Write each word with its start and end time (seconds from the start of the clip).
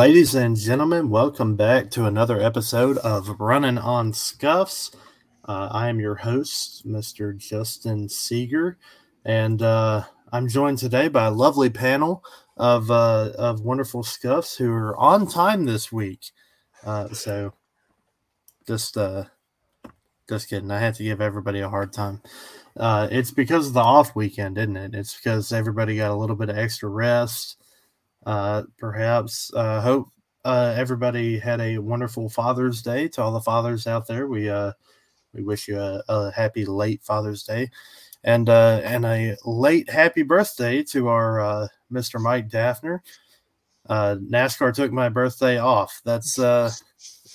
Ladies 0.00 0.34
and 0.34 0.56
gentlemen, 0.56 1.10
welcome 1.10 1.56
back 1.56 1.90
to 1.90 2.06
another 2.06 2.40
episode 2.40 2.96
of 2.96 3.38
Running 3.38 3.76
on 3.76 4.14
Scuffs. 4.14 4.92
Uh, 5.46 5.68
I 5.70 5.90
am 5.90 6.00
your 6.00 6.14
host, 6.14 6.88
Mr. 6.88 7.36
Justin 7.36 8.08
Seeger, 8.08 8.78
and 9.26 9.60
uh, 9.60 10.04
I'm 10.32 10.48
joined 10.48 10.78
today 10.78 11.08
by 11.08 11.26
a 11.26 11.30
lovely 11.30 11.68
panel 11.68 12.24
of 12.56 12.90
uh, 12.90 13.32
of 13.36 13.60
wonderful 13.60 14.02
scuffs 14.02 14.56
who 14.56 14.72
are 14.72 14.96
on 14.96 15.26
time 15.26 15.66
this 15.66 15.92
week. 15.92 16.30
Uh, 16.82 17.08
so, 17.08 17.52
just 18.66 18.96
uh, 18.96 19.24
just 20.30 20.48
kidding. 20.48 20.70
I 20.70 20.78
had 20.78 20.94
to 20.94 21.04
give 21.04 21.20
everybody 21.20 21.60
a 21.60 21.68
hard 21.68 21.92
time. 21.92 22.22
Uh, 22.74 23.06
it's 23.10 23.32
because 23.32 23.66
of 23.66 23.74
the 23.74 23.80
off 23.80 24.16
weekend, 24.16 24.56
isn't 24.56 24.78
it? 24.78 24.94
It's 24.94 25.14
because 25.14 25.52
everybody 25.52 25.98
got 25.98 26.10
a 26.10 26.16
little 26.16 26.36
bit 26.36 26.48
of 26.48 26.56
extra 26.56 26.88
rest. 26.88 27.59
Uh, 28.26 28.64
perhaps 28.78 29.52
uh, 29.54 29.80
hope 29.80 30.08
uh, 30.44 30.74
everybody 30.76 31.38
had 31.38 31.60
a 31.60 31.78
wonderful 31.78 32.28
Father's 32.28 32.82
Day. 32.82 33.08
To 33.08 33.22
all 33.22 33.32
the 33.32 33.40
fathers 33.40 33.86
out 33.86 34.06
there, 34.06 34.26
we 34.26 34.48
uh, 34.48 34.72
we 35.32 35.42
wish 35.42 35.68
you 35.68 35.78
a, 35.78 36.02
a 36.08 36.30
happy 36.32 36.64
late 36.64 37.02
Father's 37.02 37.42
Day, 37.42 37.70
and 38.24 38.48
uh, 38.48 38.80
and 38.84 39.04
a 39.04 39.36
late 39.44 39.88
happy 39.90 40.22
birthday 40.22 40.82
to 40.84 41.08
our 41.08 41.40
uh, 41.40 41.68
Mr. 41.92 42.20
Mike 42.20 42.48
Daffner. 42.48 43.00
Uh, 43.88 44.16
NASCAR 44.16 44.72
took 44.72 44.92
my 44.92 45.08
birthday 45.08 45.58
off. 45.58 46.00
That's 46.04 46.38
uh, 46.38 46.70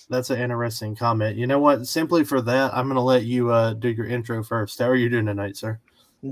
that's 0.09 0.29
an 0.29 0.39
interesting 0.39 0.95
comment. 0.95 1.37
You 1.37 1.47
know 1.47 1.59
what? 1.59 1.87
Simply 1.87 2.23
for 2.23 2.41
that, 2.41 2.73
I'm 2.73 2.85
going 2.85 2.95
to 2.95 3.01
let 3.01 3.25
you 3.25 3.51
uh, 3.51 3.73
do 3.73 3.89
your 3.89 4.05
intro 4.05 4.43
first. 4.43 4.79
How 4.79 4.85
are 4.85 4.95
you 4.95 5.09
doing 5.09 5.25
tonight, 5.25 5.57
sir? 5.57 5.79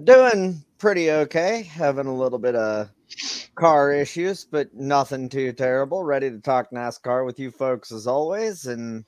Doing 0.03 0.63
pretty 0.83 1.09
okay. 1.09 1.63
Having 1.63 2.07
a 2.07 2.13
little 2.13 2.37
bit 2.37 2.55
of 2.55 2.89
car 3.55 3.93
issues, 3.93 4.43
but 4.43 4.73
nothing 4.73 5.29
too 5.29 5.53
terrible. 5.53 6.03
Ready 6.03 6.29
to 6.29 6.39
talk 6.39 6.71
NASCAR 6.71 7.25
with 7.25 7.39
you 7.39 7.51
folks 7.51 7.93
as 7.93 8.05
always, 8.05 8.65
and 8.65 9.05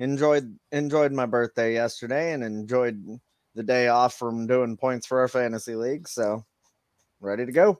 enjoyed 0.00 0.58
enjoyed 0.72 1.12
my 1.12 1.24
birthday 1.24 1.74
yesterday, 1.74 2.32
and 2.32 2.42
enjoyed 2.42 3.20
the 3.54 3.62
day 3.62 3.86
off 3.86 4.14
from 4.14 4.48
doing 4.48 4.76
points 4.76 5.06
for 5.06 5.20
our 5.20 5.28
fantasy 5.28 5.76
league. 5.76 6.08
So 6.08 6.44
ready 7.20 7.46
to 7.46 7.52
go. 7.52 7.78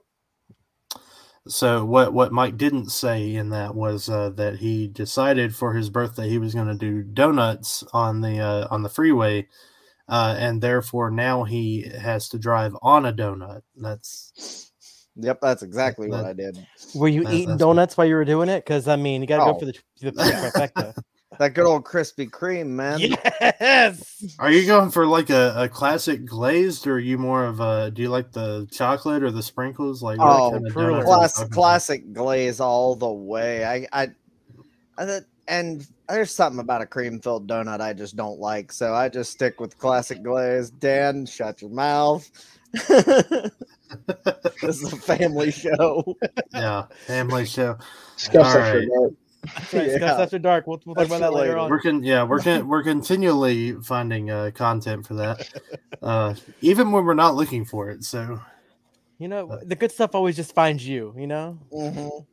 So 1.45 1.83
what 1.83 2.13
what 2.13 2.31
Mike 2.31 2.55
didn't 2.55 2.91
say 2.91 3.35
in 3.35 3.49
that 3.49 3.75
was 3.75 4.09
uh, 4.09 4.29
that 4.37 4.59
he 4.59 4.87
decided 4.87 5.53
for 5.53 5.73
his 5.73 5.89
birthday 5.89 6.29
he 6.29 6.37
was 6.37 6.53
going 6.53 6.67
to 6.67 6.75
do 6.75 7.03
donuts 7.03 7.83
on 7.91 8.21
the 8.21 8.39
uh, 8.39 8.69
on 8.71 8.83
the 8.83 8.89
freeway, 8.89 9.49
uh, 10.09 10.35
and 10.37 10.61
therefore 10.61 11.09
now 11.11 11.43
he 11.43 11.81
has 11.99 12.29
to 12.29 12.39
drive 12.39 12.75
on 12.81 13.05
a 13.05 13.13
donut. 13.13 13.61
That's 13.75 14.71
Yep, 15.15 15.41
that's 15.41 15.61
exactly 15.61 16.09
what 16.09 16.25
I 16.25 16.33
did. 16.33 16.57
Were 16.95 17.07
you 17.07 17.23
That- 17.23 17.33
eating 17.33 17.45
that's- 17.49 17.59
donuts 17.59 17.95
while 17.97 18.07
you 18.07 18.15
were 18.15 18.25
doing 18.25 18.49
it? 18.49 18.65
Because 18.65 18.87
I 18.87 18.95
mean, 18.95 19.21
you 19.21 19.27
got 19.27 19.37
to 19.37 19.43
Oh. 19.43 19.53
go 19.53 19.59
for 19.59 19.65
the, 19.65 19.73
the 20.01 20.11
trifecta. 20.11 20.97
That 21.39 21.55
good 21.55 21.65
old 21.65 21.83
Krispy 21.83 22.29
Kreme, 22.29 22.67
man. 22.67 22.99
yes. 22.99 24.35
Are 24.39 24.51
you 24.51 24.67
going 24.67 24.91
for 24.91 25.05
like 25.07 25.29
a, 25.31 25.53
a 25.57 25.67
classic 25.69 26.25
glazed, 26.25 26.85
or 26.87 26.93
are 26.95 26.99
you 26.99 27.17
more 27.17 27.45
of 27.45 27.59
a? 27.59 27.89
Do 27.91 28.01
you 28.03 28.09
like 28.09 28.31
the 28.31 28.67
chocolate 28.71 29.23
or 29.23 29.31
the 29.31 29.41
sprinkles? 29.41 30.03
Like 30.03 30.19
Oh, 30.19 30.51
kind 30.51 30.67
of 30.67 30.73
truly. 30.73 30.87
donut 30.93 30.95
are 30.95 30.99
you 30.99 31.05
Class, 31.05 31.43
classic 31.49 32.13
glaze 32.13 32.59
all 32.59 32.95
the 32.95 33.11
way. 33.11 33.65
I, 33.65 33.87
I, 33.93 34.07
I 34.97 35.19
and 35.47 35.85
there's 36.09 36.31
something 36.31 36.59
about 36.59 36.81
a 36.81 36.85
cream 36.85 37.19
filled 37.19 37.47
donut 37.47 37.79
I 37.81 37.93
just 37.93 38.15
don't 38.15 38.39
like, 38.39 38.71
so 38.71 38.93
I 38.93 39.09
just 39.09 39.31
stick 39.31 39.59
with 39.59 39.77
classic 39.77 40.23
glaze. 40.23 40.69
Dan, 40.69 41.25
shut 41.25 41.61
your 41.61 41.71
mouth. 41.71 42.29
this 42.87 43.51
is 44.81 44.93
a 44.93 44.97
family 44.97 45.51
show. 45.51 46.03
Yeah, 46.53 46.85
family 47.07 47.45
show. 47.45 47.77
Scuffs 48.17 48.55
All 48.55 48.61
after 48.61 48.79
right. 48.79 48.87
dark. 48.87 49.13
That's 49.55 49.73
right. 49.73 50.01
Yeah. 50.01 50.21
After 50.21 50.39
dark. 50.39 50.67
We'll, 50.67 50.81
we'll 50.85 50.95
talk 50.95 51.05
about 51.07 51.19
that 51.19 51.33
later 51.33 51.49
later. 51.49 51.57
on. 51.59 51.69
We're 51.69 51.81
con- 51.81 52.03
yeah, 52.03 52.23
we're 52.23 52.39
con- 52.39 52.67
we're 52.67 52.83
continually 52.83 53.73
finding 53.73 54.31
uh, 54.31 54.51
content 54.55 55.05
for 55.05 55.15
that, 55.15 55.49
uh, 56.01 56.33
even 56.61 56.91
when 56.91 57.05
we're 57.05 57.13
not 57.13 57.35
looking 57.35 57.65
for 57.65 57.89
it. 57.89 58.03
So 58.05 58.39
You 59.19 59.27
know, 59.27 59.59
the 59.63 59.75
good 59.75 59.91
stuff 59.91 60.15
always 60.15 60.35
just 60.35 60.55
finds 60.55 60.87
you. 60.87 61.13
You 61.17 61.27
know. 61.27 61.59
Mhm. 61.73 62.25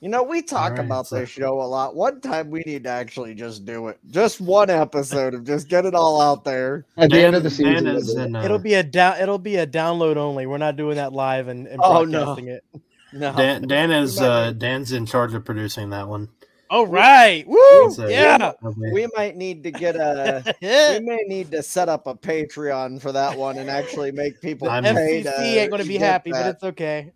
You 0.00 0.10
know, 0.10 0.22
we 0.22 0.42
talk 0.42 0.72
right, 0.72 0.80
about 0.84 1.06
so- 1.06 1.20
this 1.20 1.30
show 1.30 1.60
a 1.60 1.64
lot. 1.64 1.96
One 1.96 2.20
time 2.20 2.50
we 2.50 2.62
need 2.66 2.84
to 2.84 2.90
actually 2.90 3.34
just 3.34 3.64
do 3.64 3.88
it. 3.88 3.98
Just 4.10 4.40
one 4.40 4.68
episode 4.68 5.32
of 5.34 5.44
just 5.44 5.68
get 5.68 5.86
it 5.86 5.94
all 5.94 6.20
out 6.20 6.44
there. 6.44 6.84
At 6.98 7.08
the 7.10 7.16
Dan- 7.16 7.24
end 7.26 7.36
of 7.36 7.42
the 7.42 7.50
season, 7.50 7.72
Dan 7.72 7.84
we'll 7.84 7.96
is 7.96 8.14
it. 8.14 8.20
in, 8.26 8.36
uh, 8.36 8.42
it'll 8.44 8.58
be 8.58 8.74
a 8.74 8.82
down. 8.82 9.18
It'll 9.20 9.38
be 9.38 9.56
a 9.56 9.66
download 9.66 10.16
only. 10.16 10.46
We're 10.46 10.58
not 10.58 10.76
doing 10.76 10.96
that 10.96 11.12
live 11.14 11.48
and, 11.48 11.66
and 11.66 11.80
Oh, 11.82 12.04
no. 12.04 12.24
broadcasting 12.24 12.48
it. 12.48 12.64
No. 13.12 13.34
Dan, 13.34 13.66
Dan 13.66 13.92
is 13.92 14.20
uh, 14.20 14.52
Dan's 14.52 14.92
in 14.92 15.06
charge 15.06 15.32
of 15.32 15.42
producing 15.44 15.88
that 15.90 16.06
one. 16.06 16.28
All 16.68 16.86
right. 16.86 17.46
Woo. 17.46 17.90
So, 17.92 18.08
yeah. 18.08 18.52
okay. 18.62 18.90
we 18.92 19.06
might 19.16 19.36
need 19.36 19.62
to 19.62 19.70
get 19.70 19.94
a 19.96 20.42
we 20.60 21.00
may 21.00 21.24
need 21.26 21.50
to 21.52 21.62
set 21.62 21.88
up 21.88 22.06
a 22.08 22.14
Patreon 22.14 23.00
for 23.00 23.12
that 23.12 23.38
one 23.38 23.56
and 23.56 23.70
actually 23.70 24.10
make 24.10 24.40
people 24.42 24.68
I'm- 24.68 24.82
pay 24.82 25.22
to 25.22 25.30
FCC 25.30 25.56
ain't 25.56 25.70
going 25.70 25.80
to 25.82 25.88
be 25.88 25.94
get 25.98 26.02
happy, 26.02 26.32
but 26.32 26.46
it's 26.46 26.64
okay. 26.64 27.12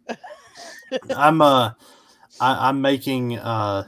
I'm 1.17 1.43
uh, 1.43 1.73
I, 2.41 2.69
I'm 2.69 2.81
making 2.81 3.39
uh, 3.39 3.85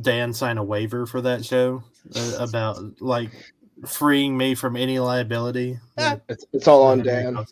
Dan 0.00 0.32
sign 0.32 0.58
a 0.58 0.64
waiver 0.64 1.06
for 1.06 1.20
that 1.22 1.44
show 1.44 1.82
uh, 2.14 2.36
about 2.38 3.00
like 3.00 3.30
freeing 3.86 4.36
me 4.36 4.54
from 4.54 4.76
any 4.76 4.98
liability. 4.98 5.78
It's, 6.28 6.44
it's 6.52 6.68
all 6.68 6.84
on 6.84 7.02
Dan. 7.02 7.44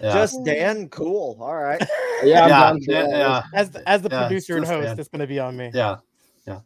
Yeah. 0.00 0.12
just 0.12 0.44
Dan. 0.44 0.88
Cool. 0.88 1.38
All 1.40 1.56
right. 1.56 1.82
Yeah, 2.24 2.44
I'm 2.44 2.48
yeah, 2.50 2.60
down 2.60 2.80
for 2.82 2.92
yeah, 2.92 3.42
As 3.52 3.70
the, 3.70 3.88
as 3.88 4.02
the 4.02 4.08
Yeah, 4.08 4.28
producer 4.28 4.56
and 4.56 4.64
host, 4.64 4.90
bad. 4.90 4.98
it's 5.00 5.08
going 5.08 5.22
to 5.22 5.26
be 5.26 5.40
on 5.40 5.56
me. 5.56 5.72
yeah, 5.74 5.96
yeah. 6.46 6.60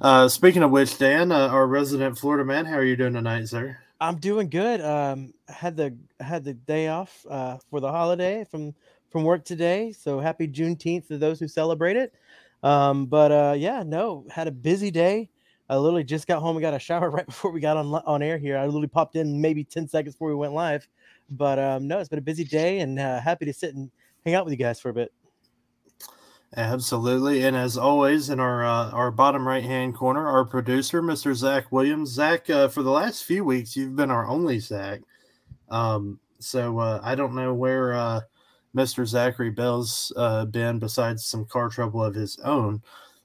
Uh, 0.00 0.28
speaking 0.28 0.62
of 0.62 0.70
which, 0.70 0.96
Dan, 0.96 1.32
uh, 1.32 1.48
our 1.48 1.66
resident 1.66 2.16
Florida 2.16 2.44
man, 2.44 2.66
how 2.66 2.76
are 2.76 2.84
you 2.84 2.94
doing 2.94 3.14
tonight, 3.14 3.48
sir? 3.48 3.76
I'm 4.00 4.18
doing 4.18 4.48
good. 4.48 4.80
Um, 4.80 5.32
had 5.48 5.76
the 5.76 5.96
had 6.20 6.44
the 6.44 6.54
day 6.54 6.86
off 6.86 7.26
uh, 7.28 7.58
for 7.68 7.80
the 7.80 7.90
holiday 7.90 8.44
from 8.44 8.74
from 9.10 9.24
work 9.24 9.44
today. 9.44 9.92
So 9.92 10.20
happy 10.20 10.46
Juneteenth 10.46 11.08
to 11.08 11.18
those 11.18 11.40
who 11.40 11.48
celebrate 11.48 11.96
it. 11.96 12.14
Um, 12.66 13.06
but 13.06 13.30
uh, 13.30 13.54
yeah, 13.56 13.84
no, 13.86 14.26
had 14.28 14.48
a 14.48 14.50
busy 14.50 14.90
day. 14.90 15.30
I 15.68 15.76
literally 15.76 16.02
just 16.02 16.26
got 16.26 16.40
home 16.40 16.56
and 16.56 16.62
got 16.62 16.74
a 16.74 16.80
shower 16.80 17.10
right 17.12 17.24
before 17.24 17.52
we 17.52 17.60
got 17.60 17.76
on 17.76 17.94
on 17.94 18.22
air 18.22 18.38
here. 18.38 18.58
I 18.58 18.66
literally 18.66 18.88
popped 18.88 19.14
in 19.14 19.40
maybe 19.40 19.62
ten 19.62 19.86
seconds 19.86 20.16
before 20.16 20.28
we 20.28 20.34
went 20.34 20.52
live. 20.52 20.88
But 21.30 21.60
um, 21.60 21.86
no, 21.86 22.00
it's 22.00 22.08
been 22.08 22.18
a 22.18 22.22
busy 22.22 22.42
day 22.42 22.80
and 22.80 22.98
uh, 22.98 23.20
happy 23.20 23.44
to 23.44 23.52
sit 23.52 23.74
and 23.76 23.88
hang 24.24 24.34
out 24.34 24.44
with 24.44 24.52
you 24.52 24.58
guys 24.58 24.80
for 24.80 24.88
a 24.88 24.94
bit. 24.94 25.12
Absolutely, 26.56 27.44
and 27.44 27.56
as 27.56 27.76
always, 27.76 28.30
in 28.30 28.40
our 28.40 28.64
uh, 28.64 28.90
our 28.90 29.12
bottom 29.12 29.46
right 29.46 29.64
hand 29.64 29.94
corner, 29.94 30.28
our 30.28 30.44
producer, 30.44 31.00
Mr. 31.00 31.34
Zach 31.34 31.70
Williams. 31.70 32.10
Zach, 32.10 32.50
uh, 32.50 32.66
for 32.66 32.82
the 32.82 32.90
last 32.90 33.22
few 33.24 33.44
weeks, 33.44 33.76
you've 33.76 33.94
been 33.94 34.10
our 34.10 34.26
only 34.26 34.58
Zach. 34.58 35.02
Um, 35.68 36.18
so 36.40 36.78
uh, 36.80 37.00
I 37.04 37.14
don't 37.14 37.36
know 37.36 37.54
where 37.54 37.94
uh, 37.94 38.20
Mr. 38.76 39.06
Zachary 39.06 39.50
Bell's 39.50 40.12
uh, 40.16 40.44
been 40.44 40.78
besides 40.78 41.24
some 41.24 41.46
car 41.46 41.68
trouble 41.70 42.04
of 42.04 42.14
his 42.14 42.38
own. 42.40 42.82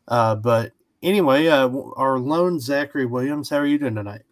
Uh, 0.07 0.35
but 0.35 0.71
anyway, 1.03 1.47
uh, 1.47 1.69
our 1.97 2.17
lone 2.17 2.59
Zachary 2.59 3.05
Williams, 3.05 3.49
how 3.49 3.57
are 3.57 3.65
you 3.65 3.77
doing 3.77 3.95
tonight? 3.95 4.23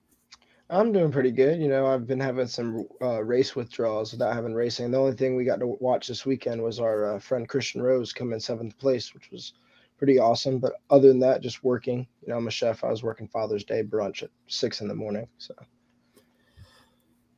I'm 0.71 0.91
doing 0.91 1.11
pretty 1.11 1.31
good. 1.31 1.59
You 1.59 1.67
know, 1.67 1.87
I've 1.87 2.05
been 2.05 2.19
having 2.19 2.47
some 2.47 2.87
uh, 3.01 3.23
race 3.23 3.55
withdrawals 3.55 4.11
without 4.11 4.35
having 4.35 4.53
racing. 4.53 4.91
The 4.91 4.99
only 4.99 5.15
thing 5.15 5.35
we 5.35 5.43
got 5.43 5.59
to 5.59 5.67
watch 5.67 6.07
this 6.07 6.25
weekend 6.25 6.61
was 6.61 6.79
our 6.79 7.15
uh, 7.15 7.19
friend 7.19 7.49
Christian 7.49 7.81
Rose 7.81 8.13
come 8.13 8.33
in 8.33 8.39
seventh 8.39 8.77
place, 8.77 9.13
which 9.13 9.31
was 9.31 9.53
pretty 9.97 10.19
awesome. 10.19 10.59
But 10.59 10.73
other 10.91 11.07
than 11.07 11.19
that, 11.21 11.41
just 11.41 11.63
working. 11.63 12.07
You 12.21 12.29
know, 12.29 12.37
I'm 12.37 12.47
a 12.47 12.51
chef. 12.51 12.83
I 12.83 12.91
was 12.91 13.03
working 13.03 13.27
Father's 13.27 13.63
Day 13.63 13.81
brunch 13.81 14.21
at 14.21 14.29
six 14.47 14.81
in 14.81 14.87
the 14.87 14.93
morning. 14.93 15.27
So 15.39 15.55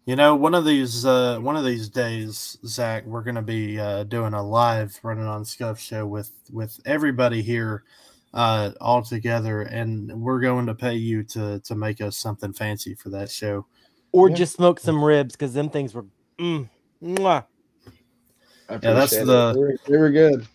You 0.05 0.15
know, 0.15 0.35
one 0.35 0.55
of 0.55 0.65
these 0.65 1.05
uh, 1.05 1.37
one 1.39 1.55
of 1.55 1.63
these 1.63 1.87
days, 1.87 2.57
Zach, 2.65 3.05
we're 3.05 3.21
going 3.21 3.35
to 3.35 3.41
be 3.43 3.79
uh, 3.79 4.03
doing 4.05 4.33
a 4.33 4.41
live 4.41 4.99
running 5.03 5.25
on 5.27 5.45
Scuff 5.45 5.79
show 5.79 6.07
with 6.07 6.31
with 6.51 6.79
everybody 6.85 7.41
here 7.43 7.83
uh, 8.33 8.71
all 8.81 9.03
together, 9.03 9.61
and 9.61 10.11
we're 10.19 10.39
going 10.39 10.65
to 10.65 10.73
pay 10.73 10.95
you 10.95 11.23
to 11.25 11.59
to 11.59 11.75
make 11.75 12.01
us 12.01 12.17
something 12.17 12.51
fancy 12.51 12.95
for 12.95 13.09
that 13.09 13.29
show. 13.29 13.67
Or 14.11 14.29
Yeah. 14.29 14.35
just 14.37 14.55
smoke 14.55 14.79
some 14.79 15.03
ribs 15.03 15.35
because 15.35 15.53
them 15.53 15.69
things 15.69 15.93
were. 15.93 16.05
Mm, 16.39 16.67
mwah. 17.03 17.45
Yeah, 18.69 18.77
that's 18.93 19.13
it. 19.13 19.25
the- 19.27 19.53
They 19.53 19.59
were, 19.59 19.77
they 19.87 19.97
were 19.97 20.09
good. 20.11 20.47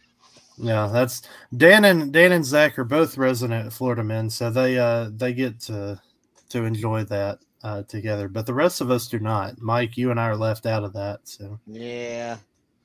Yeah, 0.58 0.88
that's 0.93 1.22
Dan 1.56 1.84
and 1.84 2.12
Dan 2.12 2.32
and 2.32 2.44
Zach 2.44 2.78
are 2.78 2.84
both 2.84 3.16
resident 3.16 3.72
Florida 3.72 4.02
men, 4.02 4.28
so 4.28 4.50
they 4.50 4.76
uh 4.78 5.10
they 5.14 5.32
get 5.34 5.60
to 5.62 6.00
to 6.48 6.64
enjoy 6.64 7.04
that 7.04 7.38
uh, 7.62 7.82
together. 7.85 8.29
But 8.29 8.47
the 8.47 8.55
rest 8.55 8.81
of 8.81 8.91
us 8.91 9.08
do 9.08 9.19
not. 9.19 9.61
Mike, 9.61 9.97
you 9.97 10.11
and 10.11 10.20
I 10.20 10.29
are 10.29 10.37
left 10.37 10.67
out 10.67 10.85
of 10.85 10.93
that. 10.94 11.20
So 11.25 11.58
Yeah. 11.67 12.37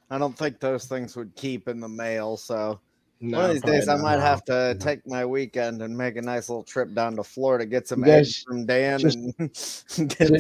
I 0.10 0.18
don't 0.18 0.38
think 0.38 0.60
those 0.60 0.86
things 0.86 1.16
would 1.16 1.34
keep 1.36 1.68
in 1.68 1.80
the 1.80 1.88
mail. 1.88 2.36
So 2.38 2.80
No, 3.22 3.38
one 3.38 3.46
of 3.50 3.54
these 3.54 3.62
probably 3.62 3.80
days, 3.80 3.88
I 3.88 3.96
might 3.98 4.16
no, 4.18 4.22
have 4.22 4.44
to 4.46 4.74
no. 4.74 4.80
take 4.80 5.06
my 5.08 5.26
weekend 5.26 5.82
and 5.82 5.96
make 5.98 6.16
a 6.18 6.22
nice 6.22 6.50
little 6.50 6.64
trip 6.64 6.94
down 6.94 7.16
to 7.18 7.24
Florida, 7.24 7.66
get 7.66 7.88
some 7.88 8.04
You 8.06 8.12
eggs 8.12 8.42
from 8.44 8.66
Dan, 8.66 9.00
just- 9.00 9.18
and 9.18 9.36
Just, 9.54 9.88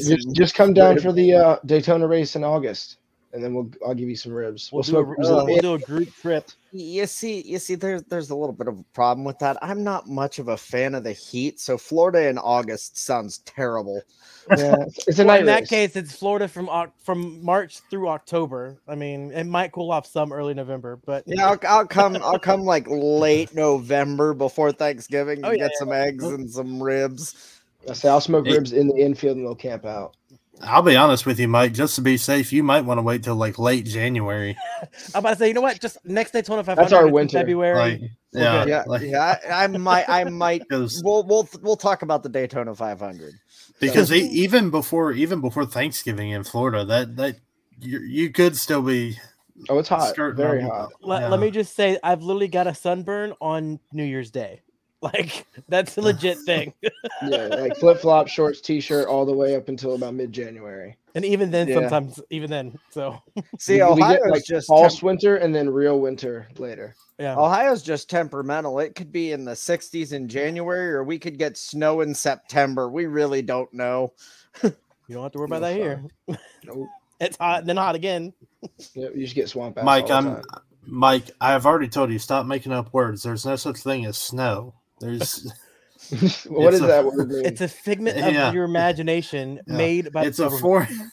just, 0.09 0.31
just 0.33 0.55
come 0.55 0.73
down 0.73 0.99
for 0.99 1.11
the 1.13 1.33
uh, 1.33 1.57
Daytona 1.65 2.07
race 2.07 2.35
in 2.35 2.43
August. 2.43 2.97
And 3.33 3.43
then 3.43 3.53
we'll 3.53 3.69
I'll 3.85 3.93
give 3.95 4.09
you 4.09 4.15
some 4.15 4.33
ribs. 4.33 4.71
We'll, 4.71 4.83
We'll, 4.83 4.91
do, 4.91 4.97
a, 4.97 5.03
ribs. 5.03 5.19
we'll, 5.29 5.39
in 5.39 5.45
the- 5.45 5.51
we'll 5.53 5.61
do 5.61 5.73
a 5.83 5.85
group 5.85 6.13
trip. 6.15 6.49
You 6.73 7.05
see, 7.05 7.41
you 7.41 7.59
see, 7.59 7.75
there's 7.75 8.03
there's 8.03 8.29
a 8.29 8.35
little 8.35 8.53
bit 8.53 8.67
of 8.67 8.79
a 8.79 8.83
problem 8.93 9.25
with 9.25 9.39
that. 9.39 9.57
I'm 9.61 9.83
not 9.83 10.07
much 10.07 10.39
of 10.39 10.47
a 10.47 10.55
fan 10.57 10.95
of 10.95 11.03
the 11.03 11.11
heat, 11.11 11.59
so 11.59 11.77
Florida 11.77 12.27
in 12.29 12.37
August 12.37 12.97
sounds 12.97 13.39
terrible. 13.39 14.01
yeah, 14.49 14.73
it's- 14.73 14.99
it's 15.07 15.19
a 15.19 15.25
Well, 15.25 15.35
night 15.35 15.39
in 15.41 15.45
that 15.47 15.67
case, 15.67 15.95
it's 15.95 16.15
Florida 16.15 16.47
from 16.47 16.69
from 17.03 17.43
March 17.43 17.79
through 17.89 18.07
October. 18.09 18.77
I 18.87 18.95
mean, 18.95 19.31
it 19.31 19.43
might 19.45 19.71
cool 19.73 19.91
off 19.91 20.05
some 20.07 20.31
early 20.31 20.53
November, 20.53 20.97
but 21.05 21.23
Yeah, 21.27 21.47
I'll, 21.49 21.59
I'll 21.67 21.87
come. 21.87 22.15
I'll 22.21 22.39
come 22.39 22.61
like 22.61 22.85
late 22.89 23.53
November 23.53 24.33
before 24.33 24.71
Thanksgiving 24.71 25.39
oh, 25.43 25.49
and 25.49 25.57
Oh, 25.59 25.63
yeah, 25.63 25.67
get 25.67 25.77
some 25.77 25.91
eggs 25.91 26.23
and 26.25 26.49
some 26.49 26.81
ribs. 26.81 27.59
I 27.89 27.93
say 27.93 28.07
I'll 28.09 28.21
smoke 28.21 28.45
ribs 28.45 28.71
in 28.73 28.87
the 28.87 28.95
infield 28.95 29.37
and 29.37 29.45
they'll 29.45 29.55
camp 29.55 29.85
out. 29.85 30.15
I'll 30.63 30.81
be 30.81 30.95
honest 30.95 31.25
with 31.25 31.39
you, 31.39 31.47
Mike. 31.47 31.73
Just 31.73 31.95
to 31.95 32.01
be 32.01 32.17
safe, 32.17 32.53
you 32.53 32.63
might 32.63 32.81
want 32.85 32.97
to 32.97 33.01
wait 33.01 33.23
till 33.23 33.35
like 33.35 33.57
late 33.59 33.85
January. 33.85 34.55
I'm 35.15 35.19
about 35.19 35.31
to 35.31 35.35
say, 35.37 35.47
you 35.49 35.53
know 35.53 35.61
what? 35.61 35.79
Just 35.79 35.97
next 36.05 36.31
Daytona 36.31 36.63
500 36.63 36.81
That's 36.83 36.93
our 36.93 37.01
it's 37.03 37.07
in 37.07 37.13
winter. 37.13 37.37
February. 37.39 37.75
Like, 37.77 38.01
yeah, 38.33 38.65
Yeah, 38.65 38.83
like, 38.87 39.01
yeah. 39.01 39.37
I, 39.49 39.63
I 39.63 39.67
might. 39.67 40.07
I 40.07 40.23
might. 40.25 40.61
because 40.69 41.01
We'll 41.03 41.23
we'll 41.23 41.49
we'll 41.61 41.75
talk 41.77 42.01
about 42.01 42.23
the 42.23 42.29
Daytona 42.29 42.73
500. 42.75 43.33
because 43.79 44.11
e- 44.11 44.27
even 44.31 44.69
before 44.69 45.11
even 45.11 45.41
before 45.41 45.65
Thanksgiving 45.65 46.29
in 46.29 46.43
Florida, 46.43 46.85
that 46.85 47.15
that 47.17 47.35
you, 47.79 47.99
you 47.99 48.29
could 48.29 48.55
still 48.55 48.81
be 48.81 49.17
Oh, 49.69 49.77
it's 49.79 49.89
hot, 49.89 50.09
skirting 50.09 50.37
very 50.37 50.63
on- 50.63 50.69
hot. 50.69 50.91
let, 51.01 51.21
yeah. 51.21 51.27
let 51.29 51.39
me 51.39 51.51
just 51.51 51.75
say, 51.75 51.97
I've 52.03 52.23
literally 52.23 52.47
got 52.47 52.65
a 52.67 52.73
sunburn 52.73 53.33
on 53.41 53.79
New 53.93 54.03
Year's 54.03 54.31
Day. 54.31 54.61
Like 55.13 55.47
that's 55.67 55.97
a 55.97 56.01
legit 56.01 56.37
thing. 56.45 56.73
Yeah, 57.27 57.47
like 57.47 57.75
flip 57.77 57.97
flop, 57.99 58.27
shorts, 58.27 58.61
t 58.61 58.79
shirt, 58.79 59.07
all 59.07 59.25
the 59.25 59.33
way 59.33 59.55
up 59.55 59.67
until 59.67 59.95
about 59.95 60.13
mid 60.13 60.31
January. 60.31 60.95
And 61.15 61.25
even 61.25 61.49
then, 61.49 61.67
Yeah. 61.67 61.75
sometimes, 61.79 62.19
even 62.29 62.51
then. 62.51 62.77
So 62.91 63.19
See, 63.57 63.73
we, 63.73 63.77
we 63.79 63.83
Ohio's 63.83 64.17
get 64.23 64.31
like 64.31 64.45
just 64.45 64.67
false 64.67 64.93
temp- 64.97 65.03
winter 65.03 65.37
and 65.37 65.55
then 65.55 65.71
real 65.71 65.99
winter 65.99 66.47
later. 66.59 66.93
yeah. 67.17 67.35
Ohio's 67.35 67.81
just 67.81 68.11
temperamental. 68.11 68.79
It 68.79 68.93
could 68.93 69.11
be 69.11 69.31
in 69.31 69.43
the 69.43 69.53
60s 69.53 70.13
in 70.13 70.27
January, 70.27 70.91
or 70.93 71.03
we 71.03 71.17
could 71.17 71.39
get 71.39 71.57
snow 71.57 72.01
in 72.01 72.13
September. 72.13 72.87
We 72.87 73.07
really 73.07 73.41
don't 73.41 73.73
know. 73.73 74.13
You 74.61 74.71
don't 75.09 75.23
have 75.23 75.31
to 75.31 75.39
worry 75.39 75.45
about 75.47 75.61
that 75.61 75.75
here. 75.75 76.03
Nope. 76.63 76.87
It's 77.19 77.37
hot, 77.37 77.65
then 77.65 77.77
hot 77.77 77.95
again. 77.95 78.33
Yeah, 78.93 79.09
you 79.15 79.23
just 79.23 79.33
get 79.35 79.49
swamp 79.49 79.79
ass. 79.79 79.83
Mike. 79.83 80.11
I'm 80.11 80.25
time. 80.35 80.43
Mike. 80.85 81.31
I've 81.41 81.65
already 81.65 81.87
told 81.89 82.11
you 82.11 82.19
stop 82.19 82.45
making 82.45 82.71
up 82.71 82.93
words. 82.93 83.23
There's 83.23 83.47
no 83.47 83.55
such 83.55 83.77
thing 83.79 84.05
as 84.05 84.17
snow. 84.17 84.75
There's 85.01 85.51
what 86.47 86.73
It's 86.73 86.79
does 86.79 86.81
a- 86.81 86.87
that 86.87 87.05
word 87.05 87.29
mean? 87.29 87.45
It's 87.45 87.61
a 87.61 87.67
figment 87.67 88.17
of 88.17 88.33
Yeah. 88.33 88.51
your 88.51 88.63
imagination 88.65 89.59
Yeah. 89.67 89.73
made 89.75 90.11
by 90.11 90.25
it's 90.25 90.37
the 90.37 90.43
a 90.47 90.49
government. 90.49 90.61
foreign 90.89 91.11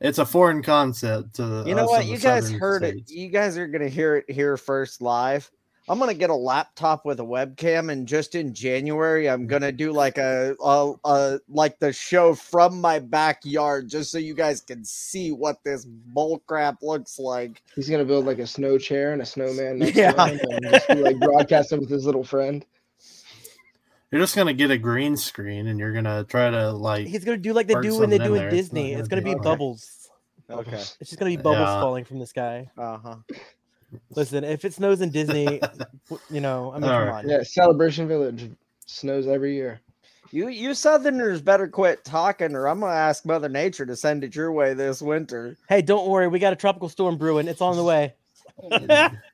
it's 0.00 0.18
a 0.18 0.26
foreign 0.26 0.62
concept 0.62 1.34
to 1.34 1.64
You 1.66 1.74
know 1.74 1.86
what? 1.86 2.06
You 2.06 2.16
guys 2.18 2.44
southern 2.44 2.60
heard 2.60 2.82
states. 2.82 3.10
it. 3.10 3.14
You 3.14 3.28
guys 3.28 3.56
are 3.58 3.66
gonna 3.66 3.88
hear 3.88 4.16
it 4.16 4.30
here 4.30 4.56
first 4.56 5.00
live. 5.02 5.50
I'm 5.88 5.98
gonna 5.98 6.14
get 6.14 6.30
a 6.30 6.34
laptop 6.36 7.04
with 7.04 7.18
a 7.18 7.24
webcam, 7.24 7.90
and 7.90 8.06
just 8.06 8.36
in 8.36 8.54
January, 8.54 9.28
I'm 9.28 9.48
gonna 9.48 9.72
do 9.72 9.90
like 9.90 10.18
a, 10.18 10.54
a, 10.62 10.92
a 11.04 11.40
like 11.48 11.80
the 11.80 11.92
show 11.92 12.32
from 12.34 12.80
my 12.80 13.00
backyard, 13.00 13.88
just 13.88 14.12
so 14.12 14.18
you 14.18 14.34
guys 14.34 14.60
can 14.60 14.84
see 14.84 15.32
what 15.32 15.56
this 15.64 15.84
bull 15.84 16.40
crap 16.46 16.76
looks 16.82 17.18
like. 17.18 17.60
He's 17.74 17.90
gonna 17.90 18.04
build 18.04 18.24
like 18.26 18.38
a 18.38 18.46
snow 18.46 18.78
chair 18.78 19.12
and 19.12 19.20
a 19.22 19.26
snowman 19.26 19.80
next 19.80 19.96
Yeah. 19.96 20.12
to 20.12 20.26
him 20.28 20.40
and 20.52 20.70
just 20.70 20.86
be 20.86 20.94
like 20.94 21.18
broadcasting 21.18 21.80
with 21.80 21.90
his 21.90 22.06
little 22.06 22.22
friend. 22.22 22.64
You're 24.10 24.20
just 24.20 24.34
gonna 24.34 24.52
get 24.52 24.70
a 24.70 24.78
green 24.78 25.16
screen 25.16 25.68
and 25.68 25.78
you're 25.78 25.92
gonna 25.92 26.24
try 26.24 26.50
to 26.50 26.72
like 26.72 27.06
He's 27.06 27.24
gonna 27.24 27.36
do 27.36 27.52
like 27.52 27.68
they 27.68 27.80
do 27.80 27.98
when 27.98 28.10
they 28.10 28.18
do 28.18 28.24
in 28.24 28.30
in 28.30 28.36
there. 28.38 28.48
It's 28.48 28.56
Disney. 28.56 28.90
gonna 28.90 28.98
It's 29.00 29.08
gonna 29.08 29.22
be 29.22 29.30
be 29.30 29.34
okay. 29.36 29.44
bubbles. 29.44 30.10
Okay. 30.50 30.76
It's 30.76 30.96
just 31.10 31.18
gonna 31.18 31.30
be 31.30 31.36
bubbles 31.36 31.58
Yeah. 31.68 31.80
falling 31.80 32.04
from 32.04 32.18
the 32.18 32.26
sky. 32.26 32.68
Uh 32.76 32.98
huh. 32.98 33.16
Listen, 34.16 34.42
if 34.44 34.64
it 34.64 34.72
snows 34.74 35.00
in 35.00 35.10
Disney, 35.10 35.60
you 36.30 36.40
know, 36.40 36.72
I 36.72 36.78
mean, 36.78 36.90
All 36.90 36.98
come 36.98 37.08
right. 37.08 37.24
on. 37.24 37.28
Yeah, 37.28 37.42
Celebration 37.42 38.08
Village 38.08 38.50
snows 38.86 39.26
every 39.28 39.54
year. 39.54 39.80
You 40.32 40.48
you 40.48 40.74
Southerners 40.74 41.40
better 41.42 41.66
quit 41.68 42.04
talking, 42.04 42.54
or 42.54 42.66
I'm 42.68 42.80
gonna 42.80 42.92
ask 42.92 43.24
Mother 43.24 43.48
Nature 43.48 43.86
to 43.86 43.96
send 43.96 44.22
it 44.24 44.34
your 44.34 44.50
way 44.52 44.74
this 44.74 45.02
winter. 45.02 45.56
Hey, 45.68 45.82
don't 45.82 46.08
worry, 46.08 46.26
we 46.28 46.38
got 46.38 46.52
a 46.52 46.56
tropical 46.56 46.88
storm 46.88 47.16
brewing. 47.16 47.46
It's 47.48 47.60
on 47.60 47.76
the 47.76 47.84
way. 47.84 48.14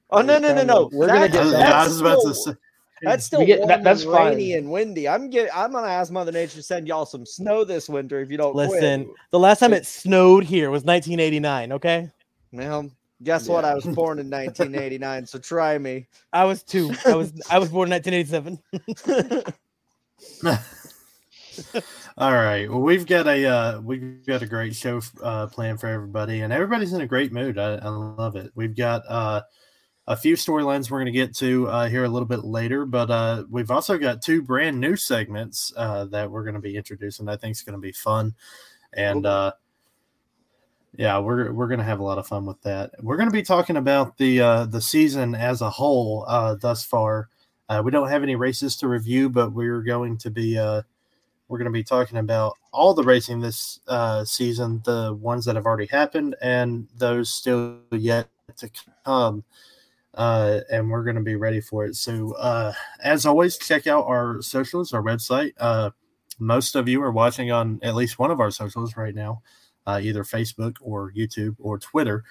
Oh 0.08 0.20
no 0.22 0.38
no 0.38 0.55
no 0.55 0.62
no! 0.64 0.88
We're 0.93 1.08
gonna 1.08 1.20
I 1.22 1.29
get 1.29 1.44
was, 1.44 1.52
that. 1.52 1.72
I 1.72 1.84
was 1.87 2.00
about 2.00 2.22
to 2.22 2.34
say 2.34 2.52
That's 3.02 3.26
still 3.26 3.44
get- 3.44 3.58
warm 3.58 3.69
that- 3.69 3.84
that's 3.84 4.02
and 4.04 4.12
rainy 4.12 4.50
fine. 4.52 4.58
and 4.58 4.70
windy. 4.70 5.08
I'm 5.08 5.28
get 5.31 5.50
I'm 5.54 5.72
gonna 5.72 5.87
ask 5.88 6.10
Mother 6.12 6.32
Nature 6.32 6.56
to 6.56 6.62
send 6.62 6.88
y'all 6.88 7.04
some 7.06 7.26
snow 7.26 7.62
this 7.64 7.88
winter 7.88 8.20
if 8.20 8.31
you 8.31 8.37
don't 8.38 8.54
Listen, 8.56 9.04
quit. 9.04 9.16
the 9.32 9.38
last 9.38 9.58
time 9.60 9.72
it 9.75 9.84
snowed 9.87 10.44
here 10.44 10.70
was 10.70 10.82
1989. 10.84 11.72
Okay, 11.72 12.10
Well, 12.52 12.90
guess 13.22 13.48
what? 13.48 13.64
I 13.66 13.75
was 13.75 13.84
born 13.84 14.19
in 14.19 14.31
1989, 14.31 15.26
so 15.26 15.38
try 15.38 15.76
me. 15.78 16.06
I 16.32 16.44
was 16.44 16.62
two. 16.62 16.90
I 17.04 17.14
was 17.14 17.32
I 17.50 17.58
was 17.58 17.69
born 17.69 17.93
in 17.93 18.00
1987. 18.02 19.43
All 22.19 22.32
right. 22.32 22.69
Well, 22.70 22.81
we've 22.81 23.06
got 23.06 23.26
a 23.26 23.44
uh, 23.46 23.81
we've 23.81 24.24
got 24.26 24.43
a 24.43 24.46
great 24.46 24.74
show 24.74 25.00
uh, 25.22 25.46
planned 25.48 25.81
for 25.81 25.86
everybody, 25.86 26.41
and 26.41 26.53
everybody's 26.53 26.93
in 26.94 27.00
a 27.03 27.06
great 27.06 27.32
mood. 27.32 27.58
I, 27.58 27.74
I 27.76 27.88
love 27.88 28.36
it. 28.36 28.50
We've 28.55 28.74
got 28.76 29.03
uh, 29.08 29.43
a 30.08 30.17
few 30.17 30.36
storylines 30.36 30.91
we're 30.91 30.98
going 30.98 31.06
to 31.06 31.13
get 31.13 31.34
to 31.36 31.69
uh, 31.69 31.89
here 31.89 32.05
a 32.05 32.08
little 32.08 32.29
bit 32.29 32.44
later, 32.44 32.86
but 32.86 33.10
uh, 33.10 33.44
we've 33.51 33.70
also 33.70 33.98
got 33.98 34.22
two 34.22 34.41
brand 34.41 34.81
new 34.81 34.96
segments 34.96 35.72
uh, 35.77 36.05
that 36.06 36.31
we're 36.31 36.44
going 36.44 36.55
to 36.55 36.60
be 36.60 36.77
introducing. 36.77 37.29
I 37.29 37.36
think 37.36 37.53
it's 37.53 37.63
going 37.63 37.79
to 37.79 37.81
be 37.81 37.93
fun, 37.93 38.34
and 38.93 39.27
uh, 39.27 39.53
yeah, 40.96 41.19
we're 41.19 41.53
we're 41.53 41.69
going 41.69 41.81
to 41.81 41.84
have 41.84 42.01
a 42.01 42.05
lot 42.05 42.19
of 42.19 42.27
fun 42.27 42.46
with 42.46 42.60
that. 42.63 42.93
We're 43.03 43.17
going 43.17 43.29
to 43.29 43.32
be 43.32 43.43
talking 43.43 43.77
about 43.77 44.17
the 44.17 44.41
uh, 44.41 44.67
the 44.67 44.81
season 44.81 45.34
as 45.34 45.60
a 45.60 45.70
whole 45.70 46.25
uh, 46.29 46.55
thus 46.55 46.84
far. 46.84 47.29
Uh, 47.69 47.82
we 47.84 47.91
don't 47.91 48.08
have 48.08 48.22
any 48.22 48.36
races 48.36 48.77
to 48.77 48.89
review, 48.89 49.29
but 49.29 49.53
we're 49.53 49.82
going 49.82 50.17
to 50.19 50.31
be 50.31 50.56
uh, 50.56 50.82
we're 51.48 51.58
going 51.58 51.67
to 51.67 51.72
be 51.72 51.84
talking 51.84 52.19
about 52.19 52.55
all 52.72 52.94
the 52.94 53.03
racing 53.03 53.41
this 53.41 53.81
uh, 53.89 54.25
season, 54.25 54.82
the 54.84 55.15
ones 55.20 55.44
that 55.44 55.56
have 55.56 55.67
already 55.67 55.86
happened, 55.86 56.36
and 56.41 56.86
those 56.96 57.29
still 57.29 57.79
yet 57.91 58.29
to 58.56 58.70
come. 59.05 59.44
Uh, 60.17 60.61
and 60.70 60.91
we're 60.91 61.05
going 61.05 61.17
to 61.17 61.23
be 61.23 61.37
ready 61.37 61.61
for 61.61 61.85
it. 61.85 61.94
So, 61.94 62.32
uh, 62.37 62.73
as 63.03 63.27
always, 63.27 63.58
check 63.58 63.87
out 63.87 64.06
our 64.06 64.41
socials, 64.41 64.94
our 64.94 65.03
website. 65.03 65.53
Uh, 65.58 65.91
most 66.39 66.75
of 66.75 66.89
you 66.89 67.03
are 67.03 67.13
watching 67.13 67.53
on 67.53 67.79
at 67.82 67.94
least 67.94 68.19
one 68.19 68.31
of 68.31 68.41
our 68.41 68.51
socials 68.51 68.96
right 68.96 69.15
now, 69.15 69.43
uh, 69.87 70.01
either 70.03 70.25
Facebook 70.25 70.77
or 70.81 71.13
YouTube 71.13 71.56
or 71.58 71.79
Twitter. 71.79 72.25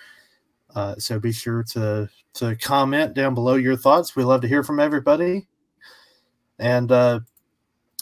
Uh, 0.74 0.96
so 0.98 1.20
be 1.20 1.32
sure 1.32 1.64
to 1.64 2.10
to 2.34 2.56
comment 2.58 3.14
down 3.14 3.36
below 3.36 3.56
your 3.56 3.78
thoughts. 3.78 4.16
We 4.16 4.24
love 4.24 4.42
to 4.42 4.48
hear 4.48 4.64
from 4.64 4.80
everybody. 4.80 5.48
And 6.58 6.92
uh, 6.92 7.20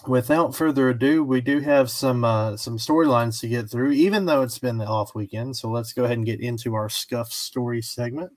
without 0.08 0.56
further 0.56 0.90
ado, 0.90 1.24
we 1.26 1.42
do 1.42 1.60
have 1.60 1.90
some 1.90 2.22
some 2.58 2.78
storylines 2.78 3.42
to 3.42 3.50
get 3.50 3.70
through, 3.70 3.92
even 3.92 4.26
though 4.26 4.44
it's 4.44 4.60
been 4.60 4.78
the 4.78 4.88
off 4.88 5.14
weekend. 5.14 5.58
So 5.58 5.70
let's 5.70 5.92
go 5.92 6.06
ahead 6.06 6.18
and 6.18 6.26
get 6.26 6.40
into 6.40 6.74
our 6.74 6.90
scuff 6.90 7.34
story 7.34 7.82
segment. 7.82 8.32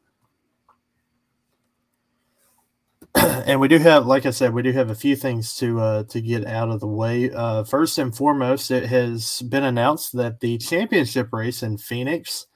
and 3.47 3.61
we 3.61 3.68
do 3.68 3.78
have, 3.78 4.06
like 4.06 4.26
I 4.26 4.30
said, 4.30 4.52
we 4.52 4.62
do 4.62 4.73
have 4.73 4.90
a 4.90 4.95
few 4.95 5.16
things 5.16 5.54
to 5.56 5.80
uh, 5.80 6.02
to 6.04 6.21
get 6.21 6.47
out 6.47 6.71
of 6.71 6.80
the 6.80 6.87
way. 6.87 7.30
Uh, 7.30 7.64
first 7.64 7.99
and 7.99 8.14
foremost, 8.14 8.71
it 8.71 8.87
has 8.87 9.42
been 9.42 9.64
announced 9.64 10.16
that 10.16 10.40
the 10.40 10.59
championship 10.59 11.33
race 11.33 11.62
in 11.62 11.78
Phoenix 11.78 12.47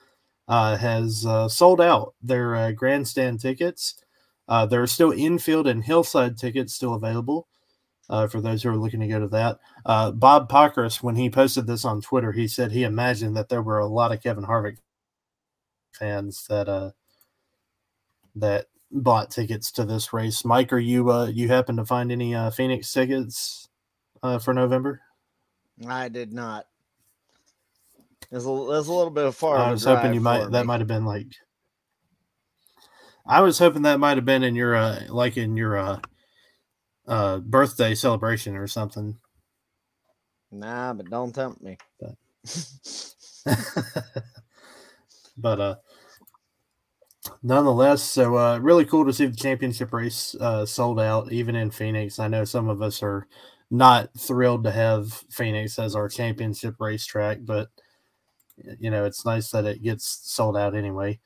uh, 0.48 0.76
has 0.76 1.24
uh, 1.26 1.48
sold 1.48 1.80
out 1.80 2.14
their 2.22 2.54
uh, 2.56 2.72
grandstand 2.72 3.40
tickets. 3.40 3.94
Uh, 4.48 4.66
there 4.66 4.82
are 4.82 4.86
still 4.86 5.12
infield 5.12 5.66
and 5.66 5.84
hillside 5.84 6.36
tickets 6.36 6.74
still 6.74 6.94
available 6.94 7.46
for 8.28 8.40
those 8.40 8.64
who 8.64 8.68
are 8.68 8.76
looking 8.76 8.98
to 8.98 9.06
go 9.06 9.20
to 9.20 9.28
that. 9.28 9.58
Bob 10.18 10.50
Pockrass, 10.50 11.00
when 11.00 11.14
he 11.14 11.30
posted 11.30 11.68
this 11.68 11.84
on 11.84 12.00
Twitter, 12.00 12.32
he 12.32 12.48
said 12.48 12.72
he 12.72 12.82
imagined 12.82 13.36
that 13.36 13.48
there 13.48 13.62
were 13.62 13.78
a 13.78 13.86
lot 13.86 14.10
of 14.10 14.20
Kevin 14.20 14.44
Harvick 14.44 14.78
fans 15.92 16.46
that 16.48 16.68
uh, 16.68 16.90
that 18.34 18.66
bought 18.90 19.30
tickets 19.30 19.70
to 19.72 19.84
this 19.84 20.12
race. 20.12 20.44
Mike, 20.44 20.72
are 20.72 20.78
you 20.78 21.10
uh, 21.10 21.26
you 21.26 21.48
happen 21.48 21.76
to 21.76 21.84
find 21.84 22.10
any 22.10 22.34
uh, 22.34 22.50
Phoenix 22.50 22.92
tickets 22.92 23.68
uh, 24.22 24.38
for 24.38 24.54
November? 24.54 25.00
I 25.88 26.08
did 26.08 26.32
not. 26.32 26.66
There's 28.30 28.46
a, 28.46 28.66
there's 28.68 28.88
a 28.88 28.92
little 28.92 29.10
bit 29.10 29.26
of 29.26 29.34
far. 29.34 29.58
I 29.58 29.70
was 29.70 29.84
hoping 29.84 30.14
you 30.14 30.20
might 30.20 30.44
for 30.44 30.50
that 30.50 30.66
might 30.66 30.80
have 30.80 30.88
been 30.88 31.04
like 31.04 31.34
I 33.26 33.40
was 33.40 33.58
hoping 33.58 33.82
that 33.82 34.00
might 34.00 34.16
have 34.16 34.24
been 34.24 34.42
in 34.42 34.54
your 34.54 34.76
uh 34.76 35.02
like 35.08 35.36
in 35.36 35.56
your 35.56 35.78
uh 35.78 35.98
uh 37.06 37.38
birthday 37.38 37.94
celebration 37.94 38.56
or 38.56 38.66
something. 38.66 39.16
Nah, 40.52 40.94
but 40.94 41.08
don't 41.10 41.34
tempt 41.34 41.62
me. 41.62 41.78
But, 42.00 42.14
but 45.36 45.60
uh 45.60 45.74
nonetheless, 47.42 48.02
so 48.02 48.36
uh 48.36 48.58
really 48.58 48.84
cool 48.84 49.04
to 49.06 49.12
see 49.12 49.26
the 49.26 49.36
championship 49.36 49.92
race 49.92 50.34
uh 50.40 50.66
sold 50.66 51.00
out 51.00 51.32
even 51.32 51.56
in 51.56 51.70
Phoenix. 51.70 52.18
I 52.18 52.28
know 52.28 52.44
some 52.44 52.68
of 52.68 52.82
us 52.82 53.02
are 53.02 53.26
not 53.70 54.10
thrilled 54.18 54.64
to 54.64 54.70
have 54.72 55.12
Phoenix 55.30 55.78
as 55.78 55.94
our 55.94 56.08
championship 56.08 56.76
racetrack, 56.80 57.38
but 57.42 57.68
you 58.78 58.90
know, 58.90 59.04
it's 59.04 59.24
nice 59.24 59.50
that 59.50 59.64
it 59.64 59.82
gets 59.82 60.20
sold 60.24 60.56
out 60.56 60.74
anyway. 60.74 61.18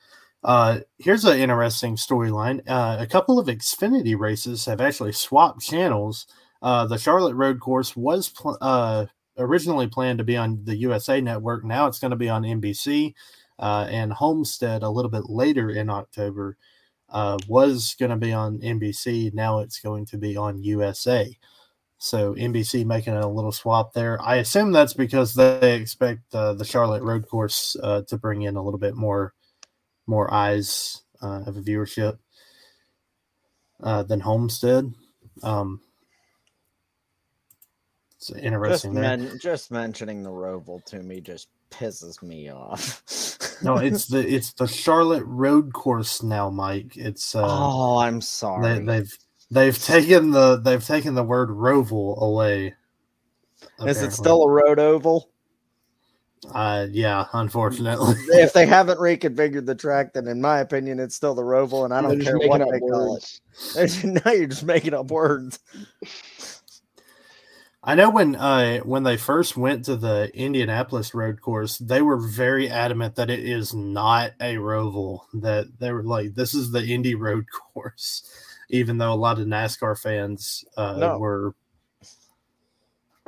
Uh, 0.43 0.79
here's 0.99 1.25
an 1.25 1.39
interesting 1.39 1.95
storyline. 1.95 2.61
Uh, 2.67 2.97
a 2.99 3.07
couple 3.07 3.39
of 3.39 3.47
Xfinity 3.47 4.17
races 4.17 4.65
have 4.65 4.79
actually 4.79 5.11
swapped 5.11 5.61
channels. 5.61 6.27
Uh, 6.61 6.85
the 6.85 6.97
Charlotte 6.97 7.35
Road 7.35 7.59
Course 7.59 7.95
was 7.95 8.29
pl- 8.29 8.57
uh, 8.61 9.05
originally 9.37 9.87
planned 9.87 10.19
to 10.19 10.23
be 10.23 10.37
on 10.37 10.63
the 10.63 10.75
USA 10.77 11.19
Network. 11.19 11.63
Now 11.63 11.87
it's 11.87 11.99
going 11.99 12.11
to 12.11 12.17
be 12.17 12.29
on 12.29 12.43
NBC. 12.43 13.13
Uh, 13.57 13.87
and 13.89 14.11
Homestead 14.11 14.83
a 14.83 14.89
little 14.89 15.11
bit 15.11 15.29
later 15.29 15.69
in 15.69 15.89
October 15.89 16.57
uh, 17.09 17.37
was 17.47 17.95
going 17.97 18.11
to 18.11 18.17
be 18.17 18.33
on 18.33 18.59
NBC. 18.59 19.33
Now 19.33 19.59
it's 19.59 19.79
going 19.79 20.05
to 20.07 20.17
be 20.17 20.35
on 20.35 20.63
USA. 20.63 21.37
So 21.97 22.35
NBC 22.35 22.85
making 22.85 23.13
a 23.13 23.27
little 23.27 23.51
swap 23.51 23.93
there. 23.93 24.21
I 24.21 24.35
assume 24.35 24.71
that's 24.71 24.93
because 24.93 25.33
they 25.33 25.75
expect 25.75 26.35
uh, 26.35 26.53
the 26.53 26.65
Charlotte 26.65 27.03
Road 27.03 27.27
Course 27.27 27.75
uh, 27.81 28.01
to 28.07 28.17
bring 28.17 28.41
in 28.43 28.57
a 28.57 28.61
little 28.61 28.79
bit 28.79 28.95
more 28.95 29.33
more 30.07 30.31
eyes 30.31 31.01
uh, 31.23 31.41
of 31.47 31.57
a 31.57 31.61
viewership 31.61 32.19
uh, 33.81 34.03
than 34.03 34.19
Homestead. 34.19 34.93
Um, 35.41 35.81
it's 38.17 38.31
interesting. 38.31 38.93
Just, 38.93 39.01
men- 39.01 39.39
just 39.41 39.71
mentioning 39.71 40.21
the 40.21 40.29
Roval 40.29 40.83
to 40.85 41.01
me 41.01 41.21
just 41.21 41.47
pisses 41.71 42.21
me 42.21 42.51
off. 42.51 43.03
no, 43.61 43.77
it's 43.77 44.07
the 44.07 44.19
it's 44.19 44.53
the 44.53 44.67
Charlotte 44.67 45.23
Road 45.25 45.73
Course 45.73 46.23
now, 46.23 46.49
Mike. 46.49 46.97
It's 46.97 47.35
uh, 47.35 47.45
oh, 47.45 47.97
I'm 47.97 48.21
sorry. 48.21 48.79
they've 48.79 49.17
they've 49.51 49.77
taken 49.77 50.31
the 50.31 50.57
they've 50.57 50.83
taken 50.83 51.15
the 51.15 51.23
word 51.23 51.49
Roval 51.49 52.17
away. 52.21 52.75
Is 53.85 54.01
it 54.01 54.13
still 54.13 54.43
a 54.43 54.49
road 54.49 54.79
oval? 54.79 55.29
Uh, 56.53 56.87
yeah, 56.91 57.25
unfortunately. 57.33 58.15
if 58.29 58.53
they 58.53 58.65
haven't 58.65 58.99
reconfigured 58.99 59.65
the 59.65 59.75
track, 59.75 60.13
then 60.13 60.27
in 60.27 60.39
my 60.39 60.59
opinion, 60.59 60.99
it's 60.99 61.15
still 61.15 61.33
the 61.33 61.41
Roval, 61.41 61.85
and 61.85 61.93
I 61.93 62.01
don't 62.01 62.19
just 62.19 62.27
care 62.27 62.37
what 62.47 62.61
up 62.61 62.69
they 62.71 62.79
call 62.79 63.13
words. 63.13 63.41
it. 63.77 64.23
now 64.25 64.31
you're 64.31 64.47
just 64.47 64.63
making 64.63 64.93
up 64.93 65.09
words. 65.09 65.59
I 67.85 67.95
know 67.95 68.11
when 68.11 68.35
uh 68.35 68.79
when 68.79 69.03
they 69.03 69.17
first 69.17 69.57
went 69.57 69.85
to 69.85 69.97
the 69.97 70.31
Indianapolis 70.35 71.15
road 71.15 71.41
course, 71.41 71.79
they 71.79 72.01
were 72.03 72.17
very 72.17 72.69
adamant 72.69 73.15
that 73.17 73.31
it 73.31 73.41
is 73.41 73.75
not 73.75 74.33
a 74.41 74.55
roval. 74.57 75.21
That 75.35 75.79
they 75.79 75.93
were 75.93 76.03
like, 76.03 76.35
this 76.35 76.55
is 76.55 76.71
the 76.71 76.85
Indy 76.85 77.15
road 77.15 77.45
course, 77.75 78.29
even 78.69 78.99
though 78.99 79.13
a 79.13 79.15
lot 79.15 79.39
of 79.39 79.47
NASCAR 79.47 79.99
fans 80.01 80.65
uh 80.77 80.99
No. 80.99 81.13
were 81.13 81.55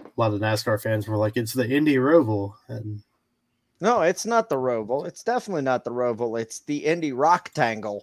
a 0.05 0.21
lot 0.21 0.33
of 0.33 0.41
NASCAR 0.41 0.81
fans 0.81 1.07
were 1.07 1.17
like, 1.17 1.37
it's 1.37 1.53
the 1.53 1.69
Indy 1.69 1.97
roval, 1.97 2.55
and 2.69 3.03
No, 3.81 4.01
it's 4.01 4.25
not 4.25 4.49
the 4.49 4.55
Roval. 4.55 5.07
It's 5.07 5.23
definitely 5.23 5.61
not 5.63 5.83
the 5.83 5.91
Roval. 5.91 6.39
It's 6.41 6.61
the 6.61 6.85
Indy 6.85 7.11
Rocktangle. 7.11 8.01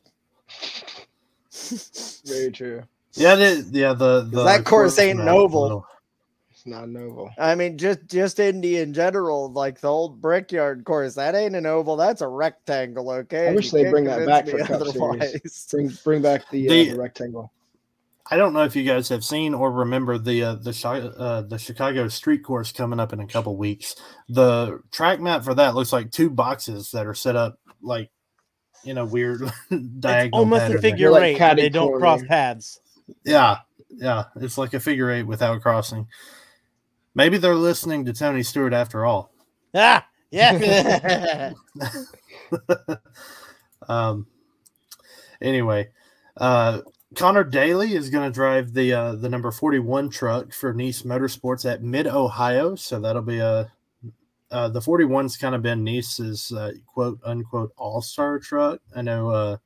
Very 2.25 2.53
true. 2.53 2.85
yeah, 3.17 3.37
it, 3.37 3.67
yeah, 3.73 3.95
the, 3.95 4.23
the 4.33 4.37
that 4.43 4.65
course 4.65 4.99
ain't 4.99 5.21
map 5.21 5.45
novel. 5.53 5.87
Little- 6.67 6.85
It's 6.85 6.95
not 6.95 7.01
an 7.03 7.09
oval. 7.11 7.31
I 7.39 7.55
mean, 7.55 7.77
just 7.79 8.07
just 8.07 8.39
Indy 8.41 8.79
in 8.79 8.93
general, 8.95 9.53
like 9.53 9.81
the 9.81 9.89
old 9.89 10.21
Brickyard 10.21 10.85
course. 10.85 11.15
That 11.15 11.35
ain't 11.35 11.57
an 11.57 11.67
oval. 11.67 11.97
That's 11.97 12.21
a 12.23 12.29
rectangle. 12.29 13.11
Okay. 13.11 13.49
I 13.49 13.53
wish 13.53 13.71
they 13.71 13.91
bring 13.91 14.05
that 14.05 14.27
back 14.27 14.47
me 14.47 14.53
for 14.53 14.59
Cup 14.59 14.69
Series. 14.81 14.91
otherwise. 14.97 15.67
Bring 15.71 15.91
bring 16.05 16.23
back 16.23 16.51
the, 16.51 16.69
The- 16.69 16.91
uh, 16.91 16.95
the 16.95 17.01
rectangle. 17.01 17.53
I 18.31 18.39
don't 18.39 18.55
know 18.55 18.65
if 18.65 18.75
you 18.75 18.85
guys 18.85 19.11
have 19.11 19.23
seen 19.23 19.53
or 19.53 19.71
remember 19.71 20.17
the 20.17 20.43
uh, 20.43 20.55
the 20.55 21.15
uh, 21.19 21.43
the 21.43 21.59
Chicago 21.59 22.09
Street 22.09 22.43
Course 22.43 22.73
coming 22.73 22.99
up 22.99 23.13
in 23.13 23.21
a 23.21 23.27
couple 23.27 23.55
weeks. 23.59 23.97
The 24.31 24.81
track 24.91 25.21
map 25.21 25.45
for 25.45 25.55
that 25.55 25.75
looks 25.75 25.93
like 25.93 26.11
two 26.11 26.31
boxes 26.31 26.91
that 26.93 27.07
are 27.07 27.13
set 27.13 27.37
up 27.37 27.59
like 27.83 28.11
in 28.87 28.97
a 28.97 29.05
weird 29.05 29.41
diagonal. 29.41 29.53
It's 29.71 30.01
diagonal. 30.01 30.39
almost 30.41 30.73
a 30.75 30.79
figure 30.81 31.11
like 31.11 31.23
eight. 31.37 31.41
and 31.43 31.59
They 31.59 31.69
don't 31.69 31.99
cross 31.99 32.21
corner. 32.21 32.29
paths. 32.29 32.81
Yeah, 33.27 33.59
yeah, 33.91 34.25
it's 34.37 34.57
like 34.57 34.73
a 34.73 34.81
figure 34.81 35.11
eight 35.11 35.25
without 35.25 35.61
crossing. 35.61 36.09
Maybe 37.15 37.39
they're 37.39 37.55
listening 37.55 38.05
to 38.07 38.13
Tony 38.13 38.43
Stewart 38.43 38.73
after 38.73 39.05
all. 39.05 39.31
Ah, 39.75 40.07
yeah. 40.31 41.53
um. 43.89 44.27
Anyway, 45.41 45.89
uh, 46.37 46.81
Connor 47.15 47.45
Daly 47.45 47.95
is 47.95 48.11
going 48.11 48.29
to 48.31 48.35
drive 48.35 48.73
the 48.73 48.93
uh, 48.93 49.15
the 49.15 49.29
number 49.29 49.51
forty 49.51 49.79
one 49.79 50.09
truck 50.11 50.53
for 50.53 50.73
Niece 50.73 51.03
Motorsports 51.03 51.71
at 51.71 51.83
Mid 51.83 52.07
Ohio. 52.07 52.75
So 52.75 53.01
that'll 53.01 53.23
be 53.23 53.39
a 53.39 53.73
uh, 54.51 54.69
the 54.69 54.81
forty 54.81 55.05
one's 55.05 55.37
kind 55.37 55.55
of 55.55 55.63
been 55.63 55.85
Niece's 55.85 56.53
uh, 56.53 56.73
quote 56.87 57.21
unquote 57.25 57.73
all 57.77 58.03
star 58.03 58.39
truck. 58.39 58.81
I 58.95 59.03
know 59.03 59.31
uh, 59.31 59.57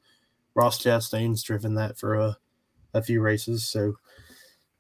Ross 0.55 0.83
Chastain's 0.83 1.43
driven 1.43 1.75
that 1.75 1.99
for 1.99 2.15
a 2.15 2.37
a 2.95 3.03
few 3.03 3.21
races. 3.21 3.65
So 3.69 3.95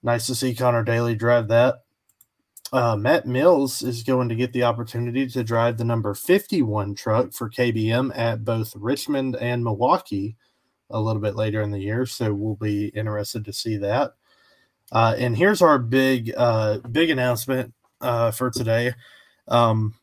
nice 0.02 0.26
to 0.26 0.34
see 0.34 0.54
Connor 0.54 0.84
Daly 0.84 1.14
drive 1.14 1.48
that. 1.48 1.76
Uh, 2.72 2.96
Matt 2.96 3.26
Mills 3.26 3.82
is 3.82 4.02
going 4.02 4.28
to 4.28 4.34
get 4.34 4.52
the 4.52 4.64
opportunity 4.64 5.26
to 5.28 5.42
drive 5.42 5.78
the 5.78 5.84
number 5.84 6.12
51 6.14 6.94
truck 6.94 7.32
for 7.32 7.48
KBM 7.48 8.16
at 8.16 8.44
both 8.44 8.75
Richmond 8.76 9.37
and 9.37 9.64
Milwaukee 9.64 10.37
a 10.90 11.00
little 11.00 11.22
bit 11.22 11.34
later 11.34 11.62
in 11.62 11.70
the 11.70 11.78
year. 11.78 12.04
So 12.04 12.32
we'll 12.32 12.56
be 12.56 12.88
interested 12.88 13.44
to 13.46 13.52
see 13.52 13.78
that. 13.78 14.12
Uh, 14.92 15.14
and 15.18 15.37
here's 15.37 15.62
our 15.62 15.78
big, 15.78 16.32
uh, 16.37 16.78
big 16.78 17.10
announcement 17.10 17.75
uh, 18.00 18.30
for 18.30 18.50
today. 18.50 18.94
Um, 19.46 19.94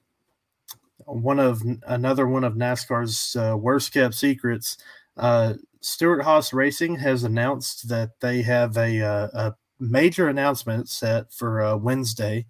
one 1.05 1.39
of 1.39 1.61
another 1.85 2.27
one 2.27 2.43
of 2.43 2.53
NASCAR's 2.53 3.35
uh, 3.35 3.55
worst 3.55 3.93
kept 3.93 4.15
secrets. 4.15 4.77
Uh, 5.17 5.53
Stewart 5.81 6.23
Haas 6.23 6.51
Racing 6.51 6.95
has 6.97 7.23
announced 7.23 7.89
that 7.89 8.19
they 8.21 8.41
have 8.41 8.75
a, 8.75 8.99
a 8.99 9.55
major 9.79 10.27
announcement 10.27 10.89
set 10.89 11.31
for 11.33 11.61
uh, 11.61 11.75
Wednesday. 11.75 12.45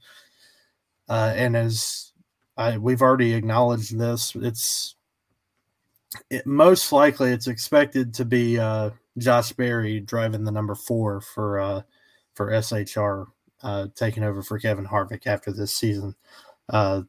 Uh, 1.08 1.34
and 1.36 1.56
as 1.56 2.12
I, 2.58 2.78
we've 2.78 3.02
already 3.02 3.34
acknowledged 3.34 3.98
this, 3.98 4.36
it's 4.36 4.96
it, 6.30 6.46
most 6.46 6.92
likely 6.92 7.32
it's 7.32 7.48
expected 7.48 8.14
to 8.16 8.26
be 8.26 8.60
uh, 8.60 8.92
Josh 9.18 9.52
Berry 9.54 10.00
driving 10.00 10.44
the 10.44 10.52
number 10.52 10.76
four 10.76 11.22
for 11.22 11.60
uh, 11.60 11.82
for 12.34 12.50
SHR, 12.52 13.28
uh, 13.64 13.88
taking 13.96 14.24
over 14.24 14.42
for 14.42 14.60
Kevin 14.60 14.86
Harvick 14.86 15.28
after 15.28 15.52
this 15.52 15.74
season. 15.74 16.16
Uh, 16.70 17.04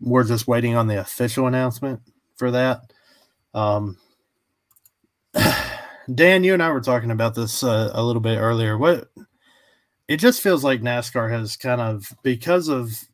we're 0.00 0.24
just 0.24 0.46
waiting 0.46 0.76
on 0.76 0.86
the 0.86 1.00
official 1.00 1.46
announcement 1.46 2.00
for 2.36 2.50
that. 2.50 2.80
Um, 3.54 3.96
Dan, 6.12 6.44
you 6.44 6.52
and 6.52 6.62
I 6.62 6.70
were 6.70 6.80
talking 6.80 7.10
about 7.10 7.34
this 7.34 7.62
uh, 7.62 7.90
a 7.94 8.02
little 8.02 8.20
bit 8.20 8.38
earlier. 8.38 8.76
What 8.76 9.08
it 10.08 10.18
just 10.18 10.42
feels 10.42 10.64
like 10.64 10.82
NASCAR 10.82 11.30
has 11.30 11.56
kind 11.56 11.80
of 11.80 12.12
because 12.22 12.68
of 12.68 13.04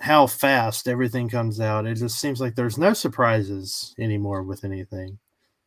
how 0.00 0.26
fast 0.26 0.88
everything 0.88 1.28
comes 1.28 1.60
out. 1.60 1.86
It 1.86 1.96
just 1.96 2.20
seems 2.20 2.40
like 2.40 2.54
there's 2.54 2.78
no 2.78 2.92
surprises 2.92 3.94
anymore 3.98 4.42
with 4.42 4.64
anything. 4.64 5.18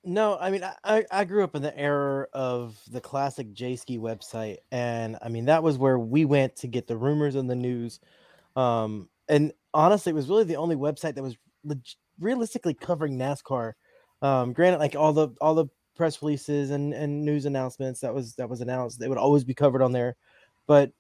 No, 0.04 0.38
I 0.40 0.50
mean, 0.50 0.64
I- 0.84 1.06
I, 1.12 1.26
grew 1.26 1.44
up 1.44 1.56
in 1.56 1.62
the 1.62 1.78
era 1.78 2.26
of 2.34 2.82
the 2.90 3.02
classic 3.02 3.54
Jayski 3.54 4.00
website. 4.00 4.58
And 4.72 5.18
I 5.22 5.30
mean, 5.30 5.46
that 5.46 5.62
was 5.62 5.78
where 5.78 6.00
we 6.00 6.26
went 6.26 6.56
to 6.58 6.68
get 6.68 6.88
the 6.88 6.98
rumors 6.98 7.36
and 7.36 7.48
the 7.48 7.56
news. 7.56 8.00
Um, 8.56 9.10
and 9.30 9.54
honestly, 9.76 10.10
it 10.10 10.16
was 10.16 10.28
really 10.28 10.46
the 10.46 10.56
only 10.56 10.76
website 10.76 11.16
that 11.16 11.24
was 11.24 11.38
realistically 12.20 12.74
covering 12.74 13.18
NASCAR. 13.18 13.74
Um, 14.24 14.54
granted, 14.54 14.80
like 14.80 14.96
all 14.96 15.14
the 15.14 15.30
all 15.40 15.54
the 15.54 15.68
press 15.96 16.22
releases 16.22 16.72
and, 16.72 16.94
and 16.94 17.24
news 17.24 17.46
announcements 17.46 18.00
that 18.02 18.14
was 18.14 18.36
that 18.36 18.50
was 18.50 18.62
announced, 18.62 19.00
they 19.00 19.08
would 19.08 19.18
always 19.18 19.44
be 19.44 19.54
covered 19.54 19.82
on 19.82 19.92
there. 19.92 20.16
But 20.68 20.92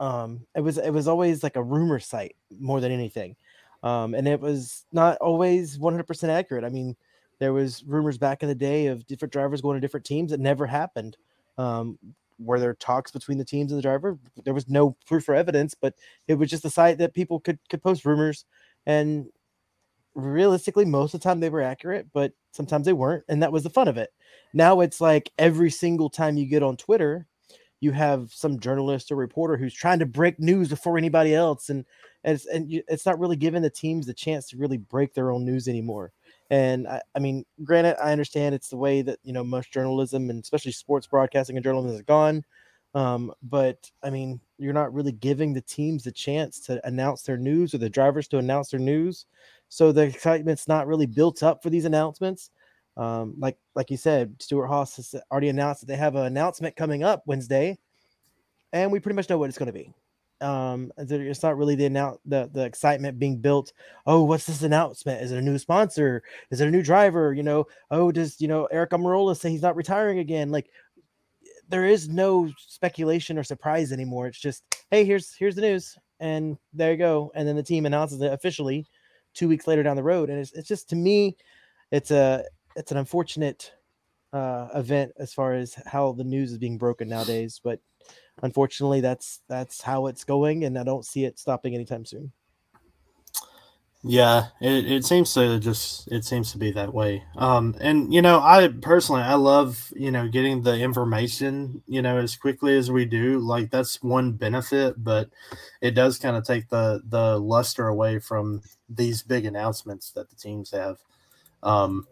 um, 0.00 0.46
it 0.54 0.60
was 0.60 0.78
it 0.78 0.90
was 0.90 1.08
always 1.08 1.42
like 1.42 1.56
a 1.56 1.62
rumor 1.62 1.98
site 1.98 2.36
more 2.58 2.80
than 2.80 2.92
anything. 2.92 3.36
Um, 3.82 4.14
and 4.14 4.28
it 4.28 4.40
was 4.40 4.84
not 4.92 5.16
always 5.18 5.78
100% 5.78 6.28
accurate. 6.28 6.64
I 6.64 6.68
mean, 6.68 6.96
there 7.38 7.54
was 7.54 7.82
rumors 7.84 8.18
back 8.18 8.42
in 8.42 8.48
the 8.48 8.54
day 8.54 8.86
of 8.86 9.06
different 9.06 9.32
drivers 9.32 9.62
going 9.62 9.76
to 9.76 9.80
different 9.80 10.04
teams 10.04 10.30
that 10.30 10.40
never 10.40 10.66
happened. 10.66 11.16
Um, 11.56 11.98
were 12.38 12.60
there 12.60 12.74
talks 12.74 13.10
between 13.10 13.38
the 13.38 13.44
teams 13.44 13.72
and 13.72 13.78
the 13.78 13.82
driver? 13.82 14.18
There 14.44 14.54
was 14.54 14.68
no 14.68 14.96
proof 15.06 15.28
or 15.28 15.34
evidence, 15.34 15.74
but 15.74 15.94
it 16.28 16.34
was 16.34 16.50
just 16.50 16.64
a 16.64 16.70
site 16.70 16.98
that 16.98 17.14
people 17.14 17.40
could 17.40 17.58
could 17.68 17.82
post 17.82 18.04
rumors, 18.04 18.44
and 18.86 19.26
realistically, 20.14 20.84
most 20.84 21.14
of 21.14 21.20
the 21.20 21.24
time 21.24 21.40
they 21.40 21.50
were 21.50 21.62
accurate, 21.62 22.08
but 22.12 22.32
sometimes 22.52 22.86
they 22.86 22.92
weren't, 22.92 23.24
and 23.28 23.42
that 23.42 23.52
was 23.52 23.62
the 23.62 23.70
fun 23.70 23.88
of 23.88 23.96
it. 23.96 24.10
Now 24.52 24.80
it's 24.80 25.00
like 25.00 25.30
every 25.38 25.70
single 25.70 26.10
time 26.10 26.36
you 26.36 26.46
get 26.46 26.62
on 26.62 26.76
Twitter, 26.76 27.26
you 27.80 27.92
have 27.92 28.30
some 28.32 28.60
journalist 28.60 29.10
or 29.10 29.16
reporter 29.16 29.56
who's 29.56 29.74
trying 29.74 30.00
to 30.00 30.06
break 30.06 30.38
news 30.38 30.68
before 30.68 30.98
anybody 30.98 31.34
else, 31.34 31.70
and 31.70 31.84
and 32.24 32.34
it's, 32.34 32.46
and 32.46 32.70
you, 32.70 32.82
it's 32.88 33.06
not 33.06 33.18
really 33.18 33.36
giving 33.36 33.62
the 33.62 33.70
teams 33.70 34.06
the 34.06 34.14
chance 34.14 34.48
to 34.48 34.58
really 34.58 34.76
break 34.76 35.14
their 35.14 35.30
own 35.30 35.44
news 35.44 35.68
anymore. 35.68 36.12
And 36.50 36.86
I, 36.86 37.00
I 37.14 37.18
mean, 37.18 37.46
granted, 37.64 37.96
I 38.02 38.12
understand 38.12 38.54
it's 38.54 38.68
the 38.68 38.76
way 38.76 39.02
that 39.02 39.18
you 39.22 39.32
know 39.32 39.44
most 39.44 39.72
journalism 39.72 40.28
and 40.30 40.42
especially 40.42 40.72
sports 40.72 41.06
broadcasting 41.06 41.56
and 41.56 41.64
journalism 41.64 41.92
has 41.92 42.02
gone. 42.02 42.44
Um, 42.94 43.32
but 43.42 43.90
I 44.02 44.10
mean, 44.10 44.40
you're 44.58 44.72
not 44.72 44.92
really 44.92 45.12
giving 45.12 45.52
the 45.52 45.60
teams 45.60 46.04
the 46.04 46.12
chance 46.12 46.60
to 46.62 46.84
announce 46.86 47.22
their 47.22 47.36
news 47.36 47.72
or 47.72 47.78
the 47.78 47.88
drivers 47.88 48.28
to 48.28 48.38
announce 48.38 48.70
their 48.70 48.80
news. 48.80 49.26
So 49.70 49.92
the 49.92 50.02
excitement's 50.02 50.68
not 50.68 50.88
really 50.88 51.06
built 51.06 51.42
up 51.42 51.62
for 51.62 51.70
these 51.70 51.84
announcements. 51.86 52.50
Um, 52.96 53.34
like 53.38 53.56
like 53.74 53.90
you 53.90 53.96
said, 53.96 54.34
Stewart 54.40 54.68
Haas 54.68 54.96
has 54.96 55.14
already 55.30 55.48
announced 55.48 55.80
that 55.80 55.86
they 55.86 55.96
have 55.96 56.16
an 56.16 56.26
announcement 56.26 56.76
coming 56.76 57.02
up 57.02 57.22
Wednesday, 57.24 57.78
and 58.72 58.92
we 58.92 59.00
pretty 59.00 59.16
much 59.16 59.30
know 59.30 59.38
what 59.38 59.48
it's 59.48 59.56
going 59.56 59.68
to 59.68 59.72
be. 59.72 59.94
Um, 60.42 60.90
it's 60.98 61.42
not 61.42 61.56
really 61.56 61.76
the 61.76 61.86
announce 61.86 62.18
the 62.26 62.50
the 62.52 62.64
excitement 62.64 63.20
being 63.20 63.38
built. 63.38 63.72
Oh, 64.06 64.24
what's 64.24 64.44
this 64.44 64.62
announcement? 64.62 65.22
Is 65.22 65.30
it 65.30 65.38
a 65.38 65.42
new 65.42 65.56
sponsor? 65.56 66.24
Is 66.50 66.60
it 66.60 66.68
a 66.68 66.70
new 66.70 66.82
driver? 66.82 67.32
You 67.32 67.44
know, 67.44 67.66
oh, 67.92 68.10
does 68.10 68.40
you 68.40 68.48
know 68.48 68.68
Aric 68.74 68.88
Almirola 68.88 69.36
say 69.36 69.50
he's 69.50 69.62
not 69.62 69.76
retiring 69.76 70.18
again? 70.18 70.50
Like, 70.50 70.68
there 71.68 71.84
is 71.84 72.08
no 72.08 72.50
speculation 72.58 73.38
or 73.38 73.44
surprise 73.44 73.92
anymore. 73.92 74.26
It's 74.26 74.40
just, 74.40 74.64
hey, 74.90 75.04
here's 75.04 75.32
here's 75.34 75.54
the 75.54 75.62
news, 75.62 75.96
and 76.18 76.58
there 76.72 76.90
you 76.90 76.98
go. 76.98 77.30
And 77.36 77.46
then 77.46 77.54
the 77.54 77.62
team 77.62 77.86
announces 77.86 78.20
it 78.20 78.32
officially 78.32 78.84
two 79.34 79.48
weeks 79.48 79.66
later 79.66 79.82
down 79.82 79.96
the 79.96 80.02
road, 80.02 80.30
and 80.30 80.38
it's 80.38 80.52
it's 80.52 80.68
just 80.68 80.88
to 80.90 80.96
me, 80.96 81.36
it's 81.90 82.10
a 82.10 82.44
it's 82.76 82.92
an 82.92 82.98
unfortunate 82.98 83.72
uh, 84.32 84.68
event 84.74 85.12
as 85.18 85.32
far 85.32 85.54
as 85.54 85.74
how 85.86 86.12
the 86.12 86.24
news 86.24 86.52
is 86.52 86.58
being 86.58 86.78
broken 86.78 87.08
nowadays. 87.08 87.60
But 87.62 87.80
unfortunately, 88.42 89.00
that's 89.00 89.40
that's 89.48 89.82
how 89.82 90.06
it's 90.06 90.24
going, 90.24 90.64
and 90.64 90.78
I 90.78 90.84
don't 90.84 91.04
see 91.06 91.24
it 91.24 91.38
stopping 91.38 91.74
anytime 91.74 92.04
soon. 92.04 92.32
Yeah, 94.02 94.46
it, 94.62 94.90
it 94.90 95.04
seems 95.04 95.34
to 95.34 95.58
just 95.58 96.10
it 96.10 96.24
seems 96.24 96.52
to 96.52 96.58
be 96.58 96.70
that 96.70 96.94
way. 96.94 97.22
Um, 97.36 97.74
and 97.82 98.14
you 98.14 98.22
know, 98.22 98.40
I 98.40 98.68
personally 98.68 99.20
I 99.20 99.34
love 99.34 99.92
you 99.94 100.10
know 100.10 100.26
getting 100.26 100.62
the 100.62 100.74
information 100.78 101.82
you 101.86 102.00
know 102.00 102.16
as 102.16 102.34
quickly 102.34 102.78
as 102.78 102.90
we 102.90 103.04
do. 103.04 103.38
Like 103.40 103.70
that's 103.70 104.02
one 104.02 104.32
benefit, 104.32 104.94
but 105.04 105.28
it 105.82 105.90
does 105.90 106.18
kind 106.18 106.34
of 106.34 106.44
take 106.44 106.70
the 106.70 107.02
the 107.06 107.38
luster 107.38 107.88
away 107.88 108.20
from 108.20 108.62
these 108.88 109.22
big 109.22 109.44
announcements 109.44 110.12
that 110.12 110.30
the 110.30 110.36
teams 110.36 110.70
have. 110.70 110.96
Um, 111.62 112.06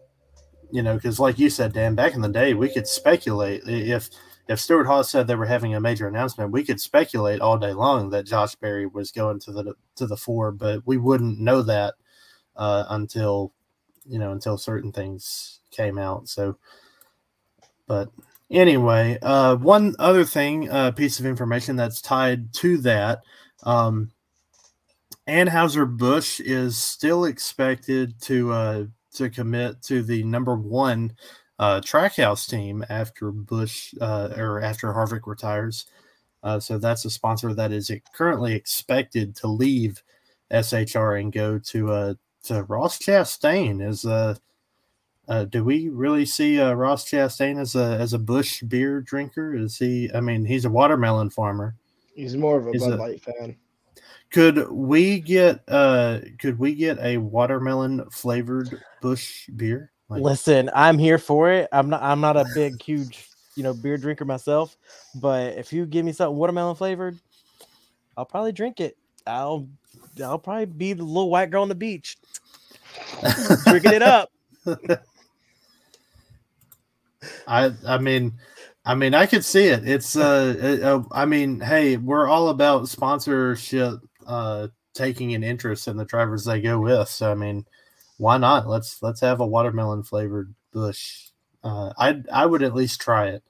you 0.70 0.82
know, 0.82 0.94
because 0.94 1.18
like 1.18 1.38
you 1.38 1.50
said, 1.50 1.72
Dan, 1.72 1.94
back 1.94 2.14
in 2.14 2.20
the 2.20 2.28
day, 2.28 2.54
we 2.54 2.68
could 2.68 2.86
speculate 2.86 3.62
if 3.66 4.10
if 4.48 4.58
Stewart 4.58 4.86
Haas 4.86 5.10
said 5.10 5.26
they 5.26 5.34
were 5.34 5.46
having 5.46 5.74
a 5.74 5.80
major 5.80 6.08
announcement, 6.08 6.52
we 6.52 6.64
could 6.64 6.80
speculate 6.80 7.40
all 7.40 7.58
day 7.58 7.74
long 7.74 8.10
that 8.10 8.26
Josh 8.26 8.54
Berry 8.54 8.86
was 8.86 9.12
going 9.12 9.38
to 9.40 9.52
the 9.52 9.74
to 9.96 10.06
the 10.06 10.16
four, 10.16 10.50
but 10.50 10.86
we 10.86 10.96
wouldn't 10.96 11.38
know 11.38 11.62
that 11.62 11.94
uh, 12.56 12.84
until 12.88 13.52
you 14.06 14.18
know 14.18 14.32
until 14.32 14.56
certain 14.56 14.90
things 14.90 15.60
came 15.70 15.98
out. 15.98 16.28
So, 16.28 16.56
but 17.86 18.08
anyway, 18.50 19.18
uh, 19.20 19.56
one 19.56 19.94
other 19.98 20.24
thing, 20.24 20.70
uh, 20.70 20.92
piece 20.92 21.20
of 21.20 21.26
information 21.26 21.76
that's 21.76 22.00
tied 22.00 22.54
to 22.54 22.78
that. 22.78 23.20
Um, 23.64 24.12
Anheuser 25.28 25.86
Busch 25.86 26.40
is 26.40 26.78
still 26.78 27.26
expected 27.26 28.18
to 28.22 28.52
uh, 28.52 28.84
to 29.12 29.28
commit 29.28 29.82
to 29.82 30.02
the 30.02 30.22
number 30.24 30.56
one 30.56 31.12
uh, 31.58 31.80
Trackhouse 31.80 32.48
team 32.48 32.84
after 32.88 33.30
Busch 33.30 33.94
uh, 34.00 34.30
or 34.36 34.60
after 34.60 34.92
Harvick 34.92 35.26
retires. 35.26 35.86
Uh, 36.42 36.60
so 36.60 36.78
that's 36.78 37.04
a 37.04 37.10
sponsor 37.10 37.52
that 37.54 37.72
is 37.72 37.90
currently 38.14 38.54
expected 38.54 39.34
to 39.36 39.48
leave 39.48 40.02
SHR 40.52 41.20
and 41.20 41.32
go 41.32 41.58
to 41.58 41.92
uh, 41.92 42.14
to 42.44 42.62
Ross 42.64 42.98
Chastain. 42.98 43.86
Is 43.86 44.04
uh, 44.04 44.36
uh, 45.28 45.44
do 45.44 45.64
we 45.64 45.88
really 45.88 46.24
see 46.24 46.60
uh, 46.60 46.72
Ross 46.74 47.04
Chastain 47.04 47.60
as 47.60 47.74
a 47.74 47.98
as 48.00 48.12
a 48.12 48.18
Busch 48.18 48.62
beer 48.62 49.00
drinker? 49.00 49.54
Is 49.54 49.78
he? 49.78 50.10
I 50.14 50.20
mean, 50.20 50.44
he's 50.44 50.64
a 50.64 50.70
watermelon 50.70 51.30
farmer. 51.30 51.74
He's 52.14 52.36
more 52.36 52.58
of 52.58 52.66
a 52.66 52.72
he's 52.72 52.82
Bud 52.82 52.94
a, 52.94 52.96
Light 52.96 53.20
fan. 53.20 53.56
Could 54.30 54.70
we 54.70 55.20
get 55.20 55.62
uh 55.68 56.20
could 56.38 56.58
we 56.58 56.74
get 56.74 56.98
a 57.00 57.18
watermelon 57.18 58.08
flavored 58.10 58.80
Busch 59.00 59.48
beer? 59.48 59.90
Like, 60.08 60.22
Listen, 60.22 60.70
I'm 60.74 60.98
here 60.98 61.18
for 61.18 61.50
it. 61.50 61.68
I'm 61.72 61.90
not 61.90 62.02
I'm 62.02 62.20
not 62.20 62.36
a 62.36 62.46
big 62.54 62.82
huge, 62.82 63.28
you 63.56 63.62
know, 63.62 63.74
beer 63.74 63.98
drinker 63.98 64.24
myself, 64.24 64.76
but 65.14 65.58
if 65.58 65.72
you 65.72 65.84
give 65.86 66.04
me 66.04 66.12
something 66.12 66.36
watermelon 66.36 66.76
flavored, 66.76 67.18
I'll 68.16 68.24
probably 68.24 68.52
drink 68.52 68.80
it. 68.80 68.96
I'll 69.26 69.68
I'll 70.22 70.38
probably 70.38 70.66
be 70.66 70.94
the 70.94 71.04
little 71.04 71.30
white 71.30 71.50
girl 71.50 71.62
on 71.62 71.68
the 71.68 71.74
beach. 71.74 72.16
drinking 73.64 73.92
it 73.92 74.02
up. 74.02 74.30
I 77.46 77.72
I 77.86 77.98
mean 77.98 78.38
I 78.88 78.94
mean, 78.94 79.12
I 79.12 79.26
could 79.26 79.44
see 79.44 79.66
it. 79.66 79.86
It's 79.86 80.16
uh, 80.16 80.78
uh, 80.82 81.02
I 81.12 81.26
mean, 81.26 81.60
hey, 81.60 81.98
we're 81.98 82.26
all 82.26 82.48
about 82.48 82.88
sponsorship 82.88 84.00
uh, 84.26 84.68
taking 84.94 85.34
an 85.34 85.44
interest 85.44 85.88
in 85.88 85.98
the 85.98 86.06
drivers 86.06 86.46
they 86.46 86.62
go 86.62 86.80
with. 86.80 87.06
So 87.10 87.30
I 87.30 87.34
mean, 87.34 87.66
why 88.18 88.36
not? 88.36 88.68
Let's 88.68 89.02
let's 89.02 89.20
have 89.20 89.40
a 89.40 89.46
watermelon 89.46 90.02
flavored 90.02 90.54
Busch. 90.72 91.30
Uh, 91.64 91.92
I 91.96 92.22
I 92.32 92.44
would 92.44 92.62
at 92.62 92.74
least 92.74 93.00
try 93.00 93.28
it. 93.28 93.42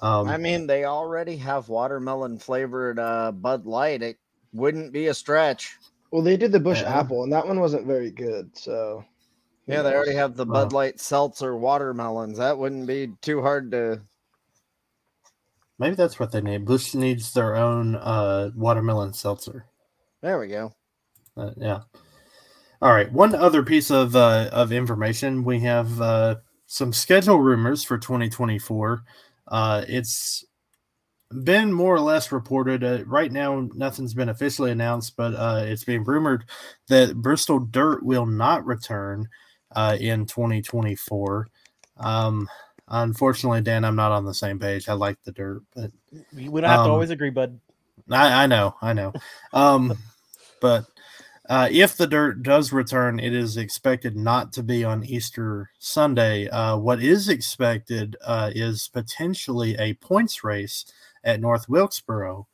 Um, 0.00 0.28
I 0.28 0.36
mean, 0.36 0.66
they 0.66 0.84
already 0.84 1.36
have 1.38 1.68
watermelon 1.68 2.38
flavored 2.38 2.98
uh, 2.98 3.32
Bud 3.32 3.66
Light. 3.66 4.02
It 4.02 4.18
wouldn't 4.52 4.92
be 4.92 5.06
a 5.06 5.14
stretch. 5.14 5.76
Well, 6.10 6.22
they 6.22 6.36
did 6.36 6.52
the 6.52 6.60
Busch 6.60 6.82
yeah. 6.82 7.00
Apple, 7.00 7.24
and 7.24 7.32
that 7.32 7.46
one 7.46 7.60
wasn't 7.60 7.86
very 7.86 8.10
good. 8.10 8.56
So 8.56 9.04
yeah, 9.66 9.82
they 9.82 9.94
already 9.94 10.14
have 10.14 10.36
the 10.36 10.46
Bud 10.46 10.72
Light 10.72 11.00
Seltzer 11.00 11.56
watermelons. 11.56 12.38
That 12.38 12.58
wouldn't 12.58 12.86
be 12.86 13.12
too 13.20 13.42
hard 13.42 13.70
to. 13.72 14.00
Maybe 15.78 15.94
that's 15.94 16.18
what 16.18 16.32
they 16.32 16.40
need. 16.40 16.64
Busch 16.64 16.94
needs 16.94 17.32
their 17.32 17.54
own 17.54 17.94
uh, 17.94 18.50
watermelon 18.54 19.12
seltzer. 19.12 19.66
There 20.22 20.38
we 20.40 20.48
go. 20.48 20.72
Uh, 21.36 21.50
yeah. 21.56 21.80
All 22.80 22.92
right. 22.92 23.10
One 23.10 23.34
other 23.34 23.62
piece 23.62 23.90
of 23.90 24.14
uh, 24.14 24.50
of 24.52 24.72
information: 24.72 25.44
we 25.44 25.60
have 25.60 26.00
uh, 26.00 26.36
some 26.66 26.92
schedule 26.92 27.40
rumors 27.40 27.82
for 27.82 27.98
2024. 27.98 29.02
Uh, 29.48 29.84
it's 29.88 30.44
been 31.42 31.72
more 31.72 31.94
or 31.94 32.00
less 32.00 32.32
reported. 32.32 32.84
Uh, 32.84 33.04
right 33.04 33.32
now, 33.32 33.68
nothing's 33.74 34.14
been 34.14 34.28
officially 34.28 34.70
announced, 34.70 35.16
but 35.16 35.34
uh, 35.34 35.62
it's 35.64 35.84
being 35.84 36.04
rumored 36.04 36.44
that 36.88 37.16
Bristol 37.16 37.58
Dirt 37.58 38.04
will 38.04 38.26
not 38.26 38.64
return 38.64 39.28
uh, 39.74 39.96
in 40.00 40.26
2024. 40.26 41.48
Um, 41.98 42.48
unfortunately, 42.86 43.60
Dan, 43.60 43.84
I'm 43.84 43.96
not 43.96 44.12
on 44.12 44.24
the 44.24 44.34
same 44.34 44.58
page. 44.58 44.88
I 44.88 44.94
like 44.94 45.20
the 45.24 45.32
dirt, 45.32 45.62
but 45.74 45.90
we 46.32 46.44
don't 46.44 46.64
have 46.64 46.80
um, 46.80 46.86
to 46.86 46.92
always 46.92 47.10
agree, 47.10 47.30
bud. 47.30 47.58
I, 48.10 48.44
I 48.44 48.46
know, 48.46 48.76
I 48.80 48.92
know. 48.92 49.12
Um, 49.52 49.98
but 50.60 50.86
uh, 51.48 51.68
if 51.70 51.96
the 51.96 52.06
dirt 52.06 52.42
does 52.42 52.72
return, 52.72 53.18
it 53.18 53.34
is 53.34 53.56
expected 53.56 54.16
not 54.16 54.52
to 54.52 54.62
be 54.62 54.84
on 54.84 55.04
Easter 55.04 55.70
Sunday. 55.78 56.48
Uh, 56.48 56.76
what 56.76 57.02
is 57.02 57.28
expected 57.28 58.16
uh, 58.24 58.50
is 58.54 58.88
potentially 58.92 59.74
a 59.78 59.94
points 59.94 60.44
race 60.44 60.84
at 61.24 61.40
North 61.40 61.68
Wilkesboro 61.68 62.46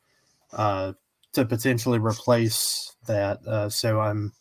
uh, 0.52 0.92
to 1.32 1.44
potentially 1.44 1.98
replace 1.98 2.94
that. 3.06 3.44
Uh, 3.46 3.68
so 3.68 4.00
I'm 4.00 4.32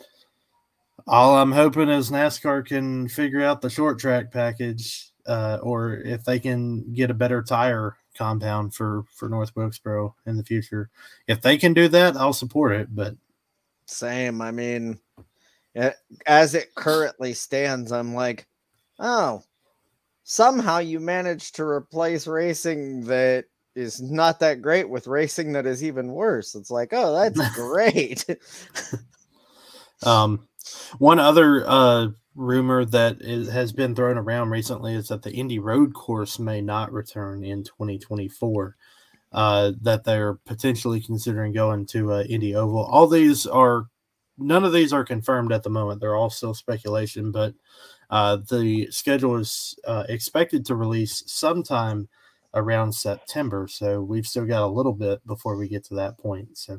all 1.07 1.35
I'm 1.35 1.51
hoping 1.51 1.89
is 1.89 2.11
NASCAR 2.11 2.65
can 2.65 3.07
figure 3.07 3.43
out 3.43 3.61
the 3.61 3.69
short 3.69 3.99
track 3.99 4.31
package, 4.31 5.11
uh, 5.25 5.57
or 5.61 5.95
if 5.95 6.23
they 6.23 6.39
can 6.39 6.93
get 6.93 7.09
a 7.09 7.15
better 7.15 7.41
tire 7.41 7.97
compound 8.15 8.75
for 8.75 9.03
for 9.15 9.27
North 9.27 9.55
Wilkesboro 9.55 10.15
in 10.27 10.37
the 10.37 10.43
future. 10.43 10.89
If 11.27 11.41
they 11.41 11.57
can 11.57 11.73
do 11.73 11.87
that, 11.87 12.15
I'll 12.15 12.33
support 12.33 12.73
it. 12.73 12.95
But 12.95 13.15
same. 13.85 14.41
I 14.41 14.51
mean, 14.51 14.99
as 16.25 16.55
it 16.55 16.75
currently 16.75 17.33
stands, 17.33 17.91
I'm 17.91 18.13
like, 18.13 18.47
oh, 18.99 19.43
somehow 20.23 20.79
you 20.79 20.99
managed 20.99 21.55
to 21.55 21.63
replace 21.63 22.27
racing 22.27 23.05
that 23.05 23.45
is 23.75 24.01
not 24.01 24.39
that 24.39 24.61
great 24.61 24.87
with 24.87 25.07
racing 25.07 25.53
that 25.53 25.65
is 25.65 25.83
even 25.83 26.11
worse. 26.11 26.55
It's 26.55 26.69
like, 26.69 26.89
oh, 26.91 27.13
that's 27.13 27.55
great. 27.55 28.25
um, 30.03 30.47
one 30.99 31.19
other 31.19 31.65
uh 31.67 32.07
rumor 32.35 32.83
that 32.85 33.21
is, 33.21 33.49
has 33.49 33.71
been 33.71 33.93
thrown 33.93 34.17
around 34.17 34.49
recently 34.49 34.95
is 34.95 35.07
that 35.07 35.21
the 35.21 35.31
Indy 35.31 35.59
Road 35.59 35.93
Course 35.93 36.39
may 36.39 36.61
not 36.61 36.91
return 36.91 37.43
in 37.43 37.63
2024. 37.63 38.75
Uh, 39.33 39.71
that 39.81 40.03
they're 40.03 40.35
potentially 40.45 41.01
considering 41.01 41.53
going 41.53 41.87
to 41.87 42.13
uh, 42.13 42.23
Indy 42.29 42.55
Oval. 42.55 42.85
All 42.85 43.07
these 43.07 43.47
are 43.47 43.85
none 44.37 44.63
of 44.63 44.73
these 44.73 44.93
are 44.93 45.03
confirmed 45.03 45.51
at 45.51 45.63
the 45.63 45.69
moment. 45.69 45.99
They're 45.99 46.15
all 46.15 46.29
still 46.29 46.53
speculation, 46.53 47.31
but 47.31 47.55
uh, 48.09 48.37
the 48.49 48.87
schedule 48.91 49.37
is 49.37 49.75
uh, 49.87 50.03
expected 50.07 50.65
to 50.65 50.75
release 50.75 51.23
sometime 51.25 52.07
around 52.53 52.91
September. 52.91 53.67
So 53.67 54.01
we've 54.01 54.27
still 54.27 54.45
got 54.45 54.63
a 54.63 54.67
little 54.67 54.93
bit 54.93 55.25
before 55.25 55.57
we 55.57 55.67
get 55.67 55.83
to 55.85 55.95
that 55.95 56.17
point. 56.19 56.55
So 56.57 56.77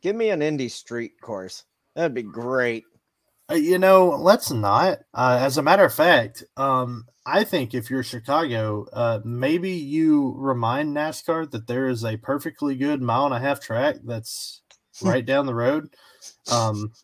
give 0.00 0.14
me 0.14 0.30
an 0.30 0.42
Indy 0.42 0.68
Street 0.68 1.20
course. 1.20 1.64
That'd 1.94 2.14
be 2.14 2.22
great. 2.22 2.84
Uh, 3.50 3.54
you 3.54 3.78
know, 3.78 4.08
let's 4.08 4.50
not. 4.50 4.98
Uh, 5.14 5.38
as 5.40 5.56
a 5.58 5.62
matter 5.62 5.84
of 5.84 5.94
fact, 5.94 6.42
um, 6.56 7.04
I 7.24 7.44
think 7.44 7.74
if 7.74 7.90
you're 7.90 8.02
Chicago, 8.02 8.86
uh, 8.92 9.20
maybe 9.24 9.70
you 9.70 10.34
remind 10.36 10.96
NASCAR 10.96 11.50
that 11.52 11.66
there 11.66 11.88
is 11.88 12.04
a 12.04 12.16
perfectly 12.16 12.74
good 12.76 13.00
mile 13.00 13.26
and 13.26 13.34
a 13.34 13.38
half 13.40 13.60
track 13.60 13.96
that's 14.04 14.62
right 15.02 15.24
down 15.24 15.46
the 15.46 15.54
road. 15.54 15.88
Um, 16.50 16.92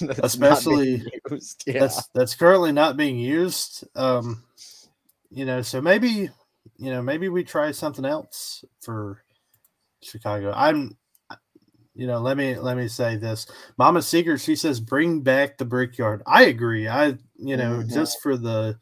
That's 0.00 0.18
Especially- 0.18 1.02
Yeah. 1.66 1.80
that's 1.80 2.06
that's 2.08 2.34
currently 2.34 2.70
not 2.70 2.98
being 2.98 3.18
used. 3.18 3.82
Um, 3.96 4.42
you 5.30 5.46
know, 5.46 5.62
so 5.62 5.80
maybe 5.80 6.28
you 6.76 6.90
know 6.90 7.00
maybe 7.00 7.30
we 7.30 7.44
try 7.44 7.70
something 7.70 8.04
else 8.04 8.62
for 8.82 9.22
Chicago. 10.02 10.52
I'm, 10.54 10.98
you 11.96 12.06
know, 12.06 12.18
let 12.20 12.36
me 12.36 12.56
let 12.58 12.76
me 12.76 12.88
say 12.88 13.16
this. 13.16 13.46
Mama 13.78 14.02
Seeger, 14.02 14.36
she 14.38 14.54
says 14.54 14.80
bring 14.80 15.22
back 15.22 15.56
the 15.58 15.64
Brickyard. 15.64 16.22
I 16.26 16.44
agree. 16.44 16.88
I 16.88 17.16
you 17.36 17.56
know 17.56 17.78
Mhm. 17.82 17.92
just 17.92 18.20
for 18.22 18.36
the 18.36 18.78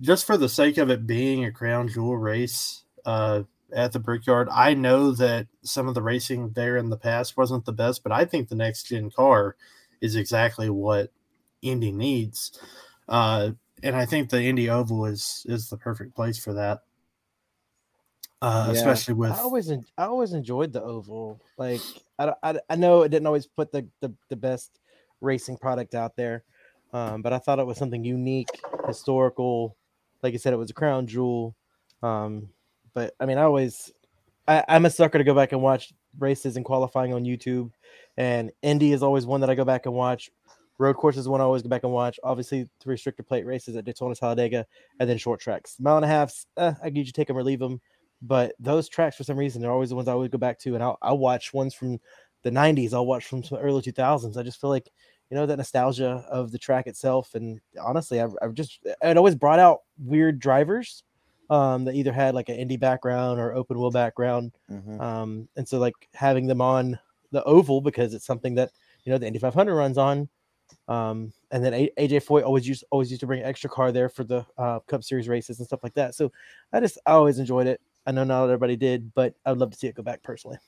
just 0.00 0.26
for 0.26 0.36
the 0.36 0.48
sake 0.48 0.76
of 0.78 0.90
it 0.90 1.06
being 1.06 1.44
a 1.44 1.52
crown 1.52 1.88
jewel 1.88 2.16
race 2.18 2.82
uh, 3.06 3.42
at 3.72 3.92
the 3.92 3.98
Brickyard. 3.98 4.48
I 4.50 4.74
know 4.74 5.12
that 5.12 5.46
some 5.62 5.88
of 5.88 5.94
the 5.94 6.02
racing 6.02 6.50
there 6.50 6.76
in 6.76 6.90
the 6.90 6.96
past 6.96 7.36
wasn't 7.36 7.64
the 7.64 7.72
best, 7.72 8.02
but 8.02 8.12
I 8.12 8.24
think 8.24 8.48
the 8.48 8.56
next 8.56 8.84
gen 8.84 9.10
car 9.10 9.56
is 10.00 10.16
exactly 10.16 10.68
what 10.68 11.10
Indy 11.62 11.92
needs. 11.92 12.58
Uh, 13.08 13.52
and 13.82 13.94
I 13.96 14.04
think 14.04 14.28
the 14.30 14.42
Indy 14.42 14.68
Oval 14.68 15.06
is 15.06 15.46
is 15.48 15.70
the 15.70 15.76
perfect 15.78 16.14
place 16.14 16.38
for 16.38 16.52
that. 16.54 16.82
Uh, 18.42 18.66
Yeah. 18.68 18.72
especially 18.74 19.14
with 19.14 19.32
I 19.32 19.40
always 19.40 19.70
en- 19.70 19.86
I 19.96 20.04
always 20.04 20.32
enjoyed 20.34 20.72
the 20.72 20.82
oval. 20.82 21.40
Like 21.56 21.80
I, 22.18 22.32
I, 22.42 22.58
I 22.70 22.76
know 22.76 23.02
it 23.02 23.08
didn't 23.08 23.26
always 23.26 23.46
put 23.46 23.72
the, 23.72 23.86
the, 24.00 24.12
the 24.28 24.36
best 24.36 24.80
racing 25.20 25.56
product 25.56 25.94
out 25.94 26.16
there, 26.16 26.44
um, 26.92 27.22
but 27.22 27.32
I 27.32 27.38
thought 27.38 27.58
it 27.58 27.66
was 27.66 27.78
something 27.78 28.04
unique, 28.04 28.48
historical. 28.86 29.76
Like 30.22 30.32
you 30.32 30.38
said, 30.38 30.52
it 30.52 30.58
was 30.58 30.70
a 30.70 30.74
crown 30.74 31.06
jewel. 31.06 31.54
Um, 32.02 32.48
but 32.94 33.14
I 33.18 33.26
mean, 33.26 33.38
I 33.38 33.42
always 33.42 33.92
I, 34.46 34.64
I'm 34.68 34.84
a 34.84 34.90
sucker 34.90 35.18
to 35.18 35.24
go 35.24 35.34
back 35.34 35.52
and 35.52 35.62
watch 35.62 35.92
races 36.18 36.56
and 36.56 36.64
qualifying 36.64 37.12
on 37.12 37.24
YouTube, 37.24 37.70
and 38.16 38.52
Indy 38.62 38.92
is 38.92 39.02
always 39.02 39.26
one 39.26 39.40
that 39.40 39.50
I 39.50 39.54
go 39.54 39.64
back 39.64 39.86
and 39.86 39.94
watch. 39.94 40.30
Road 40.78 40.96
course 40.96 41.16
is 41.16 41.28
one 41.28 41.40
I 41.40 41.44
always 41.44 41.62
go 41.62 41.68
back 41.68 41.84
and 41.84 41.92
watch. 41.92 42.18
Obviously, 42.24 42.68
the 42.84 42.90
restrictor 42.90 43.26
plate 43.26 43.46
races 43.46 43.76
at 43.76 43.84
Daytona 43.84 44.14
Talladega, 44.14 44.66
and 44.98 45.08
then 45.08 45.18
short 45.18 45.40
tracks. 45.40 45.76
Mile 45.78 45.96
and 45.96 46.04
a 46.04 46.08
halfs, 46.08 46.46
eh, 46.56 46.74
I 46.82 46.88
usually 46.88 47.12
take 47.12 47.28
them 47.28 47.38
or 47.38 47.44
leave 47.44 47.60
them 47.60 47.80
but 48.26 48.54
those 48.58 48.88
tracks 48.88 49.16
for 49.16 49.24
some 49.24 49.38
reason 49.38 49.62
they're 49.62 49.72
always 49.72 49.90
the 49.90 49.96
ones 49.96 50.08
I 50.08 50.12
always 50.12 50.30
go 50.30 50.38
back 50.38 50.58
to, 50.60 50.74
and 50.74 50.82
I'll, 50.82 50.98
I'll 51.02 51.18
watch 51.18 51.54
ones 51.54 51.74
from 51.74 52.00
the 52.42 52.50
'90s. 52.50 52.94
I'll 52.94 53.06
watch 53.06 53.26
from 53.26 53.42
some 53.44 53.58
early 53.58 53.82
2000s. 53.82 54.36
I 54.36 54.42
just 54.42 54.60
feel 54.60 54.70
like 54.70 54.90
you 55.30 55.36
know 55.36 55.46
that 55.46 55.56
nostalgia 55.56 56.24
of 56.30 56.52
the 56.52 56.58
track 56.58 56.86
itself, 56.86 57.34
and 57.34 57.60
honestly, 57.80 58.20
I've, 58.20 58.34
I've 58.42 58.54
just 58.54 58.80
it 58.84 59.16
always 59.16 59.34
brought 59.34 59.58
out 59.58 59.80
weird 59.98 60.38
drivers 60.40 61.04
um, 61.50 61.84
that 61.84 61.94
either 61.94 62.12
had 62.12 62.34
like 62.34 62.48
an 62.48 62.56
Indy 62.56 62.76
background 62.76 63.40
or 63.40 63.54
open 63.54 63.78
wheel 63.78 63.90
background, 63.90 64.52
Mhm. 64.68 65.02
um, 65.02 65.48
and 65.56 65.68
so 65.68 65.78
like 65.78 66.08
having 66.14 66.46
them 66.46 66.60
on 66.60 66.98
the 67.32 67.42
oval 67.44 67.80
because 67.80 68.14
it's 68.14 68.26
something 68.26 68.54
that 68.56 68.70
you 69.04 69.12
know 69.12 69.18
the 69.18 69.26
Indy 69.26 69.38
500 69.38 69.74
runs 69.74 69.98
on. 69.98 70.28
Um, 70.88 71.32
and 71.50 71.64
then 71.64 71.74
AJ 71.74 72.20
Foyt 72.20 72.44
always 72.44 72.66
used 72.68 72.84
always 72.90 73.10
used 73.10 73.20
to 73.20 73.26
bring 73.26 73.40
an 73.40 73.46
extra 73.46 73.70
car 73.70 73.92
there 73.92 74.08
for 74.08 74.24
the 74.24 74.46
uh, 74.58 74.80
Cup 74.80 75.04
Series 75.04 75.28
races 75.28 75.58
and 75.58 75.66
stuff 75.66 75.80
like 75.82 75.94
that. 75.94 76.14
So 76.14 76.32
I 76.72 76.80
just 76.80 76.98
I 77.06 77.12
always 77.12 77.38
enjoyed 77.38 77.66
it. 77.66 77.80
I 78.06 78.12
know 78.12 78.24
not 78.24 78.44
everybody 78.44 78.76
did, 78.76 79.14
but 79.14 79.34
I'd 79.46 79.58
love 79.58 79.70
to 79.70 79.76
see 79.76 79.86
it 79.86 79.94
go 79.94 80.02
back 80.02 80.22
personally. 80.22 80.58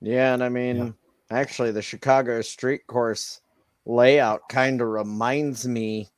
Yeah, 0.00 0.34
and 0.34 0.42
I 0.42 0.48
mean, 0.48 0.94
actually, 1.30 1.70
the 1.70 1.82
Chicago 1.82 2.40
street 2.42 2.86
course 2.86 3.40
layout 3.86 4.48
kind 4.48 4.80
of 4.80 4.88
reminds 4.88 5.66
me 5.66 6.08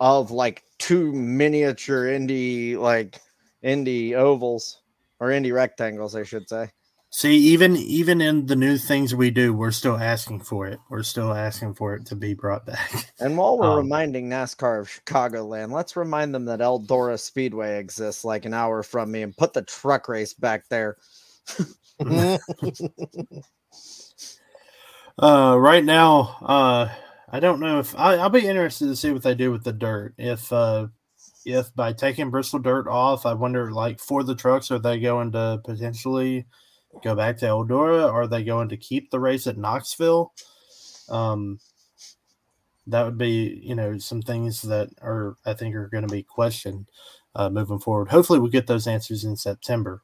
of 0.00 0.30
like 0.30 0.64
two 0.78 1.12
miniature 1.12 2.08
Indy, 2.08 2.76
like 2.76 3.20
Indy 3.62 4.14
ovals 4.14 4.82
or 5.20 5.30
Indy 5.30 5.52
rectangles, 5.52 6.16
I 6.16 6.24
should 6.24 6.48
say. 6.48 6.70
See 7.10 7.36
even 7.36 7.76
even 7.76 8.20
in 8.20 8.46
the 8.46 8.56
new 8.56 8.78
things 8.78 9.14
we 9.14 9.30
do, 9.30 9.52
we're 9.54 9.70
still 9.72 9.96
asking 9.96 10.40
for 10.40 10.66
it. 10.68 10.80
We're 10.88 11.02
still 11.02 11.32
asking 11.34 11.74
for 11.74 11.94
it 11.94 12.06
to 12.06 12.16
be 12.16 12.34
brought 12.34 12.66
back. 12.66 13.12
And 13.20 13.36
while 13.36 13.58
we're 13.58 13.70
Um, 13.70 13.76
reminding 13.76 14.28
NASCAR 14.30 14.80
of 14.80 14.88
Chicagoland, 14.88 15.72
let's 15.72 15.96
remind 15.96 16.34
them 16.34 16.46
that 16.46 16.60
Eldora 16.60 17.18
Speedway 17.20 17.78
exists 17.78 18.24
like 18.24 18.44
an 18.46 18.54
hour 18.54 18.82
from 18.82 19.10
me 19.12 19.22
and 19.22 19.36
put 19.36 19.52
the 19.52 19.62
truck 19.62 20.08
race 20.08 20.34
back 20.34 20.68
there. 20.68 20.96
Uh, 25.18 25.56
right 25.58 25.84
now, 25.84 26.38
uh, 26.42 26.88
I 27.30 27.40
don't 27.40 27.60
know 27.60 27.78
if 27.78 27.94
I, 27.98 28.14
I'll 28.16 28.30
be 28.30 28.46
interested 28.46 28.86
to 28.86 28.96
see 28.96 29.12
what 29.12 29.22
they 29.22 29.34
do 29.34 29.52
with 29.52 29.64
the 29.64 29.72
dirt. 29.72 30.14
If 30.18 30.50
uh, 30.52 30.88
if 31.44 31.74
by 31.74 31.92
taking 31.92 32.30
Bristol 32.30 32.58
dirt 32.60 32.88
off, 32.88 33.26
I 33.26 33.34
wonder 33.34 33.70
like 33.72 34.00
for 34.00 34.22
the 34.24 34.34
trucks, 34.34 34.70
are 34.70 34.78
they 34.78 34.98
going 35.00 35.32
to 35.32 35.60
potentially 35.64 36.46
go 37.02 37.14
back 37.14 37.38
to 37.38 37.46
Eldora? 37.46 38.12
Are 38.12 38.26
they 38.26 38.44
going 38.44 38.68
to 38.70 38.76
keep 38.76 39.10
the 39.10 39.20
race 39.20 39.46
at 39.46 39.58
Knoxville? 39.58 40.32
Um, 41.08 41.58
that 42.86 43.04
would 43.04 43.18
be 43.18 43.60
you 43.62 43.74
know 43.74 43.98
some 43.98 44.22
things 44.22 44.62
that 44.62 44.88
are 45.00 45.36
I 45.44 45.54
think 45.54 45.74
are 45.74 45.88
going 45.88 46.06
to 46.06 46.12
be 46.12 46.22
questioned 46.22 46.90
uh, 47.34 47.48
moving 47.50 47.78
forward. 47.78 48.08
Hopefully, 48.08 48.38
we'll 48.38 48.50
get 48.50 48.66
those 48.66 48.86
answers 48.86 49.24
in 49.24 49.36
September. 49.36 50.02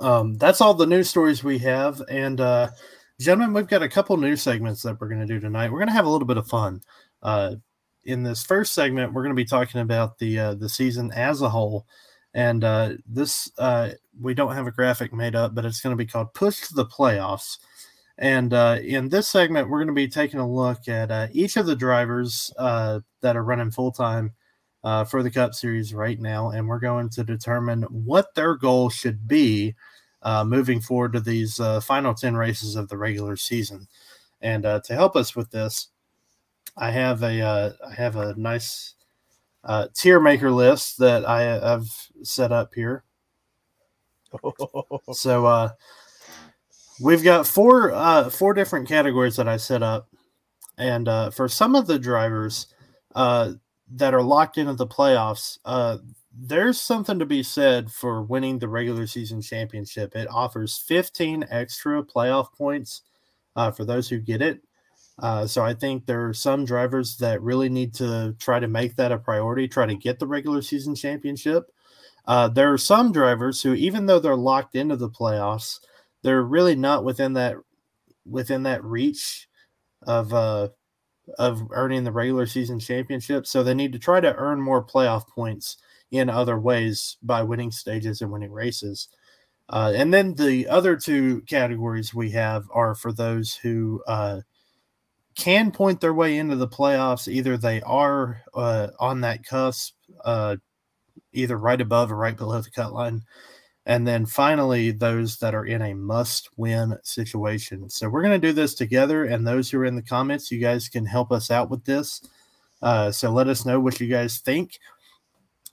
Um, 0.00 0.36
that's 0.38 0.60
all 0.60 0.74
the 0.74 0.86
news 0.86 1.10
stories 1.10 1.44
we 1.44 1.58
have, 1.58 2.02
and 2.08 2.40
uh, 2.40 2.70
gentlemen, 3.20 3.54
we've 3.54 3.68
got 3.68 3.82
a 3.82 3.88
couple 3.88 4.16
news 4.16 4.42
segments 4.42 4.82
that 4.82 5.00
we're 5.00 5.08
going 5.08 5.20
to 5.20 5.26
do 5.26 5.40
tonight. 5.40 5.70
We're 5.70 5.78
going 5.78 5.88
to 5.88 5.94
have 5.94 6.06
a 6.06 6.10
little 6.10 6.26
bit 6.26 6.38
of 6.38 6.48
fun. 6.48 6.80
Uh, 7.22 7.56
in 8.04 8.22
this 8.22 8.44
first 8.44 8.72
segment, 8.72 9.12
we're 9.12 9.22
going 9.22 9.34
to 9.34 9.42
be 9.42 9.44
talking 9.44 9.80
about 9.80 10.18
the 10.18 10.38
uh, 10.38 10.54
the 10.54 10.68
season 10.68 11.12
as 11.12 11.42
a 11.42 11.48
whole, 11.48 11.86
and 12.34 12.64
uh, 12.64 12.90
this 13.06 13.50
uh, 13.58 13.90
we 14.20 14.34
don't 14.34 14.54
have 14.54 14.66
a 14.66 14.72
graphic 14.72 15.12
made 15.12 15.36
up, 15.36 15.54
but 15.54 15.64
it's 15.64 15.80
going 15.80 15.96
to 15.96 16.04
be 16.04 16.08
called 16.10 16.34
"Push 16.34 16.68
to 16.68 16.74
the 16.74 16.84
Playoffs." 16.84 17.58
And 18.18 18.52
uh, 18.52 18.78
in 18.82 19.08
this 19.08 19.28
segment, 19.28 19.68
we're 19.68 19.78
going 19.78 19.88
to 19.88 19.94
be 19.94 20.08
taking 20.08 20.40
a 20.40 20.48
look 20.48 20.88
at 20.88 21.10
uh, 21.10 21.28
each 21.32 21.56
of 21.56 21.66
the 21.66 21.76
drivers 21.76 22.52
uh, 22.58 23.00
that 23.22 23.36
are 23.36 23.44
running 23.44 23.70
full 23.70 23.92
time 23.92 24.32
uh, 24.82 25.04
for 25.04 25.22
the 25.22 25.30
Cup 25.30 25.54
Series 25.54 25.94
right 25.94 26.20
now, 26.20 26.50
and 26.50 26.68
we're 26.68 26.80
going 26.80 27.08
to 27.10 27.24
determine 27.24 27.82
what 27.82 28.34
their 28.34 28.56
goal 28.56 28.90
should 28.90 29.26
be 29.26 29.74
moving 30.44 30.80
forward 30.80 31.12
to 31.12 31.20
these 31.20 31.60
final 31.82 32.14
10 32.14 32.34
races 32.34 32.76
of 32.76 32.88
the 32.88 32.96
regular 32.96 33.36
season. 33.36 33.86
And 34.40 34.62
to 34.64 34.94
help 34.94 35.16
us 35.16 35.36
with 35.36 35.50
this, 35.50 35.88
I 36.76 36.90
have 36.90 37.22
a 37.22 37.76
I 37.86 37.94
have 37.94 38.16
a 38.16 38.34
nice 38.36 38.94
uh, 39.64 39.88
tier 39.94 40.20
maker 40.20 40.50
list 40.50 40.98
that 40.98 41.28
I, 41.28 41.74
I've 41.74 41.90
set 42.22 42.52
up 42.52 42.74
here. 42.74 43.04
So 45.12 45.46
uh, 45.46 45.70
we've 47.00 47.22
got 47.22 47.46
four 47.46 47.92
uh, 47.92 48.30
four 48.30 48.54
different 48.54 48.88
categories 48.88 49.36
that 49.36 49.48
I 49.48 49.56
set 49.56 49.82
up, 49.82 50.08
and 50.76 51.08
uh, 51.08 51.30
for 51.30 51.48
some 51.48 51.74
of 51.74 51.86
the 51.86 51.98
drivers 51.98 52.66
uh, 53.14 53.52
that 53.92 54.14
are 54.14 54.22
locked 54.22 54.58
into 54.58 54.74
the 54.74 54.86
playoffs, 54.86 55.58
uh, 55.64 55.98
there's 56.36 56.80
something 56.80 57.18
to 57.18 57.26
be 57.26 57.42
said 57.42 57.90
for 57.90 58.22
winning 58.22 58.58
the 58.58 58.68
regular 58.68 59.06
season 59.06 59.40
championship. 59.40 60.16
It 60.16 60.28
offers 60.30 60.78
15 60.78 61.46
extra 61.50 62.02
playoff 62.02 62.52
points 62.52 63.02
uh, 63.56 63.70
for 63.70 63.84
those 63.84 64.08
who 64.08 64.18
get 64.18 64.42
it. 64.42 64.60
Uh, 65.18 65.46
so 65.46 65.62
I 65.62 65.74
think 65.74 66.06
there 66.06 66.28
are 66.28 66.34
some 66.34 66.64
drivers 66.64 67.16
that 67.18 67.42
really 67.42 67.68
need 67.68 67.94
to 67.94 68.34
try 68.38 68.58
to 68.58 68.66
make 68.66 68.96
that 68.96 69.12
a 69.12 69.18
priority, 69.18 69.68
try 69.68 69.86
to 69.86 69.94
get 69.94 70.18
the 70.18 70.26
regular 70.26 70.60
season 70.60 70.94
championship. 70.94 71.70
Uh, 72.26 72.48
there 72.48 72.72
are 72.72 72.78
some 72.78 73.12
drivers 73.12 73.62
who, 73.62 73.74
even 73.74 74.06
though 74.06 74.18
they're 74.18 74.34
locked 74.34 74.74
into 74.74 74.96
the 74.96 75.10
playoffs, 75.10 75.78
they're 76.22 76.42
really 76.42 76.74
not 76.74 77.04
within 77.04 77.34
that 77.34 77.56
within 78.26 78.62
that 78.62 78.82
reach 78.82 79.46
of 80.02 80.32
uh, 80.32 80.68
of 81.38 81.62
earning 81.70 82.04
the 82.04 82.12
regular 82.12 82.46
season 82.46 82.80
championship. 82.80 83.46
So 83.46 83.62
they 83.62 83.74
need 83.74 83.92
to 83.92 83.98
try 83.98 84.20
to 84.20 84.34
earn 84.34 84.60
more 84.60 84.84
playoff 84.84 85.28
points 85.28 85.76
in 86.10 86.28
other 86.28 86.58
ways 86.58 87.16
by 87.22 87.42
winning 87.42 87.70
stages 87.70 88.20
and 88.20 88.30
winning 88.30 88.52
races. 88.52 89.08
Uh, 89.68 89.92
and 89.94 90.12
then 90.12 90.34
the 90.34 90.68
other 90.68 90.96
two 90.96 91.40
categories 91.42 92.14
we 92.14 92.30
have 92.30 92.64
are 92.72 92.94
for 92.94 93.12
those 93.12 93.54
who 93.54 94.02
uh, 94.06 94.40
can 95.36 95.70
point 95.70 96.00
their 96.00 96.14
way 96.14 96.38
into 96.38 96.56
the 96.56 96.68
playoffs. 96.68 97.28
Either 97.28 97.56
they 97.56 97.82
are 97.82 98.42
uh, 98.54 98.88
on 98.98 99.20
that 99.22 99.44
cusp, 99.44 99.94
uh, 100.24 100.56
either 101.32 101.56
right 101.56 101.80
above 101.80 102.12
or 102.12 102.16
right 102.16 102.36
below 102.36 102.60
the 102.60 102.70
cut 102.70 102.92
line. 102.92 103.22
And 103.86 104.06
then 104.06 104.24
finally, 104.24 104.92
those 104.92 105.38
that 105.38 105.54
are 105.54 105.66
in 105.66 105.82
a 105.82 105.94
must 105.94 106.48
win 106.56 106.96
situation. 107.02 107.90
So 107.90 108.08
we're 108.08 108.22
going 108.22 108.40
to 108.40 108.46
do 108.46 108.54
this 108.54 108.74
together. 108.74 109.24
And 109.24 109.46
those 109.46 109.70
who 109.70 109.78
are 109.78 109.84
in 109.84 109.96
the 109.96 110.02
comments, 110.02 110.50
you 110.50 110.58
guys 110.58 110.88
can 110.88 111.04
help 111.04 111.30
us 111.30 111.50
out 111.50 111.68
with 111.68 111.84
this. 111.84 112.26
Uh, 112.80 113.10
so 113.10 113.30
let 113.30 113.48
us 113.48 113.66
know 113.66 113.80
what 113.80 114.00
you 114.00 114.06
guys 114.08 114.38
think. 114.38 114.78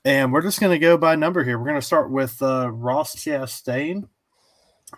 And 0.04 0.32
we're 0.32 0.42
just 0.42 0.60
going 0.60 0.72
to 0.72 0.78
go 0.78 0.98
by 0.98 1.14
number 1.14 1.44
here. 1.44 1.58
We're 1.58 1.68
going 1.68 1.80
to 1.80 1.86
start 1.86 2.10
with 2.10 2.42
uh, 2.42 2.70
Ross 2.70 3.14
Chastain. 3.14 4.08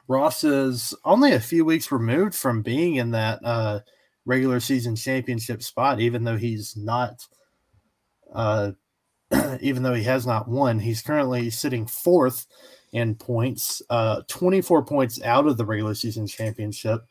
Ross 0.09 0.43
is 0.43 0.95
only 1.05 1.33
a 1.33 1.41
few 1.41 1.65
weeks 1.65 1.93
removed 1.93 2.35
from 2.35 2.63
being 2.63 2.97
in 2.97 3.13
that 3.13 3.39
uh, 3.45 3.81
regular 4.27 4.61
season 4.61 4.97
championship 4.97 5.63
spot, 5.63 6.01
even 6.01 6.25
though 6.25 6.37
he's 6.37 6.77
not, 6.77 7.27
uh, 8.33 8.73
even 9.61 9.83
though 9.83 9.95
he 9.95 10.05
has 10.05 10.27
not 10.27 10.49
won. 10.49 10.79
He's 10.79 11.03
currently 11.03 11.51
sitting 11.51 11.87
fourth 11.87 12.47
in 12.93 13.15
points, 13.17 13.83
uh, 13.91 14.23
24 14.29 14.85
points 14.85 15.21
out 15.23 15.47
of 15.47 15.57
the 15.57 15.67
regular 15.67 15.95
season 15.95 16.27
championship. 16.27 17.03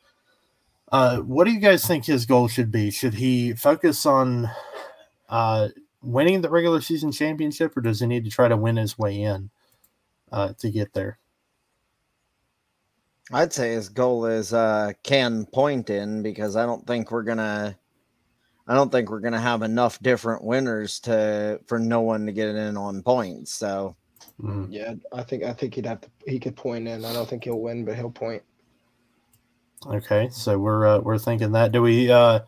Uh, 0.91 1.17
what 1.17 1.45
do 1.45 1.51
you 1.51 1.59
guys 1.59 1.85
think 1.85 2.05
his 2.05 2.25
goal 2.25 2.47
should 2.47 2.71
be? 2.71 2.91
Should 2.91 3.15
he 3.15 3.53
focus 3.53 4.05
on 4.05 4.49
uh, 5.27 5.69
winning 6.03 6.41
the 6.41 6.49
regular 6.49 6.81
season 6.81 7.11
championship, 7.11 7.75
or 7.75 7.81
does 7.81 7.99
he 7.99 8.05
need 8.05 8.25
to 8.25 8.29
try 8.29 8.47
to 8.47 8.57
win 8.57 8.75
his 8.75 8.97
way 8.97 9.21
in 9.21 9.49
uh, 10.31 10.53
to 10.59 10.69
get 10.69 10.93
there? 10.93 11.17
I'd 13.31 13.53
say 13.53 13.71
his 13.71 13.89
goal 13.89 14.25
is 14.25 14.53
uh, 14.53 14.91
can 15.03 15.45
point 15.45 15.89
in 15.89 16.21
because 16.21 16.55
I 16.55 16.65
don't 16.65 16.85
think 16.85 17.11
we're 17.11 17.23
gonna. 17.23 17.77
I 18.67 18.75
don't 18.75 18.91
think 18.91 19.09
we're 19.09 19.19
gonna 19.19 19.39
have 19.39 19.61
enough 19.61 19.99
different 20.01 20.43
winners 20.43 20.99
to 21.01 21.59
for 21.67 21.79
no 21.79 22.01
one 22.01 22.25
to 22.25 22.31
get 22.31 22.49
in 22.49 22.77
on 22.77 23.01
points. 23.01 23.53
So 23.53 23.95
Mm. 24.41 24.67
Yeah, 24.69 24.95
I 25.11 25.23
think 25.23 25.43
I 25.43 25.53
think 25.53 25.75
he'd 25.75 25.85
have 25.85 26.01
to. 26.01 26.09
He 26.25 26.39
could 26.39 26.55
point 26.55 26.87
in. 26.87 27.05
I 27.05 27.13
don't 27.13 27.27
think 27.27 27.43
he'll 27.43 27.59
win, 27.59 27.85
but 27.85 27.95
he'll 27.95 28.11
point. 28.11 28.43
Okay, 29.85 30.29
so 30.31 30.57
we're 30.57 30.85
uh, 30.85 30.99
we're 30.99 31.17
thinking 31.17 31.51
that. 31.51 31.71
Do 31.71 31.81
we 31.81 32.11
uh, 32.11 32.39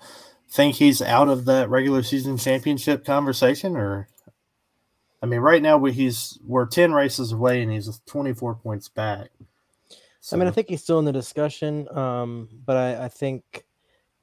think 0.49 0.75
he's 0.75 1.01
out 1.01 1.29
of 1.29 1.45
that 1.45 1.69
regular 1.69 2.03
season 2.03 2.37
championship 2.37 3.05
conversation, 3.05 3.75
or? 3.75 4.07
I 5.21 5.27
mean, 5.27 5.39
right 5.39 5.61
now 5.61 5.77
we 5.77 5.91
he's 5.91 6.39
we're 6.45 6.65
ten 6.65 6.93
races 6.93 7.31
away, 7.31 7.61
and 7.61 7.71
he's 7.71 8.01
twenty 8.05 8.33
four 8.33 8.55
points 8.55 8.89
back. 8.89 9.29
I 10.31 10.35
mean, 10.37 10.47
I 10.47 10.51
think 10.51 10.69
he's 10.69 10.81
still 10.81 10.99
in 10.99 11.05
the 11.05 11.11
discussion, 11.11 11.87
um, 11.95 12.49
but 12.65 12.77
I, 12.77 13.05
I 13.05 13.07
think 13.09 13.65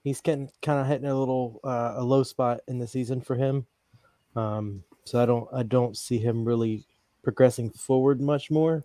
he's 0.03 0.21
getting 0.21 0.51
kind 0.61 0.81
of 0.81 0.87
hitting 0.87 1.07
a 1.07 1.19
little 1.19 1.61
uh, 1.65 1.95
a 1.97 2.03
low 2.03 2.23
spot 2.23 2.61
in 2.67 2.79
the 2.79 2.87
season 2.87 3.21
for 3.21 3.37
him. 3.37 3.67
Um, 4.35 4.83
so 5.05 5.23
I 5.23 5.27
don't 5.27 5.49
I 5.53 5.63
don't 5.63 5.97
see 5.97 6.19
him 6.19 6.45
really 6.45 6.85
progressing 7.23 7.71
forward 7.71 8.21
much 8.21 8.51
more. 8.51 8.85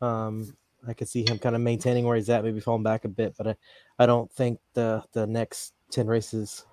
Um, 0.00 0.56
I 0.86 0.94
could 0.94 1.08
see 1.08 1.28
him 1.28 1.38
kind 1.38 1.56
of 1.56 1.60
maintaining 1.60 2.04
where 2.04 2.16
he's 2.16 2.30
at, 2.30 2.44
maybe 2.44 2.60
falling 2.60 2.82
back 2.82 3.04
a 3.04 3.08
bit, 3.08 3.34
but 3.36 3.48
I, 3.48 3.56
I 3.98 4.06
don't 4.06 4.30
think 4.32 4.58
the 4.74 5.04
the 5.12 5.26
next 5.26 5.74
ten 5.90 6.06
races 6.06 6.64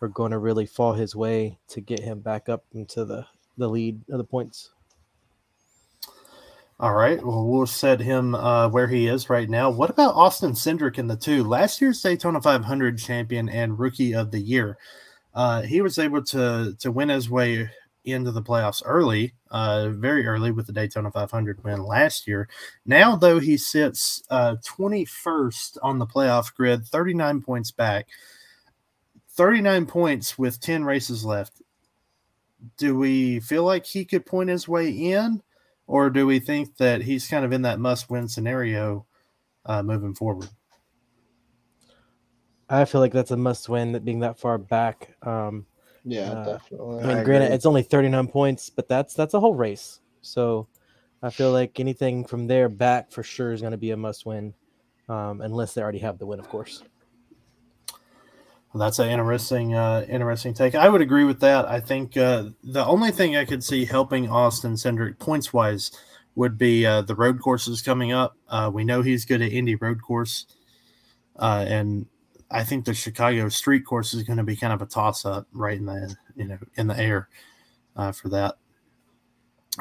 are 0.00 0.08
going 0.08 0.30
to 0.30 0.38
really 0.38 0.66
fall 0.66 0.92
his 0.92 1.16
way 1.16 1.58
to 1.68 1.80
get 1.80 2.00
him 2.00 2.20
back 2.20 2.48
up 2.48 2.64
into 2.72 3.04
the 3.04 3.26
the 3.56 3.68
lead 3.68 4.00
of 4.10 4.18
the 4.18 4.24
points. 4.24 4.70
All 6.80 6.94
right. 6.94 7.20
Well, 7.24 7.44
we'll 7.44 7.66
set 7.66 7.98
him 8.00 8.36
uh, 8.36 8.68
where 8.68 8.86
he 8.86 9.08
is 9.08 9.28
right 9.28 9.50
now. 9.50 9.68
What 9.68 9.90
about 9.90 10.14
Austin 10.14 10.52
Cindric 10.52 10.96
in 10.96 11.08
the 11.08 11.16
two? 11.16 11.42
Last 11.42 11.80
year's 11.80 12.00
Daytona 12.00 12.40
500 12.40 12.98
champion 12.98 13.48
and 13.48 13.78
rookie 13.78 14.14
of 14.14 14.30
the 14.30 14.38
year. 14.38 14.78
Uh, 15.34 15.62
he 15.62 15.80
was 15.80 15.98
able 15.98 16.22
to 16.24 16.76
to 16.78 16.92
win 16.92 17.08
his 17.08 17.28
way 17.28 17.68
into 18.04 18.30
the 18.30 18.42
playoffs 18.42 18.80
early, 18.84 19.34
uh, 19.50 19.88
very 19.90 20.24
early 20.26 20.52
with 20.52 20.66
the 20.68 20.72
Daytona 20.72 21.10
500 21.10 21.62
win 21.64 21.82
last 21.82 22.28
year. 22.28 22.48
Now, 22.86 23.16
though, 23.16 23.40
he 23.40 23.56
sits 23.56 24.22
uh, 24.30 24.56
21st 24.64 25.78
on 25.82 25.98
the 25.98 26.06
playoff 26.06 26.54
grid, 26.54 26.86
39 26.86 27.42
points 27.42 27.72
back, 27.72 28.06
39 29.30 29.86
points 29.86 30.38
with 30.38 30.60
10 30.60 30.84
races 30.84 31.24
left. 31.24 31.60
Do 32.76 32.96
we 32.96 33.40
feel 33.40 33.64
like 33.64 33.84
he 33.84 34.04
could 34.04 34.26
point 34.26 34.50
his 34.50 34.68
way 34.68 34.90
in? 34.90 35.42
Or 35.88 36.10
do 36.10 36.26
we 36.26 36.38
think 36.38 36.76
that 36.76 37.02
he's 37.02 37.26
kind 37.26 37.44
of 37.44 37.52
in 37.52 37.62
that 37.62 37.80
must-win 37.80 38.28
scenario 38.28 39.06
uh, 39.66 39.82
moving 39.82 40.14
forward? 40.14 40.50
I 42.68 42.84
feel 42.84 43.00
like 43.00 43.12
that's 43.12 43.30
a 43.30 43.36
must 43.36 43.68
win 43.68 43.92
that 43.92 44.04
being 44.04 44.20
that 44.20 44.38
far 44.38 44.58
back. 44.58 45.16
Um, 45.26 45.66
Yeah, 46.04 46.34
Uh, 46.34 46.44
definitely. 46.44 47.00
I 47.02 47.06
mean, 47.06 47.16
I 47.18 47.22
granted, 47.22 47.46
agree. 47.46 47.54
it's 47.54 47.66
only 47.66 47.82
39 47.82 48.28
points, 48.28 48.70
but 48.70 48.88
that's 48.88 49.14
that's 49.14 49.34
a 49.34 49.40
whole 49.40 49.54
race. 49.54 50.00
So 50.20 50.68
I 51.22 51.30
feel 51.30 51.50
like 51.52 51.80
anything 51.80 52.24
from 52.24 52.46
there 52.46 52.68
back 52.68 53.10
for 53.12 53.22
sure 53.22 53.52
is 53.52 53.60
going 53.60 53.72
to 53.72 53.78
be 53.78 53.90
a 53.92 53.96
must 53.96 54.26
win, 54.26 54.54
um, 55.08 55.40
unless 55.40 55.74
they 55.74 55.82
already 55.82 55.98
have 56.00 56.18
the 56.18 56.26
win, 56.26 56.38
of 56.40 56.48
course. 56.48 56.82
Well, 58.72 58.80
that's 58.80 58.98
an 58.98 59.08
interesting, 59.08 59.74
uh, 59.74 60.04
interesting 60.08 60.52
take. 60.52 60.74
I 60.74 60.88
would 60.88 61.00
agree 61.00 61.24
with 61.24 61.40
that. 61.40 61.66
I 61.66 61.80
think 61.80 62.16
uh, 62.16 62.50
the 62.62 62.84
only 62.84 63.10
thing 63.10 63.34
I 63.34 63.46
could 63.46 63.64
see 63.64 63.86
helping 63.86 64.28
Austin 64.28 64.74
Cindric 64.74 65.18
points 65.18 65.52
wise 65.52 65.90
would 66.34 66.58
be 66.58 66.84
uh, 66.84 67.02
the 67.02 67.14
road 67.14 67.40
courses 67.40 67.80
coming 67.80 68.12
up. 68.12 68.36
Uh, 68.48 68.70
we 68.72 68.84
know 68.84 69.00
he's 69.00 69.24
good 69.24 69.40
at 69.40 69.52
Indy 69.52 69.74
road 69.74 70.02
course, 70.02 70.46
uh, 71.38 71.64
and 71.66 72.06
I 72.50 72.62
think 72.62 72.84
the 72.84 72.94
Chicago 72.94 73.48
street 73.48 73.86
course 73.86 74.12
is 74.12 74.22
going 74.22 74.36
to 74.36 74.44
be 74.44 74.54
kind 74.54 74.72
of 74.72 74.82
a 74.82 74.86
toss 74.86 75.24
up 75.24 75.46
right 75.52 75.78
in 75.78 75.86
the 75.86 76.14
you 76.36 76.44
know 76.44 76.58
in 76.76 76.86
the 76.86 76.98
air 76.98 77.28
uh, 77.96 78.12
for 78.12 78.28
that. 78.28 78.56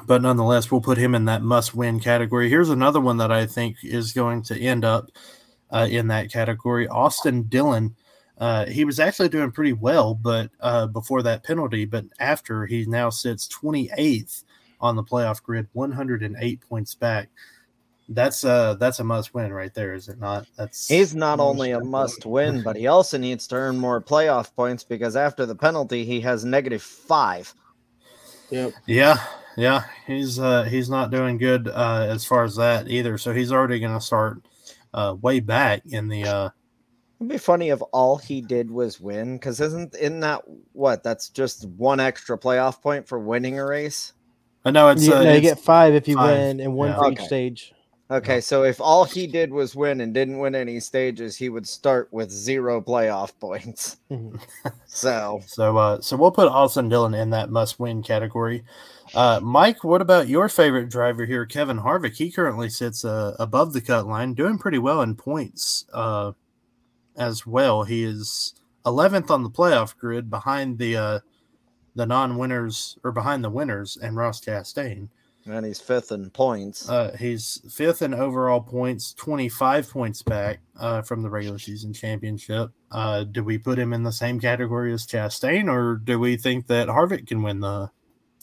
But 0.06 0.22
nonetheless, 0.22 0.72
we'll 0.72 0.82
put 0.82 0.98
him 0.98 1.14
in 1.14 1.26
that 1.26 1.42
must 1.42 1.76
win 1.76 2.00
category. 2.00 2.50
Here's 2.50 2.70
another 2.70 3.02
one 3.02 3.18
that 3.18 3.32
I 3.32 3.46
think 3.46 3.78
is 3.84 4.14
going 4.14 4.44
to 4.44 4.60
end 4.60 4.86
up 4.86 5.10
uh, 5.72 5.88
in 5.90 6.08
that 6.08 6.32
category. 6.32 6.88
Austin 6.88 7.44
Dillon. 7.44 7.96
Uh, 8.40 8.66
he 8.68 8.86
was 8.86 9.00
actually 9.00 9.30
doing 9.30 9.52
pretty 9.52 9.74
well, 9.74 10.14
but 10.14 10.52
uh, 10.60 10.86
before 10.88 11.24
that 11.24 11.44
penalty, 11.44 11.86
but 11.86 12.06
after 12.20 12.66
he 12.66 12.86
now 12.86 13.10
sits 13.10 13.48
28th 13.48 14.44
on 14.80 14.96
the 14.96 15.04
playoff 15.04 15.42
grid, 15.42 15.68
108 15.74 16.62
points 16.62 16.96
back. 16.96 17.30
That's 18.10 18.46
uh 18.46 18.76
that's 18.76 19.00
a 19.00 19.04
must 19.04 19.34
win 19.34 19.52
right 19.52 19.74
there, 19.74 19.94
is 19.94 20.08
it 20.08 20.18
not? 20.18 20.48
That's 20.56 20.88
he's 20.88 21.14
not 21.14 21.42
only 21.42 21.72
a 21.72 21.76
definitely. 21.76 21.92
must 21.92 22.26
win, 22.26 22.64
but 22.64 22.78
he 22.78 22.88
also 22.88 23.18
needs 23.18 23.48
to 23.48 23.56
earn 23.56 23.78
more 23.78 24.02
playoff 24.02 24.56
points 24.56 24.82
because 24.86 25.18
after 25.18 25.46
the 25.46 25.56
penalty, 25.56 26.06
he 26.06 26.22
has 26.22 26.46
negative 26.46 26.82
five. 26.82 27.54
Yep. 28.50 28.72
yeah, 28.86 29.18
yeah. 29.58 29.84
He's 30.06 30.40
uh 30.40 30.64
he's 30.64 30.90
not 30.90 31.12
doing 31.12 31.38
good 31.38 31.68
uh 31.68 32.06
as 32.08 32.24
far 32.24 32.46
as 32.46 32.56
that 32.56 32.88
either. 32.88 33.18
So 33.18 33.34
he's 33.34 33.52
already 33.52 33.80
gonna 33.82 34.00
start 34.00 34.42
uh 34.94 35.18
way 35.22 35.42
back 35.42 35.82
in 35.86 36.08
the 36.08 36.24
uh 36.24 36.50
It'd 37.20 37.30
be 37.30 37.38
funny 37.38 37.70
if 37.70 37.82
all 37.94 38.18
he 38.18 38.42
did 38.42 38.70
was 38.70 39.00
win, 39.02 39.38
because 39.38 39.60
isn't 39.60 39.96
in 39.96 40.20
that 40.20 40.44
what? 40.74 41.04
That's 41.04 41.30
just 41.30 41.66
one 41.70 42.00
extra 42.00 42.38
playoff 42.38 42.82
point 42.82 43.08
for 43.08 43.18
winning 43.20 43.58
a 43.58 43.66
race. 43.66 44.14
I 44.66 44.72
know 44.72 44.90
it's 44.90 45.06
You, 45.08 45.14
uh, 45.14 45.24
no, 45.24 45.32
you 45.32 45.38
it's- 45.38 45.42
get 45.56 45.60
five 45.60 45.94
if 45.96 46.08
you 46.08 46.16
five, 46.16 46.38
win, 46.38 46.60
and 46.60 46.76
one 46.76 46.90
yeah. 46.90 46.98
for 47.00 47.12
each 47.12 47.22
stage. 47.22 47.74
Okay, 48.10 48.40
so 48.40 48.64
if 48.64 48.80
all 48.80 49.04
he 49.04 49.28
did 49.28 49.52
was 49.52 49.76
win 49.76 50.00
and 50.00 50.14
didn't 50.14 50.38
win 50.40 50.56
any 50.56 50.80
stages, 50.80 51.36
he 51.36 51.50
would 51.50 51.68
start 51.68 52.08
with 52.12 52.32
zero 52.32 52.80
playoff 52.80 53.32
points. 53.40 53.98
Mhm. 54.10 54.40
So 54.86 55.42
So, 55.46 55.76
uh, 55.78 56.00
so 56.02 56.16
we'll 56.16 56.32
put 56.32 56.48
Austin 56.48 56.88
Dillon 56.88 57.14
in 57.14 57.30
that 57.32 57.50
must-win 57.50 58.04
category. 58.04 58.64
Uh, 59.14 59.40
Mike, 59.44 59.84
what 59.84 60.02
about 60.02 60.28
your 60.30 60.48
favorite 60.50 60.90
driver 60.90 61.26
here, 61.26 61.46
Kevin 61.46 61.80
Harvick? 61.80 62.16
He 62.16 62.32
currently 62.32 62.70
sits 62.70 63.04
uh, 63.04 63.36
above 63.40 63.74
the 63.74 63.82
cut 63.82 64.08
line, 64.08 64.34
doing 64.34 64.58
pretty 64.58 64.78
well 64.78 65.02
in 65.02 65.16
points 65.16 65.86
uh, 65.94 66.32
as 67.18 67.46
well. 67.46 67.84
He 67.84 68.04
is 68.04 68.54
11th 68.86 69.30
on 69.30 69.44
the 69.44 69.50
playoff 69.50 69.98
grid, 69.98 70.30
behind 70.30 70.78
the 70.78 70.96
uh, 70.96 71.20
the 71.96 72.06
non-winners 72.06 72.98
or 73.04 73.12
behind 73.12 73.44
the 73.44 73.50
winners 73.50 73.98
and 73.98 74.16
Ross 74.16 74.40
Chastain. 74.40 75.10
and 75.48 75.66
he's 75.66 75.82
fifth 75.82 76.12
in 76.12 76.30
points. 76.30 76.88
Uh, 76.88 77.16
he's 77.20 77.60
fifth 77.74 78.02
in 78.04 78.14
overall 78.14 78.62
points, 78.62 79.14
25 79.14 79.90
points 79.90 80.22
back 80.22 80.60
uh, 80.80 81.02
from 81.02 81.24
the 81.24 81.30
regular 81.30 81.58
season 81.58 81.92
championship. 81.94 82.70
Uh, 82.92 83.24
do 83.24 83.44
we 83.44 83.58
put 83.58 83.80
him 83.80 83.94
in 83.94 84.04
the 84.04 84.12
same 84.12 84.40
category 84.40 84.94
as 84.94 85.08
Chastain, 85.08 85.72
or 85.72 85.96
do 85.96 86.20
we 86.20 86.38
think 86.38 86.68
that 86.68 86.88
Harvick 86.88 87.28
can 87.28 87.42
win 87.42 87.60
the 87.60 87.90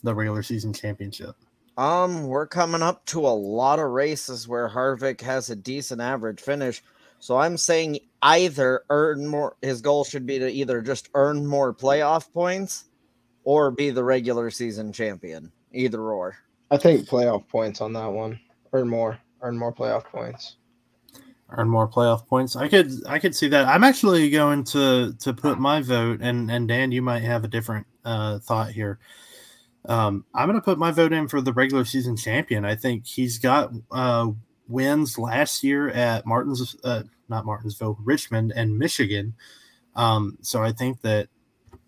the 0.03 0.13
regular 0.13 0.43
season 0.43 0.73
championship? 0.73 1.35
Um, 1.77 2.27
we're 2.27 2.47
coming 2.47 2.81
up 2.81 3.05
to 3.07 3.21
a 3.21 3.29
lot 3.29 3.79
of 3.79 3.89
races 3.89 4.47
where 4.47 4.69
Harvick 4.69 5.21
has 5.21 5.49
a 5.49 5.55
decent 5.55 5.99
average 6.01 6.39
finish. 6.39 6.83
So 7.25 7.37
I'm 7.37 7.57
saying 7.57 8.01
either 8.21 8.83
earn 8.91 9.25
more 9.25 9.55
his 9.63 9.81
goal 9.81 10.03
should 10.03 10.27
be 10.27 10.37
to 10.37 10.47
either 10.47 10.79
just 10.83 11.09
earn 11.15 11.47
more 11.47 11.73
playoff 11.73 12.31
points 12.31 12.85
or 13.43 13.71
be 13.71 13.89
the 13.89 14.03
regular 14.03 14.51
season 14.51 14.93
champion. 14.93 15.51
Either 15.73 16.03
or. 16.03 16.37
I 16.69 16.77
think 16.77 17.09
playoff 17.09 17.47
points 17.47 17.81
on 17.81 17.93
that 17.93 18.11
one. 18.11 18.39
Earn 18.73 18.87
more. 18.87 19.17
Earn 19.41 19.57
more 19.57 19.73
playoff 19.73 20.03
points. 20.03 20.57
Earn 21.49 21.67
more 21.67 21.87
playoff 21.87 22.27
points. 22.27 22.55
I 22.55 22.67
could 22.67 22.91
I 23.07 23.17
could 23.17 23.35
see 23.35 23.47
that. 23.47 23.65
I'm 23.65 23.83
actually 23.83 24.29
going 24.29 24.63
to 24.65 25.15
to 25.19 25.33
put 25.33 25.57
my 25.57 25.81
vote, 25.81 26.19
and 26.21 26.51
and 26.51 26.67
Dan, 26.67 26.91
you 26.91 27.01
might 27.01 27.23
have 27.23 27.43
a 27.43 27.47
different 27.47 27.87
uh, 28.03 28.37
thought 28.37 28.69
here. 28.69 28.99
Um, 29.85 30.25
I'm 30.35 30.47
going 30.47 30.61
to 30.61 30.63
put 30.63 30.77
my 30.77 30.91
vote 30.91 31.11
in 31.11 31.27
for 31.27 31.41
the 31.41 31.53
regular 31.53 31.85
season 31.85 32.17
champion. 32.17 32.65
I 32.65 32.75
think 32.75 33.07
he's 33.07 33.39
got 33.39 33.71
uh, 33.89 34.27
wins 34.67 35.17
last 35.17 35.63
year 35.63 35.89
at 35.89 36.25
Martins, 36.25 36.75
uh, 36.83 37.03
not 37.29 37.45
Martinsville, 37.45 37.97
Richmond, 38.03 38.53
and 38.55 38.77
Michigan. 38.77 39.33
Um, 39.95 40.37
so 40.41 40.61
I 40.61 40.71
think 40.71 41.01
that 41.01 41.29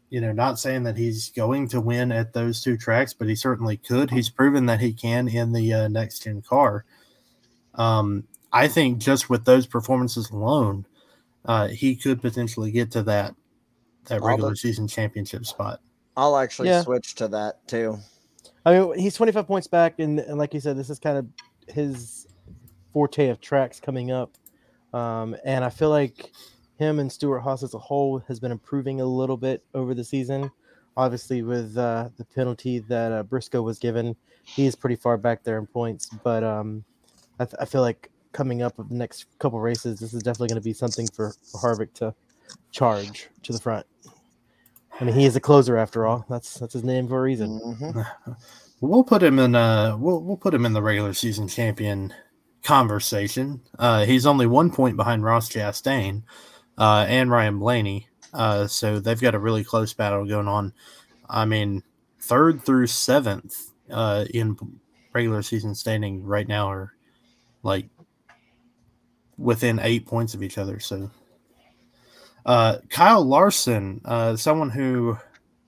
you 0.10 0.22
know, 0.22 0.32
not 0.32 0.58
saying 0.58 0.84
that 0.84 0.96
he's 0.96 1.32
going 1.32 1.68
to 1.68 1.82
win 1.82 2.12
at 2.14 2.32
those 2.32 2.62
two 2.62 2.78
tracks, 2.78 3.14
but 3.14 3.28
he 3.28 3.36
certainly 3.36 3.76
could. 3.76 4.10
He's 4.10 4.30
proven 4.30 4.66
that 4.68 4.80
he 4.80 4.94
can 4.94 5.28
in 5.28 5.52
the 5.52 5.74
uh, 5.74 5.88
next 5.90 6.20
gen 6.24 6.42
car. 6.42 6.86
Um, 7.76 8.24
I 8.54 8.68
think 8.70 9.00
just 9.00 9.30
with 9.30 9.44
those 9.44 9.68
performances 9.68 10.30
alone, 10.30 10.86
uh, 11.44 11.68
he 11.68 11.96
could 11.96 12.22
potentially 12.22 12.72
get 12.72 12.92
to 12.92 13.04
that 13.04 13.36
that 14.06 14.22
regular 14.22 14.52
the- 14.52 14.56
season 14.56 14.88
championship 14.88 15.46
spot. 15.46 15.82
I'll 16.16 16.38
actually 16.38 16.70
Yeah. 16.70 16.82
switch 16.84 17.16
to 17.16 17.28
that 17.28 17.68
too. 17.68 17.98
I 18.66 18.80
mean, 18.80 18.98
he's 18.98 19.16
25 19.16 19.46
points 19.46 19.68
back, 19.68 20.00
and, 20.00 20.20
and 20.20 20.38
like 20.38 20.54
you 20.54 20.60
said, 20.60 20.78
this 20.78 20.90
is 20.90 21.00
kind 21.00 21.18
of 21.18 21.28
his 21.68 22.28
forte 22.92 23.28
of 23.28 23.40
tracks 23.40 23.80
coming 23.80 24.12
up. 24.12 24.38
Um, 24.94 25.36
and 25.46 25.64
I 25.64 25.70
feel 25.70 25.90
like 25.90 26.32
him 26.78 27.00
and 27.00 27.12
Stewart 27.12 27.42
Haas 27.42 27.64
as 27.64 27.74
a 27.74 27.80
whole 27.80 28.20
has 28.28 28.40
been 28.40 28.52
improving 28.52 29.02
a 29.02 29.06
little 29.06 29.38
bit 29.38 29.64
over 29.74 29.94
the 29.94 30.04
season. 30.04 30.52
Obviously, 30.96 31.42
with 31.44 31.78
uh, 31.78 32.10
the 32.18 32.26
penalty 32.26 32.80
that 32.80 33.12
uh, 33.12 33.24
Briscoe 33.24 33.62
was 33.62 33.78
given, 33.78 34.16
he 34.44 34.66
is 34.66 34.76
pretty 34.76 34.96
far 34.96 35.18
back 35.18 35.44
there 35.44 35.58
in 35.60 35.68
points. 35.68 36.10
But 36.24 36.44
um, 36.44 36.84
I, 37.40 37.46
th- 37.46 37.56
I 37.60 37.66
feel 37.66 37.82
like 37.82 38.10
coming 38.32 38.62
up 38.62 38.76
the 38.78 38.86
next 38.90 39.26
couple 39.40 39.60
races, 39.60 40.00
this 40.00 40.14
is 40.14 40.24
definitely 40.24 40.50
going 40.50 40.62
to 40.62 40.66
be 40.66 40.74
something 40.74 41.08
for, 41.08 41.34
for 41.52 41.60
Harvick 41.60 41.94
to 41.96 42.14
charge 42.72 43.30
to 43.44 43.54
the 43.54 43.60
front. 43.60 43.86
I 45.00 45.04
mean, 45.04 45.14
he 45.14 45.26
is 45.26 45.36
a 45.36 45.40
closer 45.40 45.78
after 45.78 46.08
all. 46.08 46.26
That's 46.30 46.56
that's 46.56 46.74
his 46.74 46.84
name 46.84 47.08
for 47.08 47.20
a 47.20 47.22
reason. 47.22 47.60
Mhm. 47.60 48.08
We'll 48.80 49.04
put 49.04 49.24
him 49.24 49.40
in 49.40 49.56
uh 49.56 49.98
we'll 49.98 50.22
we'll 50.22 50.38
put 50.38 50.54
him 50.54 50.64
in 50.64 50.74
the 50.74 50.84
regular 50.84 51.12
season 51.12 51.48
champion 51.48 52.14
conversation. 52.68 53.62
Uh 53.80 54.04
he's 54.04 54.26
only 54.26 54.46
one 54.46 54.70
point 54.70 54.98
behind 54.98 55.24
Ross 55.24 55.48
Chastain 55.50 56.22
uh 56.78 57.06
and 57.08 57.32
Ryan 57.32 57.60
Blaney. 57.60 58.10
Uh 58.34 58.68
so 58.68 59.00
they've 59.00 59.22
got 59.22 59.36
a 59.36 59.40
really 59.40 59.64
close 59.64 59.94
battle 59.94 60.26
going 60.26 60.50
on. 60.50 60.74
I 61.30 61.46
mean, 61.46 61.82
third 62.20 62.62
through 62.62 62.88
seventh 62.88 63.72
uh 63.90 64.26
in 64.34 64.58
regular 65.14 65.42
season 65.44 65.76
standing 65.76 66.26
right 66.26 66.46
now 66.46 66.70
are 66.70 66.92
like 67.64 67.88
within 69.38 69.80
eight 69.80 70.06
points 70.06 70.34
of 70.34 70.44
each 70.44 70.58
other. 70.58 70.82
So 70.82 71.10
uh 72.46 72.80
Kyle 72.90 73.24
Larson, 73.24 74.02
uh 74.04 74.36
someone 74.36 74.72
who 74.72 75.18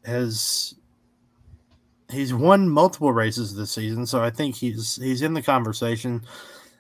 has 0.04 0.76
he's 2.12 2.34
won 2.34 2.68
multiple 2.68 3.14
races 3.14 3.56
this 3.56 3.72
season, 3.72 4.06
so 4.06 4.22
I 4.22 4.32
think 4.32 4.56
he's 4.56 4.98
he's 4.98 5.22
in 5.22 5.34
the 5.34 5.42
conversation. 5.42 6.24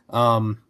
Um, 0.09 0.61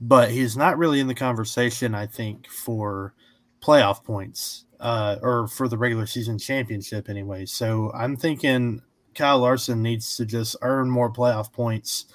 but 0.00 0.30
he's 0.30 0.56
not 0.56 0.78
really 0.78 1.00
in 1.00 1.06
the 1.06 1.14
conversation, 1.14 1.94
I 1.94 2.06
think, 2.06 2.48
for 2.48 3.14
playoff 3.62 4.04
points 4.04 4.64
uh, 4.80 5.16
or 5.22 5.48
for 5.48 5.68
the 5.68 5.78
regular 5.78 6.06
season 6.06 6.38
championship 6.38 7.08
anyway. 7.08 7.46
So 7.46 7.90
I'm 7.94 8.16
thinking 8.16 8.82
Kyle 9.14 9.38
Larson 9.38 9.82
needs 9.82 10.16
to 10.18 10.26
just 10.26 10.56
earn 10.62 10.90
more 10.90 11.10
playoff 11.12 11.52
points 11.52 12.06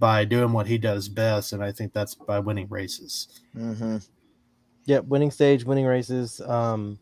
by 0.00 0.24
doing 0.24 0.52
what 0.52 0.66
he 0.66 0.78
does 0.78 1.08
best, 1.08 1.52
and 1.52 1.62
I 1.62 1.72
think 1.72 1.92
that's 1.92 2.14
by 2.14 2.38
winning 2.40 2.66
races. 2.68 3.40
Mm-hmm. 3.56 3.98
Yep, 4.86 5.04
winning 5.06 5.30
stage, 5.30 5.64
winning 5.64 5.86
races. 5.86 6.40
Um, 6.40 6.98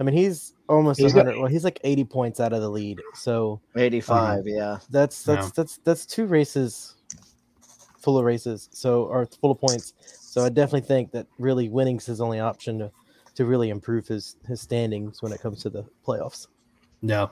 I 0.00 0.04
mean, 0.04 0.14
he's 0.16 0.54
almost 0.68 1.00
He's 1.00 1.12
got- 1.12 1.26
100. 1.26 1.40
well, 1.42 1.50
he's 1.50 1.64
like 1.64 1.80
80 1.84 2.04
points 2.04 2.40
out 2.40 2.52
of 2.52 2.60
the 2.62 2.68
lead. 2.68 3.00
So 3.14 3.60
85, 3.76 4.46
yeah. 4.46 4.78
that's 4.90 5.22
that's 5.22 5.46
Yeah. 5.46 5.50
that's 5.56 5.78
that's 5.84 6.06
two 6.06 6.26
races 6.26 6.94
full 8.00 8.18
of 8.18 8.24
races. 8.24 8.68
So 8.72 9.04
or 9.04 9.26
full 9.26 9.50
of 9.50 9.60
points. 9.60 9.94
So 10.00 10.44
I 10.44 10.48
definitely 10.48 10.86
think 10.86 11.12
that 11.12 11.26
really 11.38 11.68
winning's 11.68 12.06
his 12.06 12.20
only 12.20 12.40
option 12.40 12.78
to 12.78 12.90
to 13.34 13.44
really 13.44 13.70
improve 13.70 14.08
his 14.08 14.36
his 14.46 14.60
standings 14.60 15.22
when 15.22 15.32
it 15.32 15.40
comes 15.40 15.62
to 15.62 15.70
the 15.70 15.84
playoffs. 16.06 16.46
Yeah, 17.02 17.28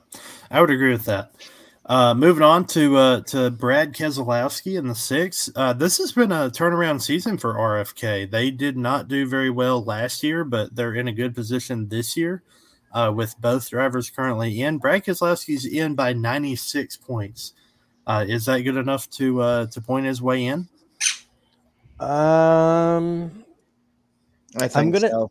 I 0.51 0.61
would 0.61 0.71
agree 0.71 0.93
with 0.93 1.05
that. 1.07 1.33
Uh, 1.85 2.15
moving 2.15 2.43
on 2.43 2.67
to 2.67 2.97
uh, 2.97 3.21
to 3.23 3.51
Brad 3.51 3.93
Keselowski 3.93 4.77
in 4.77 4.89
the 4.89 4.95
six. 4.95 5.51
Uh, 5.55 5.73
this 5.73 5.99
has 5.99 6.13
been 6.13 6.33
a 6.33 6.51
turnaround 6.51 7.01
season 7.01 7.39
for 7.39 7.55
RFK. 7.55 8.29
They 8.29 8.51
did 8.51 8.77
not 8.77 9.07
do 9.07 9.27
very 9.27 9.51
well 9.51 9.83
last 9.83 10.23
year, 10.25 10.43
but 10.43 10.75
they're 10.75 10.95
in 10.95 11.07
a 11.07 11.13
good 11.13 11.35
position 11.35 11.89
this 11.89 12.17
year 12.17 12.43
uh, 12.93 13.13
with 13.15 13.41
both 13.41 13.71
drivers 13.71 14.11
currently 14.11 14.61
in. 14.61 14.79
Brad 14.79 15.05
Keselowski's 15.05 15.65
in 15.65 15.95
by 15.95 16.13
96 16.13 16.97
points. 16.97 17.53
Uh, 18.07 18.25
is 18.29 18.45
that 18.47 18.61
good 18.61 18.77
enough 18.77 19.09
to 19.11 19.41
uh, 19.43 19.67
to 19.67 19.81
point 19.81 20.07
his 20.07 20.23
way 20.23 20.47
in? 20.47 20.69
Um, 21.99 23.45
I 24.61 24.69
think 24.69 24.93
gonna- 24.93 25.11
so. 25.11 25.31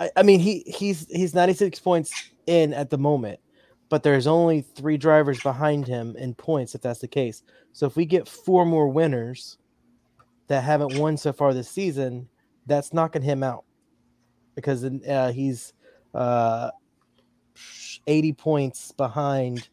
I, 0.00 0.10
I 0.16 0.22
mean 0.22 0.40
he 0.40 0.60
he's 0.66 1.06
he's 1.10 1.34
96 1.34 1.78
points 1.80 2.30
in 2.46 2.72
at 2.72 2.90
the 2.90 2.98
moment, 2.98 3.38
but 3.88 4.02
there's 4.02 4.26
only 4.26 4.62
three 4.62 4.96
drivers 4.96 5.40
behind 5.42 5.86
him 5.86 6.16
in 6.16 6.34
points 6.34 6.74
if 6.74 6.80
that's 6.80 7.00
the 7.00 7.08
case. 7.08 7.42
So 7.72 7.86
if 7.86 7.94
we 7.96 8.04
get 8.04 8.26
four 8.26 8.64
more 8.66 8.88
winners 8.88 9.58
that 10.48 10.64
haven't 10.64 10.98
won 10.98 11.16
so 11.16 11.32
far 11.32 11.54
this 11.54 11.68
season, 11.68 12.28
that's 12.66 12.92
knocking 12.92 13.22
him 13.22 13.42
out 13.42 13.64
because 14.54 14.84
uh, 14.84 15.32
he's 15.34 15.72
uh, 16.14 16.70
80 18.06 18.32
points 18.34 18.92
behind, 18.92 19.68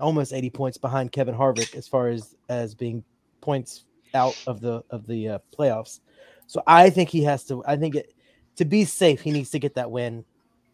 almost 0.00 0.32
80 0.32 0.50
points 0.50 0.78
behind 0.78 1.12
Kevin 1.12 1.34
Harvick 1.34 1.74
as 1.74 1.88
far 1.88 2.08
as 2.08 2.34
as 2.48 2.74
being 2.74 3.04
points 3.40 3.84
out 4.14 4.36
of 4.46 4.60
the 4.60 4.82
of 4.90 5.06
the 5.06 5.28
uh, 5.28 5.38
playoffs. 5.56 6.00
So 6.46 6.62
I 6.66 6.90
think 6.90 7.08
he 7.10 7.22
has 7.24 7.44
to. 7.44 7.64
I 7.66 7.76
think 7.76 7.96
it 7.96 8.14
to 8.56 8.64
be 8.64 8.84
safe, 8.84 9.20
he 9.20 9.30
needs 9.30 9.50
to 9.50 9.58
get 9.58 9.74
that 9.74 9.90
win, 9.90 10.24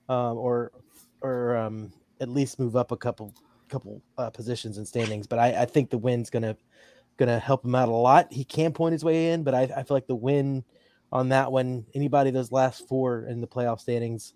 um, 0.08 0.38
or 0.38 0.72
or 1.20 1.56
um, 1.56 1.92
at 2.20 2.28
least 2.28 2.58
move 2.58 2.76
up 2.76 2.92
a 2.92 2.96
couple 2.96 3.35
couple 3.68 4.02
uh, 4.18 4.30
positions 4.30 4.78
and 4.78 4.87
standings. 4.87 5.26
But 5.26 5.38
I, 5.38 5.62
I 5.62 5.64
think 5.64 5.90
the 5.90 5.98
win's 5.98 6.30
gonna 6.30 6.56
gonna 7.16 7.38
help 7.38 7.64
him 7.64 7.74
out 7.74 7.88
a 7.88 7.92
lot. 7.92 8.32
He 8.32 8.44
can 8.44 8.72
point 8.72 8.92
his 8.92 9.04
way 9.04 9.32
in, 9.32 9.42
but 9.42 9.54
I, 9.54 9.62
I 9.62 9.82
feel 9.82 9.96
like 9.96 10.06
the 10.06 10.14
win 10.14 10.64
on 11.11 11.28
that 11.28 11.52
one, 11.52 11.85
anybody 11.94 12.30
those 12.30 12.52
last 12.52 12.88
four 12.88 13.26
in 13.26 13.40
the 13.40 13.46
playoff 13.46 13.80
standings, 13.80 14.32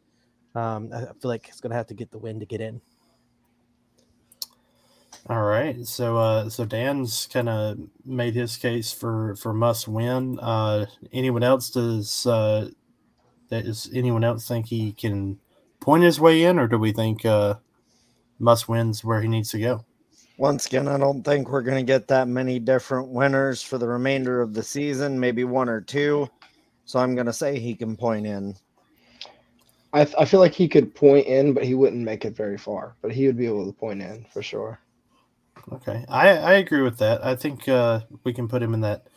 um, 0.54 0.90
I 0.92 1.00
feel 1.00 1.30
like 1.30 1.48
it's 1.48 1.60
gonna 1.60 1.74
have 1.74 1.86
to 1.88 1.94
get 1.94 2.10
the 2.10 2.18
win 2.18 2.40
to 2.40 2.46
get 2.46 2.60
in. 2.60 2.80
All 5.28 5.42
right, 5.42 5.84
so 5.84 6.18
uh, 6.18 6.48
so 6.48 6.64
Dan's 6.64 7.26
kind 7.26 7.48
of 7.48 7.78
made 8.04 8.36
his 8.36 8.56
case 8.56 8.92
for 8.92 9.34
for 9.34 9.52
must 9.52 9.88
win. 9.88 10.38
Uh, 10.38 10.86
anyone 11.12 11.42
else 11.42 11.68
does? 11.70 12.26
Uh, 12.26 12.68
does 13.50 13.90
anyone 13.92 14.22
else 14.22 14.46
think 14.46 14.66
he 14.66 14.92
can 14.92 15.40
point 15.80 16.04
his 16.04 16.20
way 16.20 16.44
in, 16.44 16.60
or 16.60 16.68
do 16.68 16.78
we 16.78 16.92
think 16.92 17.24
uh, 17.24 17.54
must 18.38 18.68
wins 18.68 19.02
where 19.02 19.20
he 19.20 19.26
needs 19.26 19.50
to 19.50 19.58
go? 19.58 19.84
Once 20.38 20.66
again, 20.66 20.86
I 20.86 20.96
don't 20.96 21.24
think 21.24 21.48
we're 21.48 21.62
going 21.62 21.84
to 21.84 21.92
get 21.92 22.06
that 22.06 22.28
many 22.28 22.60
different 22.60 23.08
winners 23.08 23.62
for 23.62 23.78
the 23.78 23.88
remainder 23.88 24.40
of 24.40 24.54
the 24.54 24.62
season, 24.62 25.18
maybe 25.18 25.42
one 25.42 25.68
or 25.68 25.80
two. 25.80 26.28
So 26.84 27.00
I'm 27.00 27.16
going 27.16 27.26
to 27.26 27.32
say 27.32 27.58
he 27.58 27.74
can 27.74 27.96
point 27.96 28.26
in. 28.26 28.54
I, 29.92 30.04
th- 30.04 30.16
I 30.18 30.24
feel 30.24 30.40
like 30.40 30.54
he 30.54 30.68
could 30.68 30.94
point 30.94 31.26
in, 31.26 31.52
but 31.52 31.64
he 31.64 31.74
wouldn't 31.74 32.04
make 32.04 32.24
it 32.24 32.36
very 32.36 32.58
far. 32.58 32.94
But 33.02 33.12
he 33.12 33.26
would 33.26 33.36
be 33.36 33.46
able 33.46 33.66
to 33.66 33.72
point 33.72 34.02
in 34.02 34.24
for 34.30 34.42
sure. 34.42 34.78
Okay, 35.72 36.04
I 36.08 36.28
I 36.30 36.52
agree 36.54 36.82
with 36.82 36.98
that. 36.98 37.24
I 37.24 37.34
think 37.34 37.68
uh, 37.68 38.00
we 38.24 38.32
can 38.32 38.48
put 38.48 38.62
him 38.62 38.74
in 38.74 38.80
that 38.82 39.08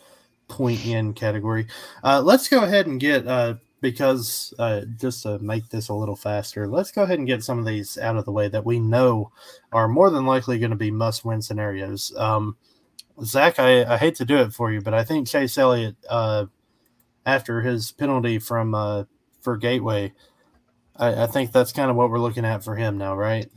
point 0.47 0.85
in 0.85 1.13
category. 1.13 1.67
Uh, 2.03 2.21
let's 2.21 2.47
go 2.47 2.63
ahead 2.63 2.87
and 2.87 2.99
get 2.99 3.27
uh, 3.27 3.55
because 3.81 4.53
uh, 4.59 4.81
just 4.97 5.23
to 5.23 5.39
make 5.39 5.69
this 5.69 5.89
a 5.89 5.93
little 5.93 6.15
faster, 6.15 6.67
let's 6.67 6.91
go 6.91 7.03
ahead 7.03 7.19
and 7.19 7.27
get 7.27 7.43
some 7.43 7.59
of 7.59 7.65
these 7.65 7.97
out 7.97 8.17
of 8.17 8.25
the 8.25 8.31
way 8.31 8.47
that 8.47 8.65
we 8.65 8.79
know 8.79 9.31
are 9.71 9.87
more 9.87 10.09
than 10.09 10.25
likely 10.25 10.59
going 10.59 10.71
to 10.71 10.75
be 10.77 10.91
must 10.91 11.23
win 11.23 11.41
scenarios. 11.41 12.13
Um, 12.17 12.57
Zach, 13.23 13.59
I, 13.59 13.83
I 13.85 13.97
hate 13.97 14.15
to 14.15 14.25
do 14.25 14.37
it 14.37 14.53
for 14.53 14.71
you, 14.71 14.81
but 14.81 14.93
I 14.93 15.03
think 15.03 15.27
Chase 15.27 15.57
Elliott, 15.57 15.95
uh, 16.09 16.45
after 17.25 17.61
his 17.61 17.91
penalty 17.91 18.39
from 18.39 18.73
uh, 18.73 19.03
for 19.41 19.57
Gateway, 19.57 20.13
I, 20.95 21.23
I 21.23 21.27
think 21.27 21.51
that's 21.51 21.73
kind 21.73 21.91
of 21.91 21.95
what 21.97 22.09
we're 22.09 22.19
looking 22.19 22.45
at 22.45 22.63
for 22.63 22.75
him 22.75 22.97
now, 22.97 23.15
right? 23.15 23.49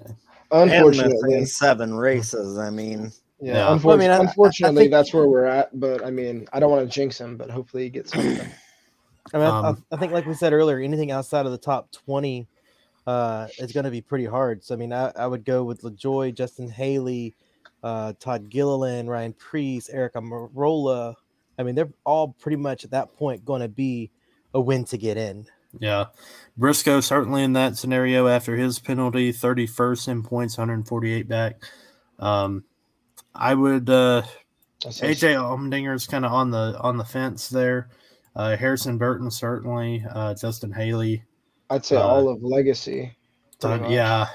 And 0.53 0.71
Unfortunately, 0.71 1.17
missing 1.35 1.47
seven 1.47 1.95
races. 1.95 2.59
I 2.59 2.71
mean, 2.71 3.11
yeah. 3.41 3.55
Yeah. 3.55 3.67
unfor- 3.79 3.95
I 3.95 3.97
mean, 3.97 4.11
I- 4.11 4.15
I- 4.15 4.19
I 4.19 4.21
unfortunately, 4.21 4.83
think- 4.83 4.91
that's 4.93 5.13
where 5.15 5.27
we're 5.27 5.47
at. 5.47 5.79
But 5.79 6.05
I 6.05 6.11
mean, 6.11 6.47
I 6.53 6.61
don't 6.61 6.71
want 6.71 6.87
to 6.89 6.93
jinx 6.95 7.19
him, 7.21 7.37
but 7.37 7.51
hopefully 7.51 7.85
he 7.85 7.91
gets 7.91 8.13
something. 8.13 8.49
I 9.33 9.39
mean, 9.39 9.47
I- 9.47 9.59
Um, 9.69 9.85
I, 9.91 9.95
I 9.97 9.99
think, 9.99 10.13
like 10.13 10.27
we 10.27 10.35
said 10.35 10.53
earlier, 10.53 10.79
anything 10.79 11.11
outside 11.11 11.47
of 11.47 11.53
the 11.53 11.59
top 11.59 11.91
20 11.93 12.47
uh, 13.07 13.49
is 13.59 13.73
going 13.73 13.83
to 13.85 13.91
be 13.91 14.01
pretty 14.01 14.27
hard. 14.27 14.63
So, 14.63 14.75
I 14.75 14.79
mean, 14.79 14.93
I, 14.93 15.11
I 15.17 15.27
would 15.27 15.45
go 15.45 15.65
with 15.65 15.83
LaJoie, 15.83 16.33
Justin 16.35 16.69
Haley, 16.71 17.35
uh, 17.83 18.13
Todd 18.21 18.49
Gilliland, 18.49 19.11
Ryan 19.11 19.33
Preece, 19.33 19.91
Aric 19.93 20.13
Almirola. 20.13 21.15
I 21.59 21.63
mean, 21.65 21.75
they're 21.75 21.91
all 22.05 22.29
pretty 22.39 22.57
much 22.57 22.85
at 22.85 22.91
that 22.93 23.13
point 23.15 23.45
going 23.45 23.61
to 23.63 23.69
be 23.69 24.11
a 24.55 24.61
win 24.61 24.85
to 24.85 24.97
get 24.99 25.17
in. 25.17 25.47
Yeah. 25.79 26.07
Briscoe 26.57 27.01
certainly 27.01 27.43
in 27.43 27.55
that 27.55 27.77
scenario 27.77 28.27
after 28.29 28.57
his 28.57 28.79
penalty, 28.79 29.33
31st 29.33 30.09
in 30.09 30.23
points, 30.23 30.59
148 30.59 31.27
back. 31.29 31.63
Um, 32.19 32.65
I 33.35 33.55
would 33.55 33.89
uh 33.89 34.23
AJ 34.85 35.37
Allmendinger's 35.37 36.07
kind 36.07 36.25
of 36.27 36.33
on 36.33 36.51
the 36.51 36.79
on 36.81 36.97
the 36.99 37.05
fence 37.05 37.49
there. 37.49 37.89
Uh, 38.37 38.57
Harrison 38.57 38.99
Burton 38.99 39.31
certainly, 39.31 40.05
uh, 40.11 40.35
Justin 40.35 40.73
Haley. 40.73 41.23
I'd 41.71 41.85
say 41.85 41.97
uh, 41.97 42.01
all 42.03 42.29
of 42.29 42.43
legacy. 42.43 43.17
yeah, 43.63 44.27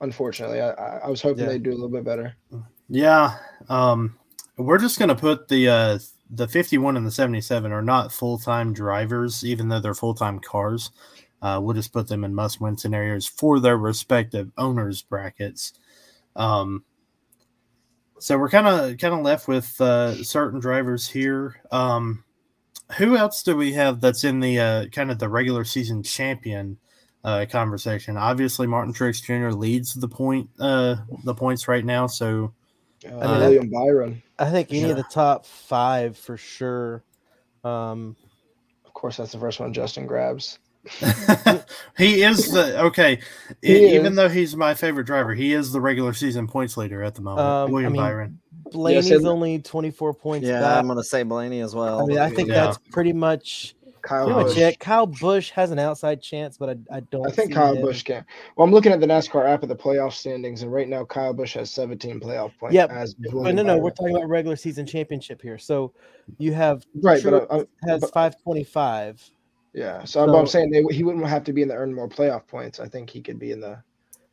Unfortunately, 0.00 0.60
I, 0.60 0.70
I 0.70 0.98
I 1.04 1.08
was 1.08 1.20
hoping 1.20 1.44
Yeah. 1.44 1.50
they'd 1.50 1.62
do 1.62 1.70
a 1.70 1.74
little 1.74 1.88
bit 1.88 2.04
better. 2.04 2.36
yeah. 2.88 3.36
Um, 3.68 4.16
we're 4.56 4.78
just 4.78 4.98
gonna 4.98 5.14
put 5.14 5.48
the 5.48 5.68
uh, 5.68 5.98
the 6.30 6.48
51 6.48 6.96
and 6.96 7.06
the 7.06 7.10
77 7.10 7.72
are 7.72 7.82
not 7.82 8.12
full 8.12 8.38
time 8.38 8.72
drivers, 8.72 9.44
even 9.44 9.68
though 9.68 9.80
they're 9.80 9.94
full 9.94 10.14
time 10.14 10.38
cars. 10.38 10.90
Uh, 11.40 11.60
we'll 11.62 11.74
just 11.74 11.92
put 11.92 12.08
them 12.08 12.24
in 12.24 12.34
must 12.34 12.60
win 12.60 12.76
scenarios 12.76 13.26
for 13.26 13.60
their 13.60 13.78
respective 13.78 14.50
owners 14.58 15.02
brackets. 15.02 15.72
Um, 16.34 16.84
so 18.18 18.36
we're 18.36 18.48
kind 18.48 18.66
of 18.66 18.98
kind 18.98 19.14
of 19.14 19.20
left 19.20 19.46
with 19.46 19.80
uh, 19.80 20.22
certain 20.24 20.60
drivers 20.60 21.06
here. 21.06 21.56
Um, 21.70 22.24
who 22.96 23.16
else 23.16 23.42
do 23.42 23.56
we 23.56 23.72
have 23.74 24.00
that's 24.00 24.24
in 24.24 24.40
the 24.40 24.58
uh, 24.58 24.86
kind 24.86 25.10
of 25.10 25.18
the 25.18 25.28
regular 25.28 25.64
season 25.64 26.02
champion 26.02 26.78
uh, 27.22 27.46
conversation? 27.50 28.16
Obviously, 28.16 28.66
Martin 28.66 28.92
Truex 28.94 29.22
Jr. 29.22 29.56
leads 29.56 29.94
the 29.94 30.08
point 30.08 30.50
uh, 30.58 30.96
the 31.24 31.34
points 31.34 31.68
right 31.68 31.84
now. 31.84 32.06
So 32.06 32.52
Uh, 33.06 33.10
mean, 33.10 33.38
William 33.40 33.70
Byron, 33.70 34.22
I 34.38 34.50
think 34.50 34.70
any 34.70 34.80
Yeah. 34.80 34.88
of 34.88 34.96
the 34.96 35.04
top 35.04 35.46
five 35.46 36.16
for 36.16 36.36
sure. 36.36 37.02
Um, 37.64 38.16
of 38.84 38.92
course, 38.94 39.16
that's 39.18 39.32
the 39.32 39.38
first 39.38 39.60
one 39.60 39.72
Justin 39.72 40.06
grabs. 40.06 40.58
he 41.98 42.22
is 42.22 42.50
the 42.50 42.80
okay. 42.84 43.20
He 43.62 43.94
even 43.94 44.12
is. 44.12 44.16
though 44.16 44.28
he's 44.28 44.56
my 44.56 44.74
favorite 44.74 45.04
driver, 45.04 45.34
he 45.34 45.52
is 45.52 45.70
the 45.72 45.80
regular 45.80 46.12
season 46.12 46.46
points 46.46 46.76
leader 46.76 47.02
at 47.02 47.14
the 47.14 47.20
moment. 47.20 47.46
Um, 47.46 47.68
I 47.68 47.72
William 47.72 47.92
mean, 47.92 48.02
Byron. 48.02 48.38
Blaney's 48.70 49.10
and- 49.10 49.26
only 49.26 49.58
24 49.60 50.14
points 50.14 50.46
Yeah, 50.46 50.60
back. 50.60 50.78
I'm 50.78 50.86
gonna 50.86 51.02
say 51.04 51.22
Blaney 51.22 51.60
as 51.60 51.74
well. 51.74 52.02
I 52.02 52.06
mean, 52.06 52.18
I 52.18 52.30
think 52.30 52.48
Yeah. 52.48 52.66
that's 52.66 52.78
pretty 52.90 53.12
much 53.12 53.74
Kyle 54.08 54.24
pretty 54.26 54.48
much 54.48 54.56
it. 54.56 54.78
Kyle 54.78 55.06
Busch 55.06 55.50
has 55.50 55.70
an 55.70 55.78
outside 55.78 56.22
chance, 56.22 56.56
but 56.56 56.70
I, 56.70 56.96
I 56.96 57.00
don't. 57.00 57.26
I 57.26 57.30
think 57.30 57.52
Kyle 57.52 57.76
Busch 57.76 58.02
can. 58.02 58.24
Well, 58.56 58.64
I'm 58.66 58.72
looking 58.72 58.90
at 58.90 59.00
the 59.00 59.06
NASCAR 59.06 59.46
app 59.46 59.62
of 59.62 59.68
the 59.68 59.76
playoff 59.76 60.12
standings, 60.12 60.62
and 60.62 60.72
right 60.72 60.88
now 60.88 61.04
Kyle 61.04 61.34
Busch 61.34 61.52
has 61.54 61.70
17 61.70 62.18
playoff 62.20 62.56
points. 62.58 62.74
Yep, 62.74 62.90
as 62.90 63.14
But 63.14 63.54
no, 63.54 63.62
no, 63.62 63.76
we're 63.76 63.90
talking 63.90 64.16
about 64.16 64.28
regular 64.28 64.56
season 64.56 64.86
championship 64.86 65.42
here. 65.42 65.58
So 65.58 65.92
you 66.38 66.54
have 66.54 66.86
right, 67.02 67.22
Truex 67.22 67.30
but 67.48 67.50
uh, 67.50 67.54
I, 67.54 67.56
I, 67.56 67.60
uh, 67.60 67.64
has 67.92 68.00
but- 68.00 68.12
525. 68.14 69.30
yeah. 69.74 70.04
So, 70.04 70.20
I'm- 70.20 70.34
I'm 70.34 70.46
saying 70.46 70.70
they, 70.70 70.82
he 70.94 71.04
wouldn't 71.04 71.26
have 71.26 71.44
to 71.44 71.52
be 71.52 71.60
in 71.62 71.68
the 71.68 71.74
earn 71.74 71.92
more 71.94 72.08
playoff 72.08 72.46
points. 72.46 72.80
I 72.80 72.88
think 72.88 73.10
he 73.10 73.20
could 73.20 73.38
be 73.38 73.52
in 73.52 73.60
the 73.60 73.82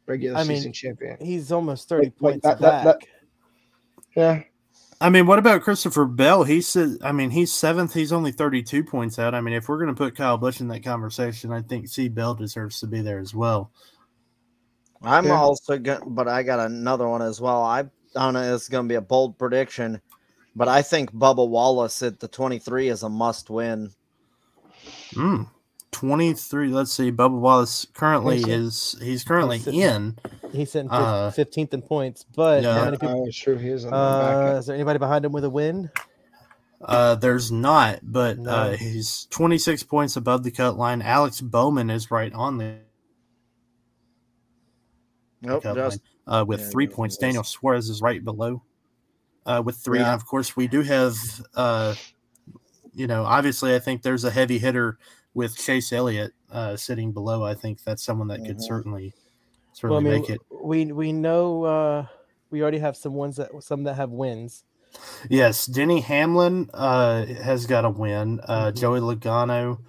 regular 0.07 0.37
I 0.37 0.43
mean, 0.45 0.57
season 0.57 0.71
champion. 0.71 1.17
He's 1.19 1.51
almost 1.51 1.89
30 1.89 2.05
Like- 2.05 2.13
like 2.21 2.31
points 2.33 2.43
that- 2.45 2.59
that- 2.61 2.85
back. 2.85 2.99
that- 3.01 3.07
Yeah, 4.15 4.43
I 5.01 5.09
mean, 5.09 5.27
what 5.27 5.39
about 5.39 5.61
Christopher 5.61 6.05
Bell? 6.05 6.43
He 6.43 6.61
said, 6.61 6.97
I 7.03 7.11
mean, 7.11 7.29
he's 7.29 7.51
seventh. 7.51 7.93
He's 7.93 8.13
only 8.13 8.31
32 8.31 8.83
points 8.83 9.19
out. 9.19 9.35
I 9.35 9.41
mean, 9.41 9.53
if 9.53 9.67
we're 9.67 9.77
going 9.77 9.93
to 9.93 9.93
put 9.93 10.15
Kyle 10.15 10.37
Busch 10.37 10.61
in 10.61 10.67
that 10.69 10.83
conversation, 10.83 11.51
I 11.51 11.61
think 11.61 11.87
C. 11.89 12.07
Bell 12.07 12.33
deserves 12.33 12.79
to 12.79 12.87
be 12.87 13.01
there 13.01 13.19
as 13.19 13.33
well. 13.33 13.71
I'm 15.03 15.25
Yeah. 15.25 15.37
also 15.37 15.77
going 15.77 16.01
but 16.07 16.27
I 16.27 16.43
got 16.43 16.59
another 16.59 17.07
one 17.07 17.21
as 17.21 17.39
well. 17.39 17.61
I 17.63 17.83
don't 18.13 18.33
know 18.33 18.55
it's 18.55 18.69
gonna 18.69 18.87
be 18.87 18.95
a 18.95 19.01
bold 19.01 19.37
prediction, 19.37 20.01
but 20.55 20.67
I 20.67 20.81
think 20.81 21.11
Bubba 21.13 21.47
Wallace 21.47 22.01
at 22.01 22.19
the 22.19 22.27
23 22.27 22.87
is 22.89 23.03
a 23.03 23.09
must 23.09 23.49
win. 23.49 23.91
Mm. 25.13 25.47
23. 25.95 26.67
Let's 26.69 26.91
see. 26.91 27.09
Bubba 27.09 27.39
Wallace 27.39 27.87
currently 27.93 28.37
He's- 28.37 28.49
is, 28.93 29.01
he's 29.01 29.23
currently 29.23 29.59
sitting- 29.59 29.79
in. 29.79 30.17
He's 30.51 30.71
sitting 30.73 30.89
fif- 30.89 30.97
Uh, 30.99 31.31
15th 31.31 31.73
in 31.73 31.81
points, 31.81 32.25
but 32.35 32.63
yeah. 32.63 32.73
how 32.79 32.85
many 32.85 32.97
people? 32.97 33.23
uh, 33.23 33.25
it's 33.27 33.37
true. 33.37 33.55
He 33.55 33.69
is 33.69 33.85
on 33.85 33.91
the 33.91 33.97
Uh, 33.97 34.45
back. 34.53 34.59
is 34.59 34.65
there 34.65 34.75
anybody 34.75 34.99
behind 34.99 35.23
him 35.23 35.31
with 35.31 35.45
a 35.45 35.49
win? 35.49 35.89
Uh, 36.81 37.15
there's 37.15 37.49
not, 37.49 37.99
but 38.03 38.37
No. 38.37 38.51
uh, 38.51 38.75
he's 38.75 39.25
26 39.31 39.83
points 39.83 40.17
above 40.17 40.43
the 40.43 40.51
cut 40.51 40.77
line. 40.77 41.01
Alex 41.01 41.39
Bowman 41.39 41.89
is 41.89 42.11
right 42.11 42.33
on 42.33 42.57
the 42.57 42.75
Nope, 45.41 45.63
cut 45.63 45.75
just 45.75 46.01
line 46.27 46.41
uh, 46.41 46.45
with 46.45 46.59
yeah, 46.59 46.69
three 46.69 46.87
points. 46.87 47.17
Daniel 47.17 47.43
Suarez 47.43 47.89
is 47.89 48.01
right 48.01 48.23
below 48.23 48.63
uh, 49.45 49.61
with 49.65 49.77
three. 49.77 49.99
Yeah. 49.99 50.11
And 50.11 50.21
of 50.21 50.27
course, 50.27 50.55
we 50.57 50.67
do 50.67 50.81
have, 50.81 51.15
uh, 51.55 51.95
you 52.93 53.07
know, 53.07 53.23
obviously, 53.23 53.73
I 53.75 53.79
think 53.79 54.01
there's 54.01 54.23
a 54.25 54.31
heavy 54.31 54.57
hitter 54.59 54.97
with 55.35 55.55
Chase 55.55 55.93
Elliott 55.93 56.33
uh, 56.51 56.75
sitting 56.75 57.11
below. 57.11 57.43
I 57.43 57.53
think 57.53 57.83
that's 57.83 58.03
someone 58.03 58.29
that 58.29 58.43
could 58.45 58.57
Mhm. 58.57 58.63
certainly, 58.63 59.13
Well, 59.83 59.97
I 59.97 59.99
mean, 59.99 60.13
make 60.13 60.29
it. 60.31 60.41
we 60.49 60.91
we 60.91 61.11
know 61.11 61.63
uh, 61.65 62.07
we 62.49 62.61
already 62.63 62.79
have 62.79 62.97
some 62.97 63.13
ones 63.13 63.35
that 63.35 63.51
some 63.61 63.83
that 63.83 63.95
have 63.95 64.09
wins. 64.09 64.63
Yes, 65.29 65.65
Denny 65.65 65.99
Hamlin 65.99 66.69
uh, 66.73 67.25
has 67.25 67.65
got 67.67 67.85
a 67.85 67.89
win. 67.89 68.39
Uh, 68.45 68.71
Mhm. 68.71 68.79
Joey 68.79 68.99
Logano, 69.01 69.79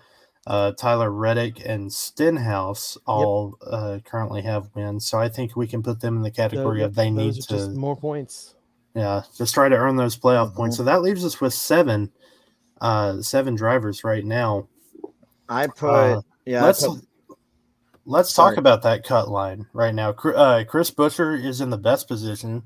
uh, 0.49 0.73
Tyler 0.73 1.11
Reddick, 1.13 1.63
and 1.65 1.93
Stenhouse 1.93 2.99
all 3.07 3.57
uh, 3.65 4.01
currently 4.05 4.43
have 4.43 4.75
wins. 4.75 5.07
So 5.07 5.19
I 5.19 5.29
think 5.29 5.55
we 5.55 5.69
can 5.69 5.83
put 5.83 6.01
them 6.01 6.17
in 6.17 6.23
the 6.23 6.31
category 6.33 6.81
So, 6.81 6.87
of 6.87 6.95
they 6.97 7.11
need 7.11 7.41
to, 7.45 7.71
more 7.71 7.97
points. 7.97 8.57
yeah, 8.95 9.23
just 9.37 9.55
try 9.55 9.69
to 9.69 9.77
earn 9.77 9.95
those 9.97 10.17
playoff 10.17 10.51
Mhm. 10.53 10.57
points. 10.57 10.77
So 10.77 10.83
that 10.83 11.03
leaves 11.03 11.25
us 11.25 11.41
with 11.41 11.55
seven, 11.55 12.11
uh, 12.81 13.23
seven 13.23 13.55
drivers 13.55 14.03
right 14.03 14.25
now. 14.25 14.69
I 15.49 15.67
put 15.67 15.89
Uh, 15.89 16.21
yeah, 16.45 16.65
let's 16.65 16.87
put- 16.87 17.07
let's 18.05 18.33
Sorry. 18.33 18.53
talk 18.53 18.59
about 18.59 18.83
that 18.83 19.05
cut 19.05 19.29
line 19.29 19.67
right 19.73 19.95
now. 19.95 20.11
Uh, 20.11 20.65
Chris 20.65 20.91
Buescher 20.91 21.43
is 21.43 21.61
in 21.61 21.71
the 21.71 21.79
best 21.79 22.09
position 22.09 22.63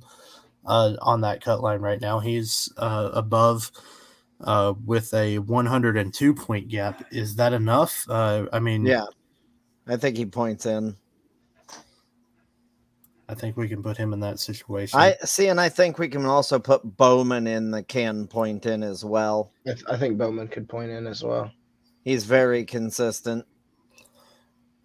uh, 0.66 0.94
on 1.00 1.22
that 1.22 1.42
cut 1.42 1.62
line 1.62 1.80
right 1.80 2.00
now. 2.00 2.20
He's 2.20 2.72
uh, 2.76 3.10
above 3.12 3.70
uh, 4.42 4.74
with 4.84 5.12
a 5.14 5.38
102 5.38 6.34
point 6.34 6.68
gap. 6.68 7.04
Is 7.10 7.36
that 7.36 7.52
enough? 7.52 8.04
Uh, 8.08 8.46
I 8.52 8.58
mean, 8.60 8.86
yeah. 8.86 9.06
I 9.86 9.96
think 9.96 10.16
he 10.16 10.26
points 10.26 10.66
in. 10.66 10.96
I 13.28 13.34
think 13.34 13.56
we 13.56 13.68
can 13.68 13.80
put 13.80 13.96
him 13.96 14.12
in 14.12 14.18
that 14.20 14.40
situation. 14.40 14.98
I 14.98 15.14
see, 15.24 15.48
and 15.48 15.60
I 15.60 15.68
think 15.68 15.98
we 15.98 16.08
can 16.08 16.26
also 16.26 16.58
put 16.58 16.82
Bowman 16.96 17.46
in 17.46 17.70
the 17.70 17.82
can 17.82 18.26
point 18.26 18.66
in 18.66 18.82
as 18.82 19.04
well. 19.04 19.52
I, 19.66 19.72
th- 19.72 19.84
I 19.88 19.96
think 19.96 20.18
Bowman 20.18 20.48
could 20.48 20.68
point 20.68 20.90
in 20.90 21.06
as 21.06 21.22
well. 21.22 21.50
He's 22.02 22.24
very 22.24 22.64
consistent. 22.64 23.44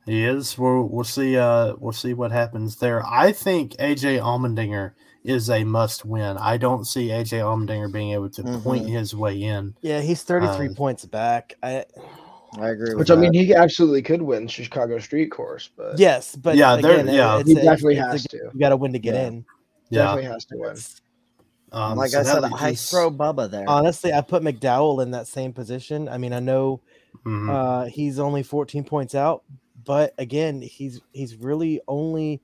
he 0.05 0.23
is. 0.23 0.57
We'll 0.57 0.83
we'll 0.83 1.03
see. 1.03 1.37
Uh, 1.37 1.73
we'll 1.79 1.91
see 1.93 2.13
what 2.13 2.31
happens 2.31 2.75
there. 2.77 3.03
I 3.05 3.31
think 3.31 3.71
AJ 3.77 4.19
Allmendinger 4.19 4.91
is 5.23 5.49
a 5.49 5.63
must 5.63 6.05
win. 6.05 6.37
I 6.37 6.57
don't 6.57 6.85
see 6.85 7.07
AJ 7.07 7.39
Allmendinger 7.41 7.91
being 7.91 8.11
able 8.11 8.29
to 8.31 8.43
point 8.59 8.85
Mhm. 8.85 8.89
his 8.89 9.15
way 9.15 9.41
in. 9.41 9.73
Yeah, 9.81 10.01
he's 10.01 10.21
33 10.21 10.69
Uh, 10.69 10.73
points 10.75 11.05
back. 11.05 11.55
I 11.63 11.85
I 12.59 12.69
agree 12.69 12.89
with 12.91 12.99
Which 12.99 13.07
that. 13.09 13.17
I 13.17 13.21
mean, 13.21 13.33
he 13.33 13.53
absolutely 13.55 14.01
could 14.03 14.21
win 14.21 14.47
Chicago 14.47 14.99
Street 14.99 15.31
Course, 15.31 15.69
but 15.75 15.97
yes, 15.99 16.35
but 16.35 16.55
Yeah, 16.55 16.75
again, 16.77 17.09
it- 17.09 17.15
yeah. 17.15 17.39
it's 17.39 17.49
he 17.49 17.57
a- 17.57 17.63
definitely 17.63 17.95
it's 17.97 18.05
a- 18.05 18.11
has 18.11 18.23
to. 18.27 18.37
You 18.53 18.59
got 18.59 18.69
to 18.69 18.77
win 18.77 18.93
to 18.93 18.99
get 18.99 19.15
Yeah. 19.15 19.27
in. 19.27 19.45
Yeah. 19.89 20.01
Definitely 20.03 20.31
has 20.31 20.45
to 20.45 20.57
win. 20.57 20.75
Um, 21.71 21.97
like 21.97 22.11
so 22.11 22.19
I 22.19 22.23
said, 22.23 22.43
leaves 22.43 22.55
I 22.61 22.71
us- 22.71 22.89
throw 22.89 23.11
Bubba 23.11 23.49
there. 23.51 23.65
Honestly, 23.67 24.13
I 24.13 24.21
put 24.21 24.41
McDowell 24.43 25.01
in 25.03 25.11
that 25.11 25.27
same 25.27 25.51
position. 25.51 26.07
I 26.07 26.17
mean, 26.17 26.31
I 26.31 26.39
know 26.39 26.79
Mhm. 27.25 27.49
uh, 27.49 27.85
he's 27.85 28.19
only 28.19 28.43
14 28.43 28.83
points 28.83 29.15
out, 29.15 29.43
but 29.85 30.13
again, 30.17 30.61
he's 30.61 31.01
he's 31.11 31.35
really 31.37 31.81
only 31.87 32.41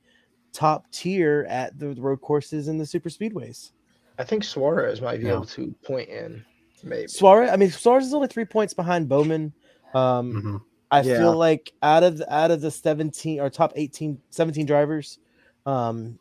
top 0.54 0.86
tier 0.92 1.46
at 1.50 1.78
the 1.80 1.94
road 1.94 2.22
courses 2.22 2.68
and 2.68 2.80
the 2.80 2.86
super 2.86 3.10
speedways. 3.10 3.72
I 4.20 4.24
think 4.24 4.44
Suarez 4.44 5.02
might 5.02 5.20
be 5.20 5.28
Yeah. 5.28 5.34
able 5.36 5.46
to 5.46 5.74
point 5.84 6.10
in, 6.10 6.44
maybe. 6.84 7.08
Suarez, 7.08 7.50
I 7.50 7.56
mean, 7.56 7.72
Suarez 7.72 8.06
is 8.06 8.14
only 8.14 8.28
three 8.28 8.46
points 8.46 8.74
behind 8.74 9.10
Bowman. 9.10 9.54
Um, 9.94 10.34
Mhm. 10.34 10.62
I 10.92 11.02
Yeah. 11.04 11.18
feel 11.18 11.38
like 11.38 11.72
out 11.82 12.04
of 12.04 12.22
out 12.28 12.52
of 12.52 12.62
the 12.62 12.70
17 12.70 13.40
or 13.40 13.50
top 13.50 13.74
18, 13.76 14.22
17 14.30 14.66
drivers, 14.66 15.20
um, 15.66 16.20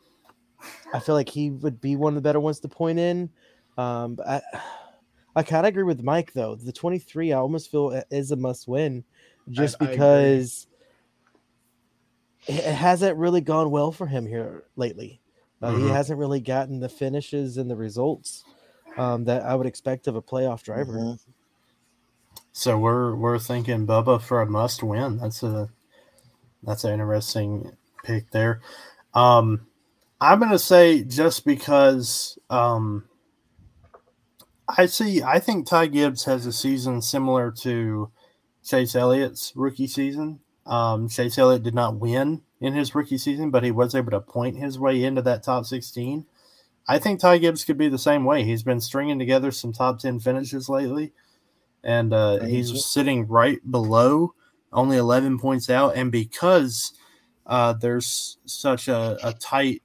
I 0.93 1.01
feel 1.01 1.15
like 1.15 1.29
he 1.29 1.51
would 1.51 1.81
be 1.81 1.97
one 1.97 2.13
of 2.13 2.15
the 2.17 2.27
better 2.29 2.41
ones 2.41 2.61
to 2.61 2.69
point 2.69 2.99
in. 2.99 3.31
Um, 3.77 4.15
but 4.15 4.27
I, 4.27 4.43
I 5.37 5.43
kind 5.43 5.65
of 5.67 5.69
agree 5.71 5.85
with 5.85 6.03
Mike 6.03 6.33
though. 6.33 6.57
The 6.57 6.73
23, 6.73 7.33
I 7.33 7.39
almost 7.39 7.71
feel 7.71 8.03
is 8.11 8.31
a 8.31 8.37
must 8.37 8.67
win, 8.69 9.05
just 9.51 9.77
I 9.81 9.87
because 9.87 10.67
it 12.49 12.55
it 12.57 12.75
hasn't 12.75 13.17
really 13.17 13.41
gone 13.41 13.71
well 13.71 13.93
for 13.93 14.07
him 14.07 14.27
here 14.27 14.65
lately. 14.77 15.21
Uh, 15.63 15.73
He 15.73 15.85
Mhm. 15.85 15.93
hasn't 15.93 16.19
really 16.19 16.41
gotten 16.41 16.81
the 16.81 16.89
finishes 16.89 17.57
and 17.59 17.71
the 17.71 17.77
results 17.77 18.45
um, 18.97 19.25
that 19.25 19.43
I 19.43 19.55
would 19.55 19.67
expect 19.67 20.09
of 20.09 20.17
a 20.17 20.23
playoff 20.23 20.63
driver. 20.63 20.95
Mhm. 20.95 21.19
So 22.53 22.79
we're 22.79 23.15
we're 23.15 23.39
thinking 23.39 23.87
Bubba 23.87 24.21
for 24.21 24.41
a 24.41 24.47
must 24.47 24.83
win. 24.83 25.19
That's 25.19 25.43
a 25.43 25.69
that's 26.63 26.85
an 26.85 26.93
interesting 26.95 27.77
pick 28.03 28.31
there. 28.33 28.61
Um, 29.15 29.67
I'm 30.21 30.41
gonna 30.41 30.59
say 30.59 31.05
just 31.05 31.45
because 31.45 32.39
um, 32.51 33.05
I 34.77 34.87
see 34.87 35.23
I 35.23 35.39
think 35.39 35.67
Ty 35.67 35.87
Gibbs 35.87 36.25
has 36.25 36.47
a 36.47 36.53
season 36.53 37.03
similar 37.03 37.51
to 37.63 38.11
Chase 38.65 38.95
Elliott's 38.95 39.53
rookie 39.55 39.87
season. 39.87 40.41
Um, 40.67 41.09
Chase 41.09 41.39
Elliott 41.39 41.63
did 41.63 41.75
not 41.75 41.97
win 41.97 42.43
in 42.61 42.75
his 42.75 42.95
rookie 42.95 43.19
season, 43.19 43.51
but 43.51 43.65
he 43.65 43.71
was 43.71 43.95
able 43.95 44.11
to 44.11 44.21
point 44.21 44.57
his 44.57 44.79
way 44.79 45.03
into 45.03 45.23
that 45.23 45.43
top 45.43 45.65
16. 45.67 46.27
I 46.87 46.99
think 46.99 47.21
Ty 47.21 47.39
Gibbs 47.39 47.65
could 47.65 47.79
be 47.79 47.89
the 47.89 47.99
same 47.99 48.25
way. 48.25 48.45
He's 48.45 48.63
been 48.63 48.81
stringing 48.81 49.19
together 49.19 49.51
some 49.51 49.73
top 49.73 49.99
10 49.99 50.21
finishes 50.21 50.69
lately 50.69 51.13
and 51.83 52.13
uh, 52.13 52.41
he's 52.45 52.85
sitting 52.85 53.27
right 53.27 53.59
below, 53.71 54.35
only 54.73 54.97
11 54.97 55.39
points 55.39 55.71
out. 55.71 55.97
And 55.97 56.13
because 56.13 56.93
uh, 57.47 57.73
there's 57.75 58.39
such 58.45 58.89
a, 58.89 59.19
a 59.23 59.33
tight 59.33 59.83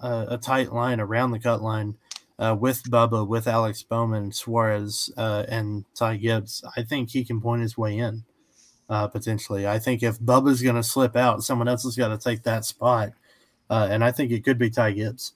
uh, 0.00 0.26
a 0.28 0.38
tight 0.38 0.72
line 0.72 0.98
around 0.98 1.30
the 1.30 1.38
cut 1.38 1.62
line 1.62 1.96
uh, 2.38 2.56
with 2.58 2.82
Bubba, 2.84 3.26
with 3.26 3.46
Alex 3.46 3.82
Bowman, 3.82 4.32
Suarez, 4.32 5.12
uh, 5.16 5.44
and 5.48 5.84
Ty 5.94 6.16
Gibbs, 6.16 6.64
I 6.76 6.82
think 6.82 7.10
he 7.10 7.24
can 7.24 7.40
point 7.40 7.62
his 7.62 7.78
way 7.78 7.98
in 7.98 8.24
uh, 8.88 9.08
potentially. 9.08 9.66
I 9.66 9.78
think 9.78 10.02
if 10.02 10.18
Bubba's 10.18 10.62
going 10.62 10.76
to 10.76 10.82
slip 10.82 11.16
out, 11.16 11.42
someone 11.42 11.68
else 11.68 11.84
has 11.84 11.96
got 11.96 12.08
to 12.08 12.18
take 12.18 12.42
that 12.44 12.64
spot. 12.64 13.12
Uh, 13.70 13.88
and 13.90 14.04
I 14.04 14.12
think 14.12 14.30
it 14.30 14.44
could 14.44 14.58
be 14.58 14.68
Ty 14.68 14.92
Gibbs. 14.92 15.32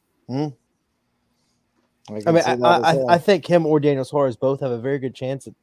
I 2.09 2.21
can 2.21 2.35
mean, 2.35 2.43
I, 2.45 2.51
I, 2.51 2.53
as 2.53 2.61
I, 2.61 2.95
well. 2.97 3.11
I 3.11 3.19
think 3.19 3.47
him 3.47 3.67
or 3.67 3.81
Daniel 3.81 4.05
Suarez 4.05 4.37
both 4.37 4.61
have 4.61 4.71
a 4.71 4.79
very 4.79 4.99
good 4.99 5.15
chance 5.15 5.47
at 5.47 5.55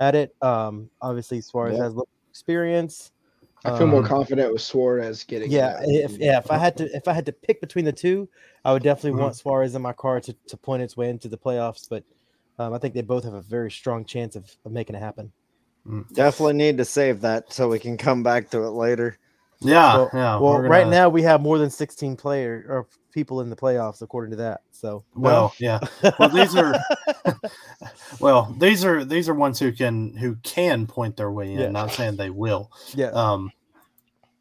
at 0.00 0.14
it. 0.14 0.34
Um, 0.42 0.90
obviously, 1.00 1.40
Suarez 1.40 1.76
Yeah. 1.76 1.84
has 1.84 1.94
little 1.94 2.08
experience. 2.30 3.12
I 3.64 3.76
feel 3.78 3.86
more 3.86 4.00
Um, 4.00 4.06
confident 4.06 4.52
with 4.52 4.62
Suarez 4.62 5.24
getting. 5.24 5.50
Yeah, 5.50 5.72
that. 5.72 5.86
if 5.88 6.18
yeah, 6.18 6.38
if 6.38 6.50
I 6.50 6.58
had 6.58 6.76
to 6.78 6.94
if 6.94 7.08
I 7.08 7.12
had 7.12 7.26
to 7.26 7.32
pick 7.32 7.60
between 7.60 7.84
the 7.84 7.92
two, 7.92 8.28
I 8.64 8.72
would 8.72 8.82
definitely 8.82 9.18
Mhm. 9.18 9.22
want 9.22 9.36
Suarez 9.36 9.74
in 9.74 9.82
my 9.82 9.92
car 9.92 10.20
to, 10.20 10.36
to 10.48 10.56
point 10.56 10.82
its 10.82 10.96
way 10.96 11.08
into 11.08 11.28
the 11.28 11.38
playoffs. 11.38 11.88
But 11.88 12.04
um, 12.58 12.72
I 12.74 12.78
think 12.78 12.94
they 12.94 13.02
both 13.02 13.24
have 13.24 13.34
a 13.34 13.40
very 13.42 13.70
strong 13.70 14.04
chance 14.04 14.36
of, 14.36 14.50
of 14.64 14.72
making 14.72 14.96
it 14.96 15.00
happen. 15.00 15.32
Definitely 16.12 16.54
need 16.54 16.78
to 16.78 16.84
save 16.84 17.22
that 17.22 17.52
so 17.52 17.68
we 17.68 17.78
can 17.78 17.96
come 17.96 18.22
back 18.22 18.50
to 18.50 18.64
it 18.64 18.70
later. 18.70 19.18
Yeah, 19.64 19.96
well, 19.96 20.10
yeah. 20.12 20.36
well, 20.38 20.52
we're 20.54 20.68
right 20.68 20.86
now 20.86 21.08
we 21.08 21.22
have 21.22 21.40
more 21.40 21.58
than 21.58 21.70
sixteen 21.70 22.16
player 22.16 22.64
or 22.68 22.86
people 23.12 23.40
in 23.40 23.48
the 23.48 23.56
playoffs 23.56 24.02
according 24.02 24.32
to 24.32 24.36
that. 24.36 24.62
So 24.72 25.04
Well, 25.14 25.54
yeah. 25.58 25.78
Well, 26.18 26.28
these 26.28 26.56
are 26.56 26.74
well, 28.20 28.54
these 28.58 28.84
are 28.84 29.04
these 29.04 29.28
are 29.28 29.34
ones 29.34 29.58
who 29.58 29.72
can 29.72 30.16
who 30.16 30.36
can 30.42 30.86
point 30.86 31.16
their 31.16 31.30
way 31.30 31.52
in. 31.52 31.60
Yeah. 31.60 31.70
Not 31.70 31.92
saying 31.92 32.16
they 32.16 32.30
will. 32.30 32.70
yeah, 32.94 33.10
Um, 33.10 33.52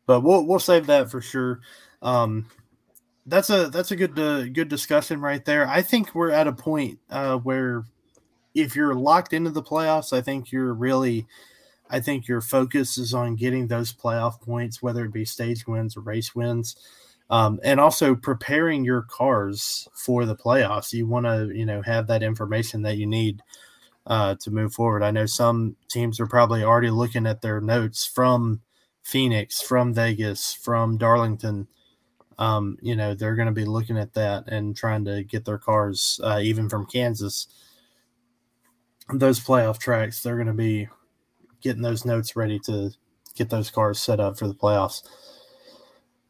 but 0.05 0.21
we'll 0.21 0.45
we'll 0.45 0.59
save 0.59 0.87
that 0.87 1.09
for 1.09 1.21
sure. 1.21 1.61
Um, 2.01 2.47
that's 3.25 3.49
a 3.49 3.69
that's 3.69 3.91
a 3.91 3.95
good 3.95 4.19
uh, 4.19 4.45
good 4.49 4.67
discussion 4.67 5.21
right 5.21 5.43
there. 5.45 5.67
I 5.67 5.81
think 5.81 6.13
we're 6.13 6.31
at 6.31 6.47
a 6.47 6.53
point 6.53 6.99
uh, 7.09 7.37
where 7.37 7.85
if 8.53 8.75
you're 8.75 8.95
locked 8.95 9.33
into 9.33 9.49
the 9.49 9.63
playoffs, 9.63 10.13
I 10.13 10.21
think 10.21 10.51
you're 10.51 10.73
really, 10.73 11.25
I 11.89 11.99
think 11.99 12.27
your 12.27 12.41
focus 12.41 12.97
is 12.97 13.13
on 13.13 13.35
getting 13.35 13.67
those 13.67 13.93
playoff 13.93 14.41
points, 14.41 14.81
whether 14.81 15.05
it 15.05 15.13
be 15.13 15.25
stage 15.25 15.67
wins 15.67 15.95
or 15.95 16.01
race 16.01 16.33
wins, 16.33 16.75
um, 17.29 17.59
and 17.63 17.79
also 17.79 18.15
preparing 18.15 18.83
your 18.83 19.03
cars 19.03 19.87
for 19.93 20.25
the 20.25 20.35
playoffs. 20.35 20.93
You 20.93 21.07
want 21.07 21.25
to 21.25 21.51
you 21.53 21.65
know 21.65 21.81
have 21.81 22.07
that 22.07 22.23
information 22.23 22.81
that 22.83 22.97
you 22.97 23.05
need 23.05 23.41
uh, 24.07 24.35
to 24.41 24.51
move 24.51 24.73
forward. 24.73 25.03
I 25.03 25.11
know 25.11 25.25
some 25.25 25.75
teams 25.89 26.19
are 26.19 26.27
probably 26.27 26.63
already 26.63 26.89
looking 26.89 27.25
at 27.25 27.41
their 27.41 27.61
notes 27.61 28.05
from 28.05 28.61
Phoenix, 29.03 29.61
from 29.61 29.93
Vegas, 29.93 30.53
from 30.53 30.97
Darlington. 30.97 31.67
Um, 32.37 32.77
you 32.81 32.95
know, 32.95 33.13
they're 33.13 33.35
going 33.35 33.47
to 33.47 33.53
be 33.53 33.65
looking 33.65 33.97
at 33.97 34.13
that 34.15 34.47
and 34.47 34.75
trying 34.75 35.05
to 35.05 35.23
get 35.23 35.45
their 35.45 35.59
cars, 35.59 36.19
uh, 36.23 36.39
even 36.41 36.67
from 36.67 36.85
Kansas, 36.85 37.47
those 39.13 39.39
playoff 39.39 39.79
tracks. 39.79 40.21
They're 40.21 40.35
going 40.35 40.47
to 40.47 40.53
be 40.53 40.87
getting 41.63 41.81
those 41.81 42.05
notes 42.05 42.35
ready 42.35 42.59
to 42.59 42.91
get 43.35 43.49
those 43.49 43.71
cars 43.71 43.99
set 43.99 44.19
up 44.19 44.37
for 44.37 44.47
the 44.47 44.53
playoffs. 44.53 45.01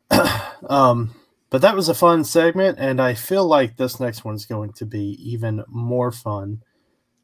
um, 0.70 1.14
but 1.50 1.62
that 1.62 1.76
was 1.76 1.90
a 1.90 1.94
fun 1.94 2.24
segment, 2.24 2.78
and 2.80 3.02
I 3.02 3.14
feel 3.14 3.46
like 3.46 3.76
this 3.76 4.00
next 4.00 4.24
one's 4.24 4.46
going 4.46 4.74
to 4.74 4.86
be 4.86 5.18
even 5.22 5.64
more 5.68 6.12
fun. 6.12 6.64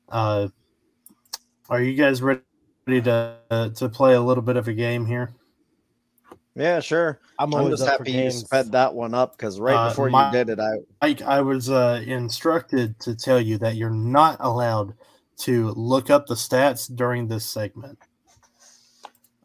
Uh, 0.10 0.50
are 1.70 1.82
you 1.82 1.94
guys 1.94 2.22
ready 2.22 2.42
to 2.88 3.38
uh, 3.52 3.70
to 3.70 3.90
play 3.90 4.16
a 4.16 4.22
little 4.22 4.44
bit 4.44 4.58
of 4.58 4.68
a 4.68 4.74
game 4.74 5.06
here? 5.06 5.32
Yeah, 6.56 6.80
sure. 6.80 7.20
I'm 7.38 7.54
I'm 7.54 7.62
always 7.62 7.80
just 7.80 7.90
happy 7.90 8.12
you 8.12 8.32
sped 8.32 8.72
that 8.74 8.94
one 8.94 9.14
up 9.14 9.38
because 9.38 9.60
right 9.60 9.76
Uh, 9.76 9.90
before 9.90 10.10
my- 10.10 10.28
you 10.28 10.32
did 10.34 10.50
it, 10.50 10.60
I 10.60 10.78
Mike, 11.02 11.22
I 11.22 11.42
was 11.42 11.70
uh, 11.70 12.04
instructed 12.06 13.00
to 13.00 13.16
tell 13.16 13.40
you 13.40 13.58
that 13.60 13.78
you're 13.78 13.90
not 13.90 14.38
allowed 14.42 14.94
to 15.40 15.70
look 15.72 16.10
up 16.10 16.28
the 16.28 16.36
stats 16.36 16.94
during 16.94 17.28
this 17.28 17.46
segment. 17.46 17.98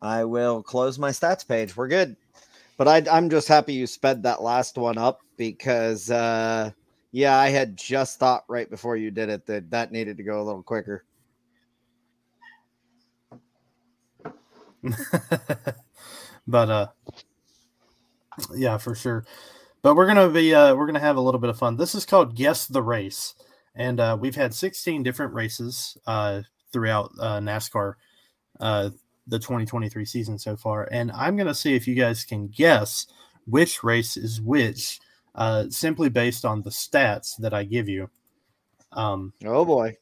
I 0.02 0.24
will 0.24 0.62
close 0.62 0.98
my 0.98 1.10
stats 1.10 1.46
page. 1.46 1.76
We're 1.76 1.88
good. 1.88 2.16
But 2.76 2.88
I, 2.88 3.02
I'm 3.10 3.30
just 3.30 3.48
happy 3.48 3.72
you 3.72 3.86
sped 3.86 4.22
that 4.24 4.42
last 4.42 4.76
one 4.76 4.98
up 4.98 5.20
because, 5.36 6.10
uh, 6.10 6.70
yeah, 7.12 7.38
I 7.38 7.48
had 7.48 7.76
just 7.76 8.18
thought 8.18 8.44
right 8.48 8.68
before 8.68 8.96
you 8.96 9.10
did 9.10 9.28
it 9.28 9.46
that 9.46 9.70
that 9.70 9.92
needed 9.92 10.16
to 10.16 10.24
go 10.24 10.40
a 10.40 10.44
little 10.44 10.62
quicker. 10.62 11.04
but 16.46 16.70
uh 16.70 16.86
yeah 18.54 18.76
for 18.76 18.94
sure 18.94 19.24
but 19.82 19.94
we're 19.94 20.06
gonna 20.06 20.28
be 20.28 20.54
uh 20.54 20.74
we're 20.74 20.86
gonna 20.86 21.00
have 21.00 21.16
a 21.16 21.20
little 21.20 21.40
bit 21.40 21.50
of 21.50 21.58
fun 21.58 21.76
this 21.76 21.94
is 21.94 22.04
called 22.04 22.36
guess 22.36 22.66
the 22.66 22.82
race 22.82 23.34
and 23.74 24.00
uh 24.00 24.16
we've 24.20 24.36
had 24.36 24.54
16 24.54 25.02
different 25.02 25.32
races 25.34 25.96
uh 26.06 26.42
throughout 26.72 27.10
uh 27.20 27.38
nascar 27.40 27.94
uh 28.60 28.90
the 29.26 29.38
2023 29.38 30.04
season 30.04 30.38
so 30.38 30.56
far 30.56 30.88
and 30.92 31.10
i'm 31.12 31.36
gonna 31.36 31.54
see 31.54 31.74
if 31.74 31.86
you 31.88 31.94
guys 31.94 32.24
can 32.24 32.48
guess 32.48 33.06
which 33.46 33.82
race 33.82 34.16
is 34.16 34.40
which 34.40 35.00
uh 35.34 35.64
simply 35.70 36.08
based 36.08 36.44
on 36.44 36.62
the 36.62 36.70
stats 36.70 37.36
that 37.38 37.52
i 37.54 37.64
give 37.64 37.88
you 37.88 38.08
um 38.92 39.32
Oh 39.44 39.64
boy. 39.64 39.96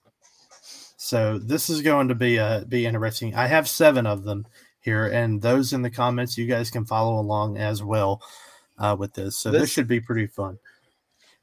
so 0.96 1.38
this 1.38 1.70
is 1.70 1.82
going 1.82 2.08
to 2.08 2.14
be 2.14 2.38
uh, 2.38 2.64
be 2.64 2.86
interesting. 2.86 3.34
I 3.34 3.46
have 3.46 3.66
seven 3.68 4.06
of 4.06 4.24
them 4.24 4.46
here, 4.80 5.06
and 5.06 5.40
those 5.40 5.72
in 5.72 5.82
the 5.82 5.90
comments 5.90 6.36
you 6.36 6.46
guys 6.46 6.70
can 6.70 6.84
follow 6.84 7.18
along 7.18 7.56
as 7.56 7.82
well 7.82 8.20
uh, 8.78 8.94
with 8.98 9.14
this. 9.14 9.36
So 9.38 9.50
this, 9.50 9.62
This- 9.62 9.70
should 9.70 9.86
be 9.88 10.00
pretty 10.00 10.26
fun. 10.26 10.58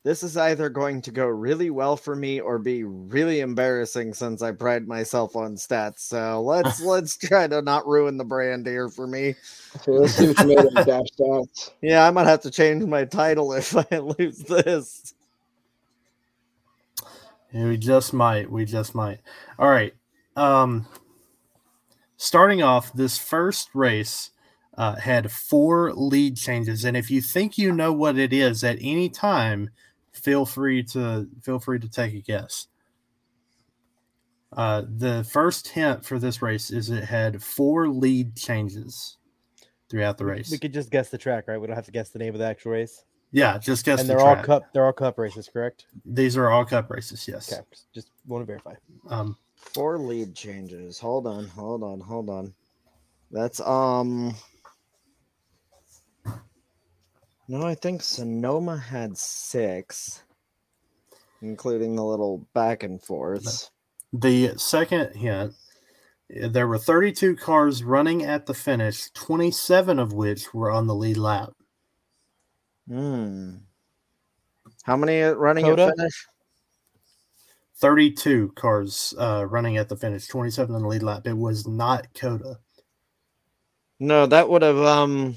This 0.03 0.23
is 0.23 0.37
either 0.37 0.69
going 0.69 1.01
to 1.03 1.11
go 1.11 1.27
really 1.27 1.69
well 1.69 1.97
for 1.97 2.15
me 2.15 2.39
or 2.39 2.57
be 2.57 2.85
really 2.85 3.41
embarrassing 3.41 4.13
since 4.13 4.41
I 4.41 4.53
pride 4.53 4.87
myself 4.87 5.35
on 5.35 5.55
stats. 5.55 5.99
So 5.99 6.41
let's 6.41 6.81
let's 6.85 7.17
try 7.17 7.47
to 7.47 7.61
not 7.61 7.85
ruin 7.85 8.17
the 8.17 8.23
brand 8.23 8.65
here 8.65 8.87
for 8.87 9.07
me. 9.07 9.35
So 9.83 9.91
let's 9.91 10.13
see 10.13 10.27
what 10.27 10.39
you 10.39 10.47
made 10.47 10.59
of 10.59 10.85
Dash 10.85 11.07
Stats. 11.19 11.71
Yeah, 11.81 12.07
I 12.07 12.11
might 12.11 12.27
have 12.27 12.41
to 12.41 12.51
change 12.51 12.83
my 12.85 13.05
title 13.05 13.51
if 13.53 13.75
I 13.75 13.97
lose 13.97 14.39
this. 14.39 15.13
Yeah, 17.51 17.65
we 17.65 17.77
just 17.77 18.13
might. 18.13 18.49
We 18.49 18.63
just 18.65 18.95
might. 18.95 19.19
All 19.57 19.69
right. 19.69 19.93
Um, 20.35 20.87
starting 22.15 22.61
off, 22.61 22.93
this 22.93 23.17
first 23.17 23.69
race 23.73 24.31
uh, 24.77 24.95
had 24.95 25.31
four 25.31 25.91
lead 25.93 26.37
changes, 26.37 26.85
and 26.85 26.95
if 26.95 27.11
you 27.11 27.21
think 27.21 27.57
you 27.57 27.73
know 27.73 27.91
what 27.91 28.17
it 28.17 28.31
is 28.31 28.63
at 28.63 28.77
any 28.79 29.09
time, 29.09 29.69
feel 30.23 30.45
free 30.45 30.83
to 30.83 31.27
feel 31.41 31.59
free 31.59 31.79
to 31.79 31.89
take 31.89 32.13
a 32.13 32.21
guess. 32.21 32.67
Uh, 34.51 34.83
the 34.97 35.23
first 35.31 35.67
hint 35.67 36.03
for 36.03 36.17
this 36.17 36.41
race 36.41 36.71
is 36.71 36.89
it 36.89 37.03
had 37.03 37.41
four 37.41 37.87
lead 37.87 38.35
changes 38.35 39.17
throughout 39.89 40.17
the 40.17 40.25
race. 40.25 40.49
We 40.49 40.57
could 40.57 40.73
just 40.73 40.89
guess 40.89 41.09
the 41.09 41.17
track, 41.17 41.47
right? 41.47 41.59
We 41.59 41.67
don't 41.67 41.75
have 41.75 41.85
to 41.85 41.91
guess 41.91 42.09
the 42.09 42.19
name 42.19 42.33
of 42.33 42.39
the 42.39 42.45
actual 42.47 42.71
race. 42.71 43.03
yeah, 43.31 43.57
just 43.59 43.85
guess. 43.85 43.99
and 43.99 44.09
the 44.09 44.15
they're 44.15 44.25
all 44.25 44.35
cup. 44.37 44.73
They're 44.73 44.85
all 44.85 44.93
cup 44.93 45.19
races, 45.19 45.47
correct? 45.51 45.85
These 46.03 46.35
are 46.35 46.49
all 46.49 46.65
cup 46.65 46.89
races. 46.89 47.27
Yes. 47.27 47.51
Okay, 47.53 47.61
just- 47.71 47.93
just 47.93 48.11
want 48.27 48.41
to 48.41 48.45
verify. 48.45 48.73
Um, 49.09 49.37
Four 49.55 49.99
lead 49.99 50.33
changes. 50.35 50.97
Hold 50.99 51.27
on, 51.27 51.45
hold 51.47 51.83
on, 51.83 51.99
hold 51.99 52.29
on. 52.29 52.53
That's 53.29 53.59
um 53.59 54.33
No, 57.49 57.65
I 57.65 57.73
think 57.73 58.03
Sonoma 58.03 58.77
had 58.77 59.17
six, 59.17 60.21
including 61.41 61.95
the 61.95 62.05
little 62.05 62.47
back 62.53 62.83
and 62.83 63.01
forths. 63.01 63.71
The 64.13 64.53
second 64.57 65.15
hint 65.15 65.55
there 66.29 66.67
were 66.67 66.77
32 66.77 67.35
cars 67.37 67.83
running 67.83 68.23
at 68.23 68.45
the 68.45 68.53
finish, 68.53 69.09
27 69.11 69.97
of 69.97 70.13
which 70.13 70.53
were 70.53 70.69
on 70.69 70.85
the 70.85 70.93
lead 70.93 71.17
lap. 71.17 71.49
Hmm. 72.87 73.55
How 74.83 74.95
many 74.95 75.19
at 75.21 75.37
running 75.37 75.65
COTA? 75.65 75.87
at 75.87 75.97
finish? 75.97 76.27
32 77.77 78.51
cars 78.55 79.15
uh, 79.17 79.45
running 79.49 79.77
at 79.77 79.89
the 79.89 79.95
finish, 79.95 80.27
27 80.27 80.75
on 80.75 80.83
the 80.83 80.87
lead 80.87 81.01
lap. 81.01 81.25
It 81.25 81.37
was 81.37 81.67
not 81.67 82.07
COTA. 82.13 82.59
No, 83.99 84.27
that 84.27 84.49
would 84.49 84.61
have 84.61 84.77
um 84.77 85.35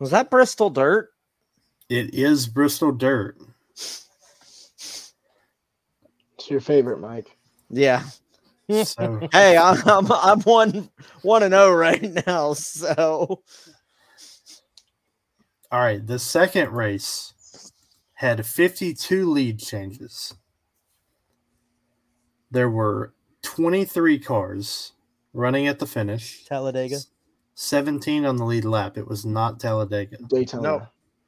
was 0.00 0.10
that 0.10 0.30
Bristol 0.30 0.70
Dirt? 0.70 1.10
It 1.88 2.14
is 2.14 2.48
Bristol 2.48 2.92
Dirt. 2.92 3.38
It's 6.38 6.50
your 6.50 6.60
favorite, 6.60 7.00
Mike. 7.00 7.36
Yeah. 7.70 8.04
So 8.82 9.20
Hey, 9.32 9.56
I'm 9.56 9.80
I'm, 9.88 10.10
I'm 10.12 10.40
one 10.42 10.90
one 11.22 11.42
and 11.42 11.52
zero 11.52 11.72
right 11.72 12.26
now. 12.26 12.54
So 12.54 13.42
All 15.72 15.80
right, 15.80 16.04
the 16.04 16.18
second 16.18 16.70
race 16.72 17.32
had 18.14 18.44
52 18.44 19.30
lead 19.30 19.60
changes. 19.60 20.34
There 22.50 22.68
were 22.68 23.14
23 23.42 24.18
cars 24.18 24.92
running 25.32 25.68
at 25.68 25.78
the 25.78 25.86
finish, 25.86 26.44
Talladega. 26.44 26.98
17 27.60 28.24
on 28.24 28.36
the 28.36 28.44
lead 28.44 28.64
lap. 28.64 28.96
It 28.96 29.06
was 29.06 29.26
not 29.26 29.60
Talladega. 29.60 30.16
Daytona. 30.28 30.62
No. 30.62 30.86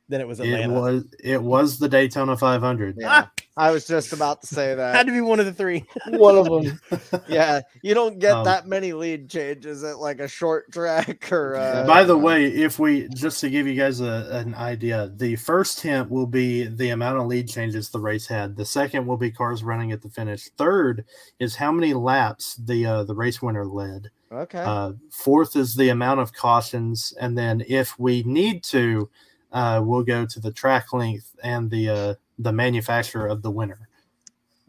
then 0.09 0.20
it 0.22 0.26
was 0.26 0.41
It 0.41 0.68
was 0.68 1.05
it 1.22 1.43
was 1.43 1.78
the 1.78 1.89
Daytona 1.89 2.37
500. 2.37 2.97
Yeah, 2.99 3.26
I 3.57 3.70
was 3.70 3.87
just 3.87 4.12
about 4.14 4.41
to 4.41 4.47
say 4.47 4.74
that. 4.74 4.95
Had 4.95 5.07
to 5.07 5.12
be 5.12 5.20
one 5.20 5.41
of 5.41 5.47
the 5.47 5.53
three. 5.53 5.85
One 6.09 6.37
of 6.39 6.47
them. 6.47 6.80
Yeah, 7.28 7.61
you 7.83 7.93
don't 7.95 8.18
get 8.18 8.33
Um, 8.33 8.45
that 8.47 8.66
many 8.66 8.95
lead 8.95 9.28
changes 9.28 9.85
at 9.85 9.99
like 9.99 10.20
a 10.20 10.28
short 10.28 10.72
track 10.72 11.30
or. 11.33 11.57
Uh, 11.57 11.87
By 11.87 12.03
the 12.05 12.16
way, 12.16 12.47
if 12.47 12.78
we 12.78 13.09
just 13.14 13.41
to 13.43 13.51
give 13.51 13.66
you 13.66 13.74
guys 13.74 14.01
a, 14.01 14.28
an 14.33 14.55
idea, 14.55 15.12
the 15.14 15.37
first 15.37 15.80
hint 15.83 16.11
will 16.11 16.26
be 16.26 16.64
the 16.64 16.89
amount 16.91 17.18
of 17.18 17.26
lead 17.26 17.49
changes 17.49 17.91
the 17.91 18.01
race 18.01 18.26
had. 18.26 18.57
The 18.57 18.64
second 18.64 19.07
will 19.07 19.18
be 19.18 19.30
cars 19.30 19.62
running 19.62 19.93
at 19.93 20.01
the 20.01 20.09
finish. 20.09 20.49
Third 20.57 21.05
is 21.39 21.57
how 21.57 21.72
many 21.72 21.93
laps 21.93 22.55
the 22.57 22.87
uh, 22.87 23.05
the 23.05 23.14
race 23.14 23.43
winner 23.43 23.66
led. 23.66 24.11
Okay. 24.33 24.59
Uh, 24.64 24.93
fourth 25.11 25.57
is 25.57 25.74
the 25.74 25.91
amount 25.91 26.20
of 26.20 26.33
cautions, 26.33 27.12
and 27.20 27.37
then 27.37 27.62
if 27.68 27.99
we 27.99 28.22
need 28.24 28.62
to, 28.64 29.09
uh, 29.53 29.80
we'll 29.85 30.03
go 30.03 30.24
to 30.26 30.41
the 30.41 30.53
track 30.53 30.93
length 30.93 31.35
and 31.43 31.70
the 31.70 31.89
uh, 31.89 32.14
the 32.39 32.53
manufacturer 32.53 33.26
of 33.26 33.43
the 33.43 33.51
winner 33.51 33.89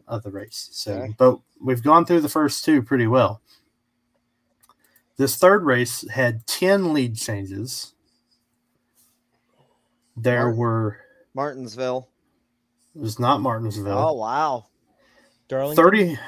of 0.06 0.22
the 0.22 0.30
race. 0.30 0.68
So, 0.72 0.92
Okay. 0.94 1.14
but 1.18 1.38
we've 1.60 1.82
gone 1.82 2.04
through 2.04 2.20
the 2.20 2.28
first 2.28 2.64
two 2.64 2.82
pretty 2.82 3.06
well. 3.06 3.40
This 5.16 5.36
third 5.36 5.64
race 5.64 6.06
had 6.10 6.46
ten 6.46 6.92
lead 6.92 7.16
changes. 7.16 7.94
There 10.16 10.42
Martin. 10.44 10.58
were 10.58 10.96
Martinsville. 11.34 12.08
it 12.94 13.00
was 13.00 13.18
not 13.18 13.40
Martinsville. 13.40 13.98
Oh 13.98 14.12
wow. 14.14 14.66
Darlington. 15.48 15.84
Thirty, 15.84 16.18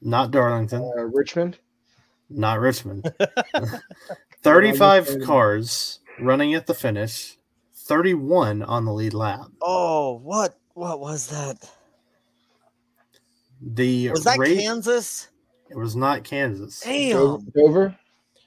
not 0.00 0.30
Darlington. 0.30 0.82
Uh, 0.96 1.02
Richmond. 1.04 1.58
Not 2.30 2.60
Richmond. 2.60 3.12
35 4.42 5.22
cars 5.24 6.00
running 6.20 6.54
at 6.54 6.66
the 6.66 6.74
finish, 6.74 7.38
31 7.74 8.62
on 8.62 8.84
the 8.84 8.92
lead 8.92 9.14
lap. 9.14 9.48
Oh, 9.62 10.18
what? 10.18 10.58
What 10.74 11.00
was 11.00 11.28
that? 11.28 11.70
The 13.60 14.10
Was 14.10 14.24
that 14.24 14.38
race, 14.38 14.60
Kansas? 14.60 15.28
It 15.70 15.76
was 15.76 15.96
not 15.96 16.24
Kansas, 16.24 16.80
Dover. 16.80 17.38
Damn. 17.54 17.66
Dover. 17.66 17.98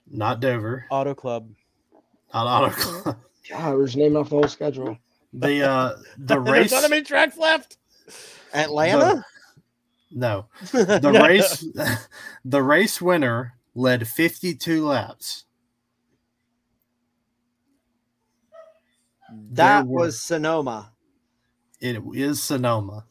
not 0.09 0.39
Dover, 0.39 0.85
Auto 0.89 1.13
Club. 1.13 1.49
not 2.33 2.47
Auto 2.47 2.73
Club. 2.73 3.17
God, 3.49 3.75
we're 3.75 3.85
just 3.85 3.97
naming 3.97 4.15
off 4.15 4.29
the 4.29 4.35
whole 4.35 4.47
schedule. 4.47 4.97
The 5.33 5.63
uh 5.69 5.95
the 6.17 6.39
There's 6.39 6.49
race 6.49 6.71
not 6.71 6.89
many 6.89 7.03
tracks 7.03 7.37
left. 7.37 7.77
Atlanta? 8.53 9.25
no 10.13 10.45
the 10.71 11.19
race 11.23 11.65
the 12.43 12.61
race 12.61 13.01
winner 13.01 13.53
led 13.75 14.07
52 14.07 14.85
laps. 14.85 15.45
that 19.53 19.87
were- 19.87 20.01
was 20.01 20.21
Sonoma. 20.21 20.91
It 21.79 22.01
is 22.13 22.43
Sonoma. 22.43 23.05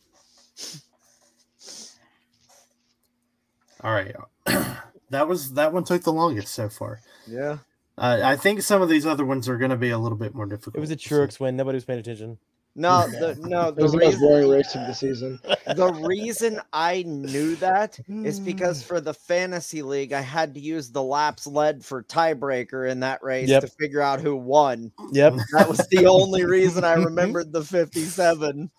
All 3.83 3.93
right. 3.93 4.15
that 5.11 5.27
was 5.27 5.55
that 5.55 5.73
one 5.73 5.85
took 5.85 6.03
the 6.03 6.13
longest 6.13 6.53
so 6.55 6.69
far. 6.69 7.01
Yeah. 7.27 7.59
Uh, 7.97 8.21
I 8.23 8.37
think 8.37 8.63
some 8.63 8.83
of 8.83 8.89
these 8.89 9.07
other 9.07 9.25
ones 9.25 9.49
are 9.49 9.57
going 9.59 9.71
to 9.71 9.77
be 9.77 9.91
a 9.91 9.99
little 9.99 10.17
bit 10.19 10.35
more 10.35 10.47
difficult. 10.47 10.77
It 10.77 10.81
was 10.81 10.91
a 10.91 10.97
Truex 10.97 11.41
win. 11.41 11.57
Nobody 11.57 11.77
was 11.77 11.85
paying 11.85 11.99
attention. 11.99 12.39
No, 12.81 13.07
the, 13.11 13.37
no, 13.41 13.69
It 13.69 13.77
the 13.77 13.83
was 13.83 13.93
the 13.93 13.99
most 13.99 14.07
reason, 14.15 14.21
boring 14.29 14.49
race 14.51 14.75
of 14.75 14.87
the 14.87 14.93
season. 14.93 15.39
the 15.77 15.93
reason 16.05 16.61
I 16.73 17.03
knew 17.07 17.55
that 17.57 17.99
is 18.09 18.39
Hmm. 18.39 18.45
because 18.45 18.83
for 18.83 19.01
the 19.01 19.13
fantasy 19.15 19.83
league, 19.83 20.13
I 20.13 20.21
had 20.23 20.55
to 20.55 20.61
use 20.61 20.91
the 20.91 21.03
laps 21.03 21.47
led 21.47 21.85
for 21.85 22.03
tiebreaker 22.03 22.89
in 22.91 23.01
that 23.01 23.23
race 23.23 23.49
Yep. 23.49 23.63
to 23.63 23.69
figure 23.69 24.01
out 24.01 24.21
who 24.21 24.35
won. 24.37 24.93
Yep. 25.13 25.35
That 25.53 25.69
was 25.69 25.87
the 25.91 26.07
only 26.07 26.45
reason 26.45 26.83
I 26.85 26.95
remembered 27.05 27.53
the 27.53 27.63
57. 27.65 28.71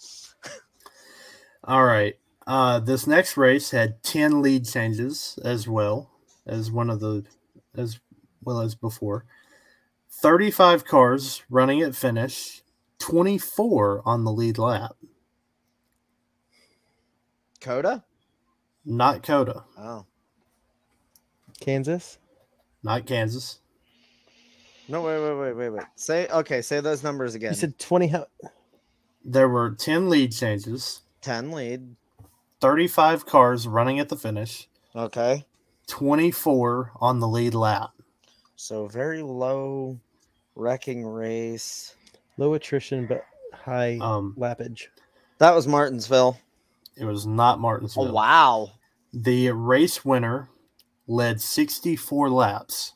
All 1.64 1.86
right. 1.86 2.16
Uh, 2.48 2.80
this 2.80 3.06
next 3.06 3.38
race 3.38 3.70
had 3.72 4.02
10 4.04 4.42
lead 4.42 4.66
changes 4.68 5.38
as 5.46 5.68
well 5.68 6.10
as 6.48 6.72
one 6.72 6.90
of 6.90 7.00
the, 7.00 7.24
as 7.78 8.00
well 8.44 8.62
as 8.62 8.74
before. 8.74 9.26
35 10.10 10.86
cars 10.86 11.44
running 11.50 11.82
at 11.82 11.96
finish, 11.96 12.64
24 13.02 14.02
on 14.06 14.24
the 14.24 14.32
lead 14.32 14.58
lap. 14.58 14.96
COTA? 17.60 18.04
Not 18.86 19.22
COTA, 19.24 19.64
Oh. 19.78 20.06
Kansas. 21.60 22.18
not 22.84 23.06
Kansas. 23.06 23.60
No, 24.88 25.02
wait, 25.04 25.22
wait, 25.22 25.36
wait, 25.40 25.54
wait, 25.56 25.70
wait. 25.70 25.84
Say, 25.96 26.28
okay, 26.28 26.62
say 26.62 26.80
those 26.80 27.04
numbers 27.04 27.36
again. 27.36 27.52
You 27.52 27.56
said 27.58 27.78
20. 27.80 28.08
How, 28.08 28.26
There 29.24 29.48
were 29.48 29.72
10 29.72 30.10
lead 30.10 30.32
changes, 30.32 31.02
10 31.22 31.52
lead. 31.52 31.96
35 32.60 33.26
cars 33.26 33.68
running 33.68 34.00
at 34.00 34.10
the 34.10 34.18
finish, 34.18 34.68
Okay. 34.96 35.46
24 35.88 36.92
on 37.00 37.20
the 37.20 37.28
lead 37.28 37.54
lap. 37.54 37.92
So 38.56 38.88
very 38.88 39.22
low 39.22 40.00
wrecking 40.56 41.06
race. 41.06 41.96
Low 42.38 42.54
attrition, 42.54 43.08
but 43.08 43.24
high 43.54 43.98
Um, 44.00 44.36
lappage. 44.38 44.88
That 45.40 45.52
was 45.56 45.68
Martinsville. 45.68 46.38
it 46.98 47.06
was 47.06 47.26
not 47.26 47.60
Martinsville. 47.60 48.10
Oh, 48.10 48.12
wow. 48.14 48.72
The 49.14 49.52
race 49.52 50.04
winner 50.06 50.50
led 51.08 51.42
64 51.42 52.30
laps. 52.30 52.94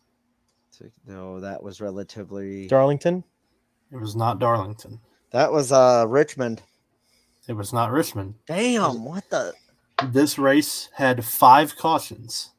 So- 0.71 0.85
No, 1.07 1.39
that 1.39 1.63
was 1.63 1.81
relatively. 1.81 2.67
Darlington. 2.67 3.23
It 3.91 3.97
was 3.97 4.15
not 4.15 4.39
Darlington. 4.39 4.99
That 5.31 5.51
was 5.51 5.71
uh 5.71 6.05
Richmond. 6.07 6.61
It 7.47 7.53
was 7.53 7.71
not 7.73 7.91
Richmond. 7.91 8.35
Damn, 8.47 9.03
what 9.05 9.29
the 9.29 9.53
This 10.11 10.37
race 10.37 10.89
had 10.93 11.23
five 11.25 11.75
cautions. 11.77 12.51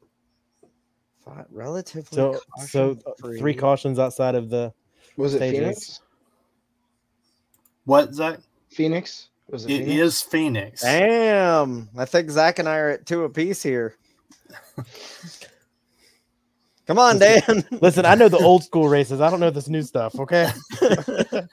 Fi- 1.23 1.45
relatively 1.51 2.15
So, 2.15 2.39
so 2.67 2.91
uh, 2.91 2.95
caution-free. 2.95 3.39
three 3.39 3.53
cautions 3.53 3.99
outside 3.99 4.35
of 4.35 4.49
the. 4.49 4.73
Was 5.17 5.33
it 5.33 5.37
Stages. 5.39 5.59
Phoenix? 5.59 5.99
What, 7.87 8.13
Zach? 8.13 8.39
Phoenix? 8.69 9.29
Was 9.49 9.63
it, 9.65 9.71
It 9.71 9.77
Phoenix? 9.85 10.01
is 10.01 10.21
Phoenix. 10.21 10.81
Damn, 10.81 11.87
I 11.97 12.03
think 12.03 12.29
Zach 12.29 12.59
and 12.59 12.67
I 12.67 12.77
are 12.79 12.89
at 12.89 13.05
two 13.05 13.23
apiece 13.23 13.63
here. 13.63 13.95
Come 16.85 16.99
on, 16.99 17.17
Dan. 17.19 17.65
Listen, 17.81 18.05
I 18.05 18.15
know 18.15 18.29
the 18.29 18.37
old 18.37 18.63
school 18.63 18.87
races. 18.89 19.19
I 19.21 19.29
don't 19.29 19.39
know 19.39 19.49
this 19.49 19.67
new 19.67 19.81
stuff. 19.83 20.19
Okay. 20.19 20.49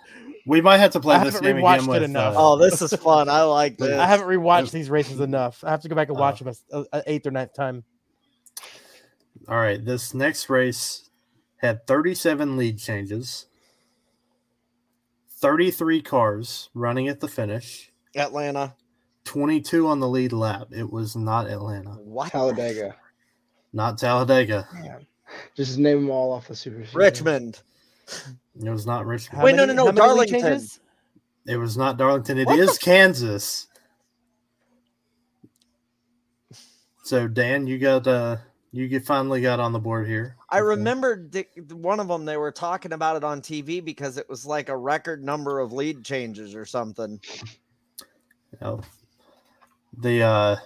We 0.47 0.61
might 0.61 0.77
have 0.77 0.91
to 0.91 1.01
play 1.01 1.17
I 1.17 1.25
this 1.25 1.37
haven't 1.37 1.57
game 1.57 1.65
again 1.65 1.85
it 1.85 1.89
with. 1.89 2.03
enough. 2.03 2.37
uh, 2.37 2.53
oh, 2.53 2.59
this 2.59 2.83
is 2.83 2.93
fun. 2.97 3.31
I 3.31 3.45
like 3.45 3.79
this. 3.79 3.99
I 3.99 4.05
haven't 4.07 4.27
rewatched 4.27 4.73
these 4.73 4.91
races 4.91 5.19
enough. 5.21 5.65
I 5.65 5.71
have 5.71 5.81
to 5.81 5.89
go 5.89 5.95
back 5.97 6.09
and 6.09 6.19
Oh. 6.19 6.21
watch 6.21 6.41
them 6.41 6.49
a, 6.71 6.77
a, 6.81 6.85
a 6.99 7.03
eighth 7.07 7.27
or 7.27 7.31
ninth 7.31 7.55
time. 7.55 7.83
all 9.49 9.57
right. 9.57 9.83
This 9.83 10.13
next 10.13 10.51
race 10.51 11.09
had 11.57 11.87
37 11.87 12.59
lead 12.59 12.79
changes, 12.79 13.47
33 15.45 16.01
cars 16.01 16.71
running 16.73 17.09
at 17.09 17.21
the 17.21 17.29
finish, 17.29 17.93
Atlanta. 18.17 18.75
22 19.25 19.87
on 19.87 20.01
the 20.01 20.09
lead 20.09 20.33
lap. 20.33 20.69
It 20.71 20.91
was 20.91 21.17
not 21.17 21.49
Atlanta, 21.51 21.91
What? 21.91 22.31
Talladega. 22.33 22.97
not 23.75 23.99
Talladega. 23.99 24.67
Man. 24.73 25.07
Just 25.55 25.77
name 25.79 26.01
them 26.01 26.11
all 26.11 26.33
off 26.33 26.49
the 26.49 26.57
super. 26.57 26.77
Series. 26.77 26.95
Richmond. 26.95 27.61
It 28.59 28.71
was 28.71 28.87
not 28.87 29.05
Richmond. 29.05 29.39
How 29.39 29.45
Wait, 29.45 29.55
no, 29.55 29.67
many- 29.67 29.77
no, 29.77 29.91
no, 29.91 30.03
how 30.03 30.15
many 30.17 30.31
lead 30.33 30.41
Darlington. 30.41 30.69
It 31.47 31.57
was 31.59 31.77
not 31.77 31.99
Darlington. 31.99 32.39
It 32.39 32.47
What 32.47 32.59
is 32.59 32.79
the- 32.79 32.85
Kansas. 32.85 33.67
So 37.03 37.29
Dan, 37.29 37.67
you 37.67 37.79
got 37.79 38.07
uh 38.07 38.39
you 38.73 38.89
get 38.89 39.05
finally 39.05 39.43
got 39.43 39.61
on 39.61 39.73
the 39.73 39.79
board 39.79 40.07
here. 40.09 40.37
I 40.55 40.59
remember 40.59 41.29
one 41.73 41.99
of 41.99 42.07
them. 42.07 42.25
They 42.25 42.37
were 42.37 42.53
talking 42.53 42.93
about 42.93 43.17
it 43.17 43.25
on 43.25 43.41
TV 43.41 43.85
because 43.85 44.19
it 44.19 44.29
was 44.29 44.47
like 44.47 44.69
a 44.69 44.77
record 44.77 45.25
number 45.25 45.59
of 45.59 45.73
lead 45.73 46.05
changes 46.05 46.55
or 46.55 46.65
something. 46.65 47.21
Oh. 48.63 48.81
The 49.99 50.23
uh 50.23 50.57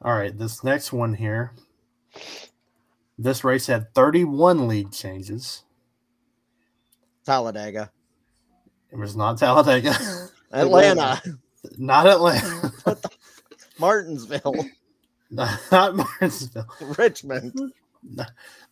all 0.00 0.14
right, 0.14 0.36
this 0.36 0.62
next 0.62 0.92
one 0.92 1.14
here. 1.14 1.52
This 3.18 3.42
race 3.42 3.66
had 3.66 3.92
31 3.94 4.68
lead 4.68 4.92
changes. 4.92 5.64
Talladega, 7.24 7.90
It 8.92 8.98
was 8.98 9.16
not 9.16 9.38
Talladega. 9.38 9.94
Atlanta, 10.52 11.20
not 11.78 12.06
Atlanta. 12.06 12.72
Martinsville, 13.78 14.66
not 15.30 15.96
Martinsville. 15.96 16.66
Richmond. 16.96 17.72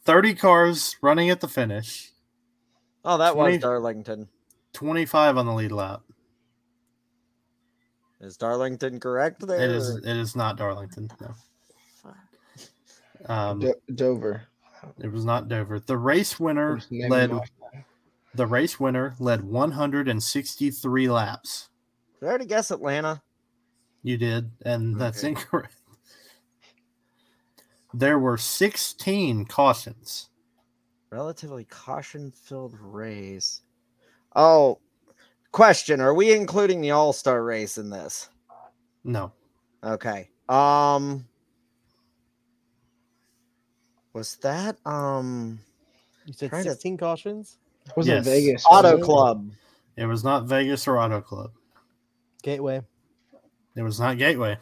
30 0.05 0.35
cars 0.35 0.97
running 1.03 1.31
at 1.31 1.41
the 1.41 1.49
finish. 1.49 2.11
Oh, 3.05 3.19
that 3.19 3.37
was 3.37 3.59
Darlington. 3.59 4.29
25 4.73 5.39
on 5.39 5.47
the 5.47 5.53
lead 5.53 5.73
lap. 5.73 6.03
Is 8.21 8.37
Darlington 8.37 9.01
correct 9.01 9.47
there? 9.47 9.61
It 9.61 9.71
is. 9.71 9.97
It 9.97 10.05
is 10.17 10.37
not 10.37 10.57
Darlington. 10.57 11.11
No. 11.21 11.35
Um, 13.27 13.61
Do- 13.61 13.75
Dover. 13.95 14.43
it 14.99 15.11
was 15.13 15.25
not 15.25 15.49
Dover. 15.49 15.79
The 15.81 15.97
race 15.97 16.39
winner 16.41 16.81
led 16.91 17.31
them. 17.31 17.41
The 18.35 18.47
race 18.47 18.79
winner 18.79 19.15
led 19.19 19.43
163 19.43 21.09
laps. 21.11 21.69
Did 22.21 22.27
I 22.27 22.29
already 22.29 22.47
guess 22.47 22.71
Atlanta? 22.71 23.21
You 24.03 24.17
did, 24.17 24.51
and 24.65 24.99
that's 24.99 25.19
Okay. 25.19 25.29
incorrect. 25.31 25.75
There 27.93 28.19
were 28.19 28.37
16 28.39 29.47
cautions. 29.47 30.29
Relatively 31.11 31.65
caution-filled 31.65 32.77
race. 32.81 33.63
Oh, 34.37 34.79
question: 35.51 36.01
Are 36.01 36.15
we 36.15 36.33
including 36.33 36.81
the 36.81 36.93
All 36.93 37.13
Star 37.13 37.43
race 37.43 37.79
in 37.79 37.91
this? 37.91 38.29
No. 39.03 39.33
Okay. 39.83 40.29
Um, 40.49 41.27
was 44.13 44.37
that 44.37 44.77
um 44.87 45.59
You 46.27 46.33
said 46.33 46.51
Trying 46.51 46.65
to- 46.65 46.71
16 46.71 46.97
cautions. 46.99 47.59
Wasn't 47.97 48.15
Yes. 48.15 48.25
Vegas 48.25 48.65
Auto 48.67 48.83
wasn't? 48.91 49.03
Club? 49.05 49.51
It 49.97 50.07
was 50.07 50.23
not 50.23 50.45
Vegas 50.47 50.87
or 50.87 50.99
Auto 50.99 51.21
Club. 51.21 51.51
Gateway. 52.43 52.83
It 53.75 53.83
was 53.83 53.99
not 53.99 54.17
Gateway. 54.19 54.59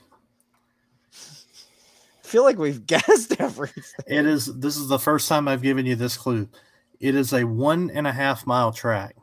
I 2.29 2.31
feel 2.31 2.43
like 2.43 2.59
we've 2.59 2.87
guessed 2.87 3.41
everything. 3.41 3.83
It 4.07 4.27
is. 4.27 4.47
This 4.61 4.77
is 4.77 4.89
the 4.89 4.99
first 4.99 5.31
time 5.31 5.49
I've 5.49 5.63
given 5.63 5.87
you 5.87 5.97
this 5.97 6.19
clue. 6.19 6.47
It 7.01 7.15
is 7.15 7.33
a 7.33 7.45
one 7.45 7.91
and 7.91 8.07
a 8.07 8.13
half 8.13 8.47
mile 8.47 8.71
track. 8.71 9.17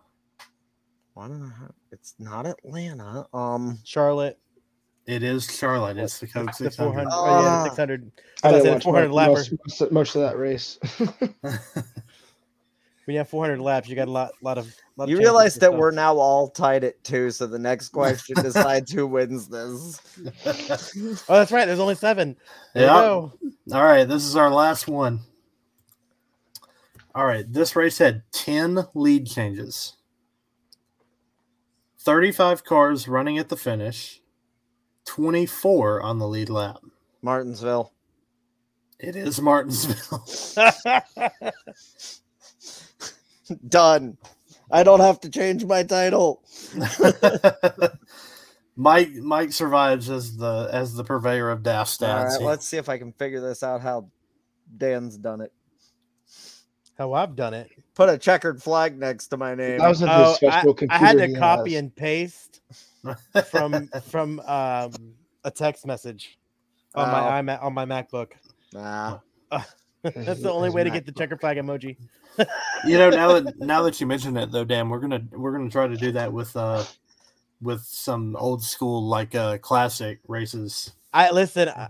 One 1.13 1.31
and 1.31 1.43
a 1.43 1.53
half. 1.55 1.71
It's 1.91 2.15
not 2.17 2.47
Atlanta. 2.47 3.27
Um, 3.31 3.77
Charlotte. 3.83 4.39
It 5.05 5.21
is 5.21 5.45
Charlotte. 5.55 5.97
It's 5.97 6.19
the 6.19 6.25
Coke 6.25 6.51
600. 6.55 6.73
400. 6.73 7.09
Oh, 7.13 7.25
yeah, 7.25 7.31
Ah. 7.47 7.63
the 7.65 7.69
600. 7.69 8.11
I 8.43 8.47
I 8.47 8.51
didn't 8.53 8.73
watch 8.73 8.83
400 8.85 9.09
much, 9.09 9.27
most, 9.27 9.53
most, 9.79 9.91
most 9.91 10.15
of 10.15 10.21
that 10.23 10.37
race. 10.39 10.79
When 13.05 13.13
you 13.13 13.19
have 13.19 13.29
400 13.29 13.61
laps, 13.61 13.87
you 13.87 13.95
got 13.95 14.07
a 14.07 14.11
lot, 14.11 14.31
lot 14.41 14.57
of. 14.57 14.73
Lot 14.97 15.09
you 15.09 15.15
chances 15.17 15.25
realize 15.25 15.55
that 15.55 15.73
we're 15.73 15.91
now 15.91 16.15
all 16.17 16.49
tied 16.49 16.83
at 16.83 17.03
two, 17.03 17.29
so 17.29 17.45
the 17.45 17.59
next 17.59 17.89
question 17.89 18.35
decides 18.41 18.91
who 18.91 19.05
wins 19.05 19.47
this. 19.47 20.01
Oh, 21.29 21.35
that's 21.35 21.51
right. 21.51 21.65
There's 21.65 21.79
only 21.79 21.95
seven. 21.95 22.35
There 22.73 22.85
Yeah. 22.85 22.93
go. 22.93 23.33
All 23.71 23.83
right, 23.83 24.07
this 24.07 24.23
is 24.23 24.35
our 24.35 24.49
last 24.49 24.87
one. 24.87 25.19
All 27.13 27.25
right, 27.25 27.45
this 27.51 27.75
race 27.75 27.97
had 27.97 28.23
10 28.31 28.87
lead 28.93 29.27
changes. 29.27 29.95
35 31.99 32.63
cars 32.63 33.07
running 33.07 33.37
at 33.37 33.49
the 33.49 33.55
finish, 33.55 34.21
24 35.05 36.01
on 36.01 36.19
the 36.19 36.27
lead 36.27 36.49
lap. 36.49 36.77
Martinsville. 37.21 37.93
It 38.99 39.15
is 39.15 39.41
Martinsville. 39.41 40.25
Done. 43.67 44.17
I 44.71 44.83
don't 44.83 44.99
have 45.01 45.19
to 45.21 45.29
change 45.29 45.65
my 45.65 45.83
title. 45.83 46.41
Mike 48.75 49.13
Mike 49.13 49.53
survives 49.53 50.09
as 50.09 50.35
the 50.35 50.67
as 50.71 50.95
the 50.95 51.03
purveyor 51.03 51.49
of 51.49 51.63
daft 51.63 52.01
All 52.03 52.09
stats. 52.09 52.29
right, 52.31 52.41
let's 52.41 52.67
see 52.67 52.77
if 52.77 52.89
I 52.89 52.97
can 52.97 53.13
figure 53.13 53.39
this 53.39 53.63
out. 53.63 53.81
How 53.81 54.09
Dan's 54.77 55.17
done 55.17 55.41
it. 55.41 55.53
How 56.97 57.13
I've 57.13 57.35
done 57.35 57.53
it. 57.53 57.69
Put 57.93 58.09
a 58.09 58.17
checkered 58.17 58.61
flag 58.61 58.97
next 58.99 59.27
to 59.27 59.37
my 59.37 59.55
name. 59.55 59.79
That 59.79 59.87
was 59.87 59.99
the 60.01 60.07
Oh, 60.11 60.31
I, 60.31 60.33
special 60.33 60.71
I 60.71 60.73
computer. 60.73 61.05
had 61.05 61.17
to 61.17 61.33
copy 61.39 61.73
has. 61.73 61.79
and 61.79 61.95
paste 61.95 62.61
from 63.49 63.87
from 64.09 64.39
um, 64.41 64.91
a 65.43 65.51
text 65.51 65.85
message 65.85 66.37
on 66.95 67.09
my 67.11 67.41
iMac 67.41 67.63
on 67.63 67.73
my 67.73 67.85
MacBook. 67.85 68.31
Nah. 68.73 69.19
That's 70.15 70.41
the 70.41 70.51
only 70.51 70.69
way 70.69 70.83
to 70.83 70.89
get 70.89 71.05
the 71.05 71.11
checker 71.11 71.37
flag 71.37 71.57
emoji. 71.57 71.97
you 72.85 72.97
know 72.97 73.09
now 73.09 73.39
that 73.39 73.57
now 73.59 73.81
that 73.83 73.99
you 73.99 74.07
mention 74.07 74.35
it 74.37 74.51
though, 74.51 74.65
Dan, 74.65 74.89
we're 74.89 74.99
gonna 74.99 75.23
we're 75.31 75.51
gonna 75.51 75.69
try 75.69 75.87
to 75.87 75.95
do 75.95 76.11
that 76.11 76.31
with 76.31 76.55
uh 76.55 76.83
with 77.61 77.81
some 77.81 78.35
old 78.35 78.63
school 78.63 79.03
like 79.03 79.35
uh 79.35 79.57
classic 79.59 80.19
races. 80.27 80.93
I 81.13 81.31
listen. 81.31 81.69
I, 81.69 81.87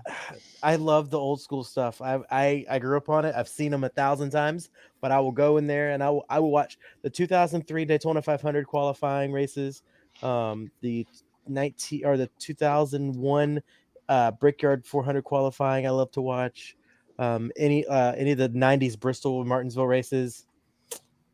I 0.61 0.75
love 0.75 1.09
the 1.09 1.17
old 1.17 1.41
school 1.41 1.63
stuff. 1.63 1.99
I, 1.99 2.19
I 2.29 2.65
I 2.69 2.79
grew 2.79 2.95
up 2.95 3.09
on 3.09 3.25
it. 3.25 3.33
I've 3.35 3.47
seen 3.47 3.71
them 3.71 3.83
a 3.83 3.89
thousand 3.89 4.29
times. 4.29 4.69
But 5.01 5.11
I 5.11 5.19
will 5.19 5.31
go 5.31 5.57
in 5.57 5.67
there 5.67 5.91
and 5.91 6.03
I 6.03 6.09
will 6.09 6.25
I 6.29 6.39
will 6.39 6.51
watch 6.51 6.77
the 7.01 7.09
2003 7.09 7.85
Daytona 7.85 8.21
500 8.21 8.65
qualifying 8.67 9.31
races, 9.31 9.83
um, 10.21 10.71
the 10.81 11.07
19 11.47 12.05
or 12.05 12.17
the 12.17 12.29
2001 12.39 13.61
uh, 14.09 14.31
Brickyard 14.31 14.85
400 14.85 15.23
qualifying. 15.23 15.87
I 15.87 15.89
love 15.89 16.11
to 16.11 16.21
watch 16.21 16.75
um, 17.19 17.51
any 17.57 17.85
uh, 17.85 18.13
any 18.13 18.31
of 18.31 18.37
the 18.37 18.49
90s 18.49 18.99
Bristol 18.99 19.43
Martinsville 19.45 19.87
races. 19.87 20.45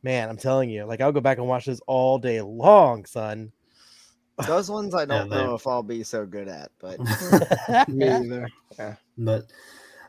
Man, 0.04 0.30
I'm 0.30 0.38
telling 0.38 0.70
you, 0.70 0.86
like 0.86 1.00
I'll 1.02 1.12
go 1.12 1.22
back 1.22 1.38
and 1.38 1.48
watch 1.48 1.66
this 1.66 1.82
all 1.88 2.18
day 2.18 2.42
long, 2.42 3.06
son. 3.06 3.52
Those 4.48 4.70
ones 4.72 4.96
I 4.96 5.06
don't 5.06 5.30
they- 5.30 5.36
know 5.36 5.54
if 5.56 5.68
I'll 5.68 5.84
be 5.84 6.04
so 6.04 6.26
good 6.26 6.48
at, 6.48 6.72
but 6.80 7.00
Me 7.88 8.10
either. 8.10 8.48
But 9.18 9.46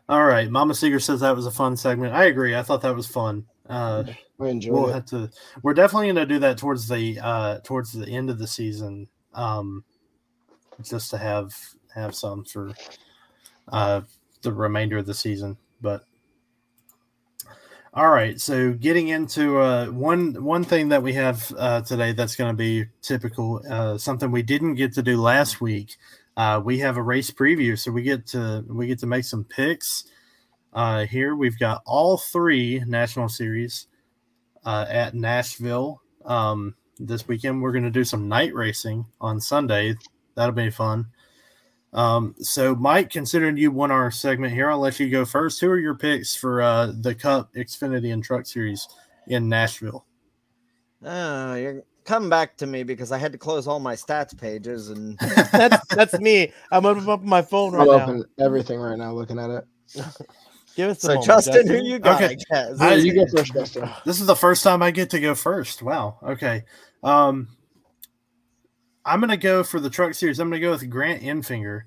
all 0.09 0.25
right, 0.25 0.51
Mama 0.51 0.75
Seeger 0.75 0.99
says 1.01 1.21
that 1.21 1.37
was 1.37 1.47
a 1.47 1.51
fun 1.51 1.77
segment. 1.77 2.15
I 2.15 2.25
agree. 2.25 2.57
I 2.57 2.63
thought 2.63 2.83
that 2.83 2.97
was 2.97 3.07
fun. 3.07 3.47
Uh, 3.69 4.05
I 4.41 4.49
enjoyed 4.49 4.73
we'll 4.73 4.89
it. 4.89 4.95
have 4.95 5.07
to. 5.07 5.31
We're 5.63 5.75
definitely 5.75 6.07
going 6.07 6.17
to 6.17 6.27
do 6.27 6.39
that 6.41 6.59
towards 6.59 6.89
the 6.89 7.19
uh, 7.23 7.59
towards 7.61 7.93
the 7.93 8.07
end 8.09 8.29
of 8.31 8.39
the 8.39 8.47
season, 8.47 9.09
um, 9.35 9.85
just 10.83 11.11
to 11.11 11.19
have 11.19 11.55
have 11.95 12.15
some 12.15 12.45
for 12.45 12.73
uh, 13.69 14.01
the 14.43 14.53
remainder 14.53 14.99
of 14.99 15.07
the 15.07 15.15
season. 15.15 15.57
But 15.83 16.05
all 17.95 18.09
right, 18.09 18.41
so 18.41 18.73
getting 18.73 19.09
into 19.09 19.59
uh, 19.59 19.87
one 19.89 20.43
one 20.43 20.65
thing 20.65 20.89
that 20.89 21.03
we 21.03 21.13
have 21.13 21.53
uh, 21.59 21.83
today 21.83 22.13
that's 22.13 22.37
going 22.37 22.51
to 22.51 22.57
be 22.57 22.87
typical, 23.03 23.61
uh, 23.69 23.99
something 23.99 24.31
we 24.31 24.43
didn't 24.43 24.77
get 24.77 24.95
to 24.95 25.03
do 25.03 25.21
last 25.21 25.61
week. 25.61 25.97
Uh, 26.35 26.59
we 26.65 26.79
have 26.79 26.97
a 26.97 27.03
race 27.03 27.31
preview, 27.31 27.79
so 27.79 27.93
we 27.93 28.03
get 28.03 28.27
to 28.29 28.65
we 28.69 28.87
get 28.87 28.99
to 29.01 29.07
make 29.07 29.25
some 29.25 29.45
picks. 29.45 30.05
Uh, 30.73 31.05
here 31.05 31.37
we've 31.37 31.59
got 31.59 31.83
all 31.85 32.17
three 32.17 32.83
national 32.87 33.29
series 33.29 33.89
uh, 34.65 34.87
at 34.89 35.15
Nashville 35.15 36.01
um, 36.25 36.75
this 36.99 37.29
weekend. 37.29 37.61
We're 37.61 37.73
going 37.73 37.85
to 37.85 37.91
do 37.91 38.05
some 38.05 38.27
night 38.27 38.55
racing 38.55 39.05
on 39.21 39.39
Sunday. 39.39 39.97
That'll 40.35 40.55
be 40.55 40.71
fun. 40.71 41.09
Um, 41.93 42.35
so, 42.39 42.75
Mike, 42.75 43.11
considering 43.11 43.57
you 43.57 43.71
won 43.71 43.91
our 43.91 44.11
segment 44.11 44.55
here, 44.55 44.71
I'll 44.71 44.79
let 44.79 44.99
you 44.99 45.11
go 45.11 45.25
first. 45.25 45.61
Who 45.61 45.69
are 45.69 45.79
your 45.79 45.95
picks 45.95 46.35
for 46.35 46.63
uh, 46.63 46.93
the 47.01 47.15
Cup, 47.15 47.53
Xfinity, 47.55 48.13
and 48.13 48.25
Truck 48.25 48.47
Series 48.47 48.89
in 49.27 49.49
Nashville? 49.49 50.07
uh, 51.05 51.57
you're 51.59 51.83
coming 52.05 52.29
back 52.29 52.57
to 52.59 52.67
me 52.67 52.83
because 52.83 53.13
I 53.13 53.19
had 53.19 53.33
to 53.33 53.39
close 53.39 53.67
all 53.67 53.81
my 53.81 53.95
stats 53.95 54.39
pages 54.39 54.91
and 54.91 55.19
that's 55.53 55.87
that's 55.89 56.19
me. 56.21 56.53
I'm 56.71 56.87
opening 56.87 57.09
up 57.09 57.23
my 57.23 57.43
phone 57.43 57.73
right 57.73 57.81
I'll 57.89 57.99
now. 57.99 58.05
open 58.05 58.25
everything 58.39 58.79
right 58.81 58.97
now 58.99 59.13
looking 59.13 59.39
at 59.39 59.51
it. 59.51 59.65
Give 60.75 60.89
us 60.89 60.99
a 60.99 61.01
so 61.01 61.09
moment, 61.09 61.27
Justin, 61.27 61.67
who 61.67 61.85
you 61.85 61.99
got? 61.99 62.23
Okay. 62.23 62.35
I 62.51 62.55
guess. 62.71 62.81
I- 62.81 62.95
you 62.95 63.15
go 63.15 63.27
first, 63.27 63.53
Dustin. 63.53 63.91
This 64.07 64.21
is 64.21 64.27
the 64.27 64.37
first 64.37 64.63
time 64.63 64.83
I 64.83 64.91
get 64.91 65.11
to 65.11 65.21
go 65.21 65.35
first. 65.35 65.83
Wow. 65.83 66.19
Okay. 66.23 66.65
Um, 67.03 67.49
I'm 69.05 69.21
going 69.21 69.31
to 69.31 69.37
go 69.37 69.65
for 69.65 69.81
the 69.81 69.91
Truck 69.91 70.15
Series. 70.15 70.39
I'm 70.39 70.49
going 70.49 70.61
to 70.61 70.67
go 70.67 70.71
with 70.71 70.89
Grant 70.89 71.23
Enfinger. 71.23 71.83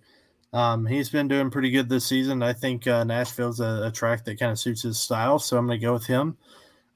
Um, 0.51 0.85
he's 0.85 1.09
been 1.09 1.27
doing 1.27 1.49
pretty 1.49 1.69
good 1.69 1.89
this 1.89 2.05
season. 2.05 2.41
I 2.43 2.53
think 2.53 2.87
uh, 2.87 3.03
Nashville's 3.03 3.59
a, 3.59 3.83
a 3.85 3.91
track 3.91 4.25
that 4.25 4.39
kind 4.39 4.51
of 4.51 4.59
suits 4.59 4.81
his 4.83 4.99
style, 4.99 5.39
so 5.39 5.57
I'm 5.57 5.67
going 5.67 5.79
to 5.79 5.85
go 5.85 5.93
with 5.93 6.05
him. 6.05 6.37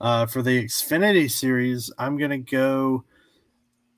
Uh, 0.01 0.25
for 0.25 0.41
the 0.41 0.63
Xfinity 0.63 1.29
Series, 1.29 1.91
I'm 1.97 2.17
going 2.17 2.31
to 2.31 2.37
go. 2.37 3.03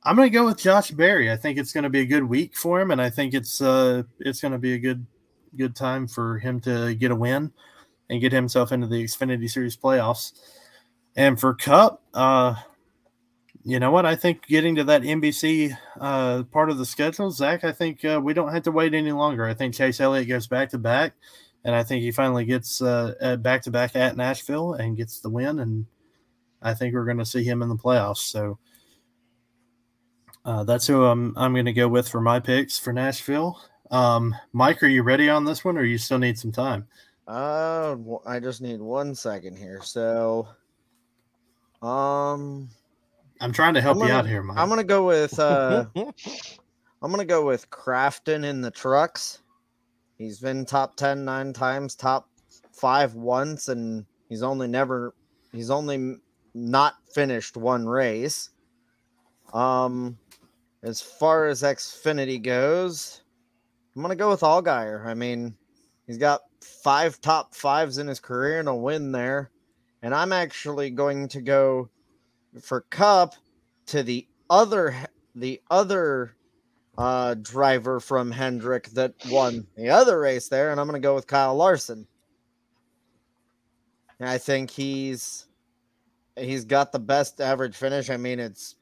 I'm 0.04 0.16
going 0.16 0.28
to 0.28 0.34
go 0.34 0.46
with 0.46 0.58
Josh 0.58 0.90
Berry. 0.90 1.32
I 1.32 1.38
think 1.38 1.60
it's 1.60 1.74
going 1.74 1.84
to 1.84 1.92
be 1.92 2.00
a 2.00 2.06
good 2.06 2.24
week 2.24 2.56
for 2.56 2.82
him, 2.82 2.90
and 2.90 3.00
I 3.00 3.12
think 3.12 3.36
it's 3.36 3.62
uh, 3.62 4.04
it's 4.20 4.42
going 4.42 4.54
to 4.54 4.58
be 4.58 4.74
a 4.74 4.80
good 4.80 5.06
good 5.56 5.76
time 5.76 6.08
for 6.08 6.40
him 6.40 6.60
to 6.62 6.96
get 6.96 7.12
a 7.12 7.16
win 7.16 7.52
and 8.10 8.22
get 8.22 8.32
himself 8.32 8.72
into 8.72 8.88
the 8.88 9.04
Xfinity 9.04 9.50
Series 9.50 9.78
playoffs. 9.78 10.34
And 11.16 11.40
for 11.40 11.54
Cup, 11.54 12.02
uh, 12.14 12.56
you 13.64 13.80
know 13.80 13.92
what? 13.92 14.06
I 14.06 14.16
think 14.16 14.48
getting 14.48 14.76
to 14.76 14.84
that 14.86 15.04
NBC 15.04 15.78
uh, 16.00 16.44
part 16.44 16.70
of 16.70 16.78
the 16.78 16.86
schedule, 16.86 17.32
Zach, 17.32 17.64
I 17.64 17.72
think 17.72 18.04
uh, 18.04 18.20
we 18.24 18.34
don't 18.34 18.54
have 18.54 18.64
to 18.64 18.72
wait 18.72 18.94
any 18.94 19.12
longer. 19.12 19.46
I 19.46 19.54
think 19.54 19.76
Chase 19.76 20.00
Elliott 20.00 20.28
goes 20.28 20.48
back 20.48 20.70
to 20.72 20.78
back, 20.78 21.14
and 21.64 21.76
I 21.76 21.84
think 21.84 22.02
he 22.02 22.12
finally 22.12 22.46
gets 22.46 22.82
uh, 22.82 23.38
back 23.42 23.62
to 23.64 23.72
back 23.72 23.96
at 23.96 24.18
Nashville 24.18 24.74
and 24.74 24.98
gets 24.98 25.20
the 25.20 25.30
win. 25.30 25.60
And 25.60 25.86
I 26.62 26.74
think 26.74 26.94
we're 26.94 27.06
going 27.06 27.18
to 27.18 27.26
see 27.26 27.44
him 27.44 27.62
in 27.62 27.70
the 27.70 27.76
playoffs. 27.76 28.18
So 28.18 28.58
uh, 30.44 30.64
that's 30.64 30.88
who 30.88 31.06
I'm, 31.06 31.38
I'm 31.38 31.54
going 31.54 31.66
to 31.66 31.74
go 31.74 31.88
with 31.88 32.08
for 32.08 32.22
my 32.22 32.40
picks 32.40 32.80
for 32.80 32.94
Nashville. 32.94 33.62
Um, 33.92 34.34
Mike, 34.54 34.82
are 34.82 34.88
you 34.88 35.04
ready 35.04 35.30
on 35.30 35.46
this 35.46 35.64
one, 35.64 35.78
or 35.78 35.84
you 35.84 35.98
still 35.98 36.18
need 36.18 36.40
some 36.40 36.52
time? 36.52 36.88
Uh, 37.28 37.96
I 38.26 38.40
just 38.40 38.62
need 38.62 38.80
one 38.80 39.14
second 39.14 39.58
here. 39.58 39.82
So, 39.84 40.48
um, 41.82 42.70
I'm 43.42 43.52
trying 43.52 43.74
to 43.74 43.82
help 43.82 43.98
I'm 43.98 44.08
you 44.08 44.14
out 44.14 44.28
here, 44.28 44.44
Mike. 44.44 44.58
I'm 44.58 44.70
gonna 44.70 44.84
go 44.84 45.06
with 45.06 45.38
uh, 45.40 45.86
I'm 45.96 47.12
gonna 47.12 47.26
go 47.26 47.44
with 47.44 47.70
Crafton 47.72 48.46
in 48.46 48.62
the 48.62 48.70
trucks. 48.70 49.42
He's 50.20 50.40
been 50.40 50.64
top 50.64 50.96
ten 50.96 51.26
nine 51.26 51.52
times, 51.52 51.96
top 51.96 52.30
five 52.72 53.16
once, 53.16 53.68
and 53.68 54.06
he's 54.30 54.44
only 54.44 54.68
never 54.68 55.16
he's 55.52 55.72
only 55.72 56.18
not 56.54 56.94
finished 57.16 57.58
one 57.58 57.88
race. 57.88 58.52
Um, 59.54 60.20
as 60.84 61.02
far 61.02 61.48
as 61.48 61.64
Xfinity 61.64 62.42
goes, 62.42 63.24
I'm 63.96 64.04
gonna 64.04 64.16
go 64.16 64.30
with 64.30 64.42
Allgaier. 64.42 65.04
I 65.04 65.16
mean, 65.16 65.56
he's 66.06 66.20
got 66.20 66.42
five 66.62 67.20
top 67.22 67.56
fives 67.56 67.98
in 67.98 68.08
his 68.08 68.20
career 68.20 68.60
and 68.60 68.70
a 68.70 68.76
win 68.76 69.12
there, 69.12 69.50
and 70.04 70.14
I'm 70.14 70.32
actually 70.32 70.92
going 70.92 71.28
to 71.30 71.42
go 71.42 71.90
for 72.60 72.82
Cup 72.82 73.36
to 73.88 74.04
the 74.04 74.28
other 74.50 74.96
the 75.36 75.62
other 75.70 76.36
uh, 76.98 77.36
driver 77.36 78.00
from 78.00 78.32
Hendrick 78.32 78.90
that 78.90 79.14
won 79.30 79.66
the 79.78 79.90
other 79.90 80.20
race 80.20 80.50
there, 80.50 80.72
and 80.72 80.80
I'm 80.80 80.88
going 80.88 81.02
to 81.02 81.06
go 81.06 81.16
with 81.16 81.28
Kyle 81.28 81.56
Larson. 81.56 82.08
I 84.20 84.38
think 84.38 84.70
he's 84.70 85.48
he's 86.38 86.66
got 86.66 86.92
the 86.92 87.00
best 87.00 87.42
average 87.42 87.76
finish. 87.76 88.10
I 88.10 88.18
mean, 88.18 88.40
it's 88.40 88.76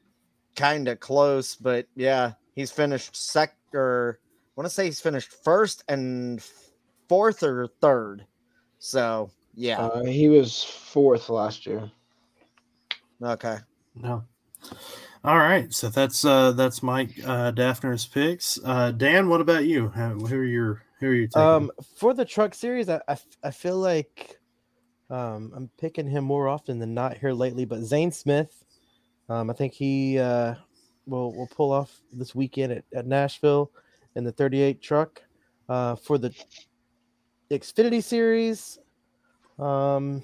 kind 0.56 0.88
of 0.88 1.00
close, 1.00 1.54
but 1.54 1.86
yeah, 1.96 2.32
he's 2.54 2.70
finished 2.70 3.16
second. 3.16 3.56
Or 3.72 4.18
I 4.22 4.50
want 4.56 4.66
to 4.66 4.74
say 4.74 4.84
he's 4.84 5.00
finished 5.00 5.32
first 5.44 5.84
and 5.88 6.44
fourth 7.08 7.42
or 7.42 7.68
third. 7.80 8.26
So 8.80 9.30
yeah, 9.54 9.80
Uh, 9.80 10.04
he 10.04 10.28
was 10.28 10.62
fourth 10.62 11.30
last 11.30 11.66
year. 11.66 11.90
Okay. 13.22 13.58
No. 13.94 14.24
All 15.22 15.38
right, 15.38 15.72
so 15.72 15.88
that's 15.88 16.24
uh 16.24 16.52
that's 16.52 16.82
Mike 16.82 17.10
uh 17.24 17.52
Daphner's 17.52 18.06
picks. 18.06 18.58
Uh 18.64 18.90
Dan, 18.92 19.28
what 19.28 19.40
about 19.40 19.66
you? 19.66 19.88
How, 19.88 20.10
who 20.10 20.36
are 20.36 20.44
your 20.44 20.82
who 21.00 21.08
are 21.08 21.14
you 21.14 21.26
taking? 21.28 21.42
Um, 21.42 21.70
for 21.96 22.14
the 22.14 22.24
truck 22.24 22.54
series, 22.54 22.88
I, 22.88 22.96
I, 23.08 23.12
f- 23.12 23.36
I 23.42 23.50
feel 23.50 23.78
like 23.78 24.38
um, 25.08 25.50
I'm 25.54 25.70
picking 25.78 26.06
him 26.06 26.24
more 26.24 26.46
often 26.46 26.78
than 26.78 26.94
not 26.94 27.16
here 27.16 27.32
lately. 27.32 27.64
But 27.64 27.82
Zane 27.82 28.12
Smith, 28.12 28.64
um, 29.28 29.50
I 29.50 29.54
think 29.54 29.72
he 29.72 30.18
uh, 30.18 30.54
will 31.06 31.34
will 31.34 31.48
pull 31.48 31.72
off 31.72 32.00
this 32.12 32.34
weekend 32.34 32.72
at, 32.72 32.84
at 32.94 33.06
Nashville 33.06 33.72
in 34.14 34.24
the 34.24 34.32
38 34.32 34.80
truck. 34.80 35.22
Uh, 35.68 35.94
for 35.94 36.18
the 36.18 36.34
Xfinity 37.50 38.02
series, 38.02 38.78
um, 39.58 40.22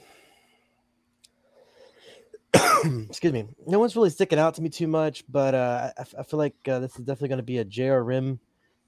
excuse 3.08 3.32
me, 3.32 3.46
no 3.66 3.78
one's 3.78 3.96
really 3.96 4.10
sticking 4.10 4.38
out 4.38 4.54
to 4.54 4.62
me 4.62 4.68
too 4.68 4.86
much, 4.86 5.24
but 5.28 5.54
uh, 5.54 5.90
I, 5.96 6.20
I 6.20 6.22
feel 6.22 6.38
like 6.38 6.54
uh, 6.68 6.78
this 6.78 6.92
is 6.96 7.04
definitely 7.04 7.28
going 7.28 7.38
to 7.38 7.42
be 7.42 7.58
a 7.58 7.64
JRM 7.64 8.38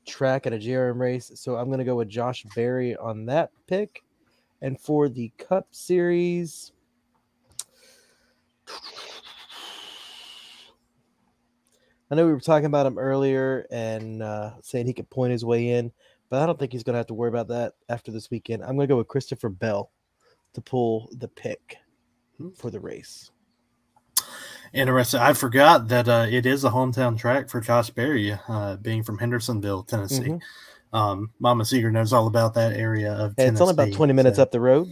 track 0.07 0.47
at 0.47 0.53
a 0.53 0.59
JRM 0.59 0.99
race. 0.99 1.31
So 1.35 1.57
I'm 1.57 1.67
going 1.67 1.79
to 1.79 1.85
go 1.85 1.97
with 1.97 2.09
Josh 2.09 2.45
Berry 2.55 2.97
on 2.97 3.27
that 3.27 3.51
pick. 3.67 4.03
And 4.61 4.81
for 4.81 5.09
the 5.09 5.31
Cup 5.39 5.69
Series, 5.71 6.73
I 12.11 12.15
know 12.15 12.27
we 12.27 12.33
were 12.33 12.41
talking 12.41 12.67
about 12.67 12.87
him 12.87 12.99
earlier 12.99 13.67
and 13.71 14.23
uh, 14.23 14.53
saying 14.63 14.87
he 14.87 14.93
could 14.93 15.11
point 15.11 15.33
his 15.33 15.45
way 15.45 15.71
in, 15.71 15.93
but 16.31 16.43
I 16.43 16.47
don't 16.47 16.59
think 16.59 16.73
he's 16.73 16.83
going 16.83 16.95
to 16.95 16.99
have 16.99 17.07
to 17.09 17.15
worry 17.15 17.29
about 17.29 17.49
that 17.49 17.75
after 17.89 18.11
this 18.11 18.31
weekend. 18.31 18.63
I'm 18.63 18.77
going 18.77 18.89
to 18.89 18.93
go 18.93 18.97
with 18.97 19.09
Christopher 19.09 19.49
Bell 19.49 19.91
to 20.55 20.61
pull 20.61 21.09
the 21.13 21.29
pick 21.29 21.77
for 22.57 22.71
the 22.71 22.81
race. 22.81 23.31
Interesting. 24.75 25.21
I 25.21 25.33
forgot 25.33 25.89
that 25.89 26.09
uh, 26.09 26.27
it 26.29 26.47
is 26.47 26.65
a 26.65 26.71
hometown 26.71 27.19
track 27.19 27.49
for 27.49 27.61
Josh 27.61 27.91
Berry, 27.91 28.37
uh, 28.49 28.77
being 28.77 29.03
from 29.03 29.19
Hendersonville, 29.19 29.85
Tennessee. 29.85 30.23
Mhm. 30.23 30.41
Um, 30.93 31.31
Mama 31.39 31.65
Seeger 31.65 31.91
knows 31.91 32.13
all 32.13 32.27
about 32.27 32.55
that 32.55 32.73
area 32.75 33.13
of 33.13 33.31
And 33.31 33.37
Tennessee. 33.37 33.53
it's 33.53 33.61
only 33.61 33.73
about 33.73 33.93
20 33.93 34.13
minutes 34.13 34.37
so, 34.37 34.43
up 34.43 34.51
the 34.51 34.61
road, 34.61 34.89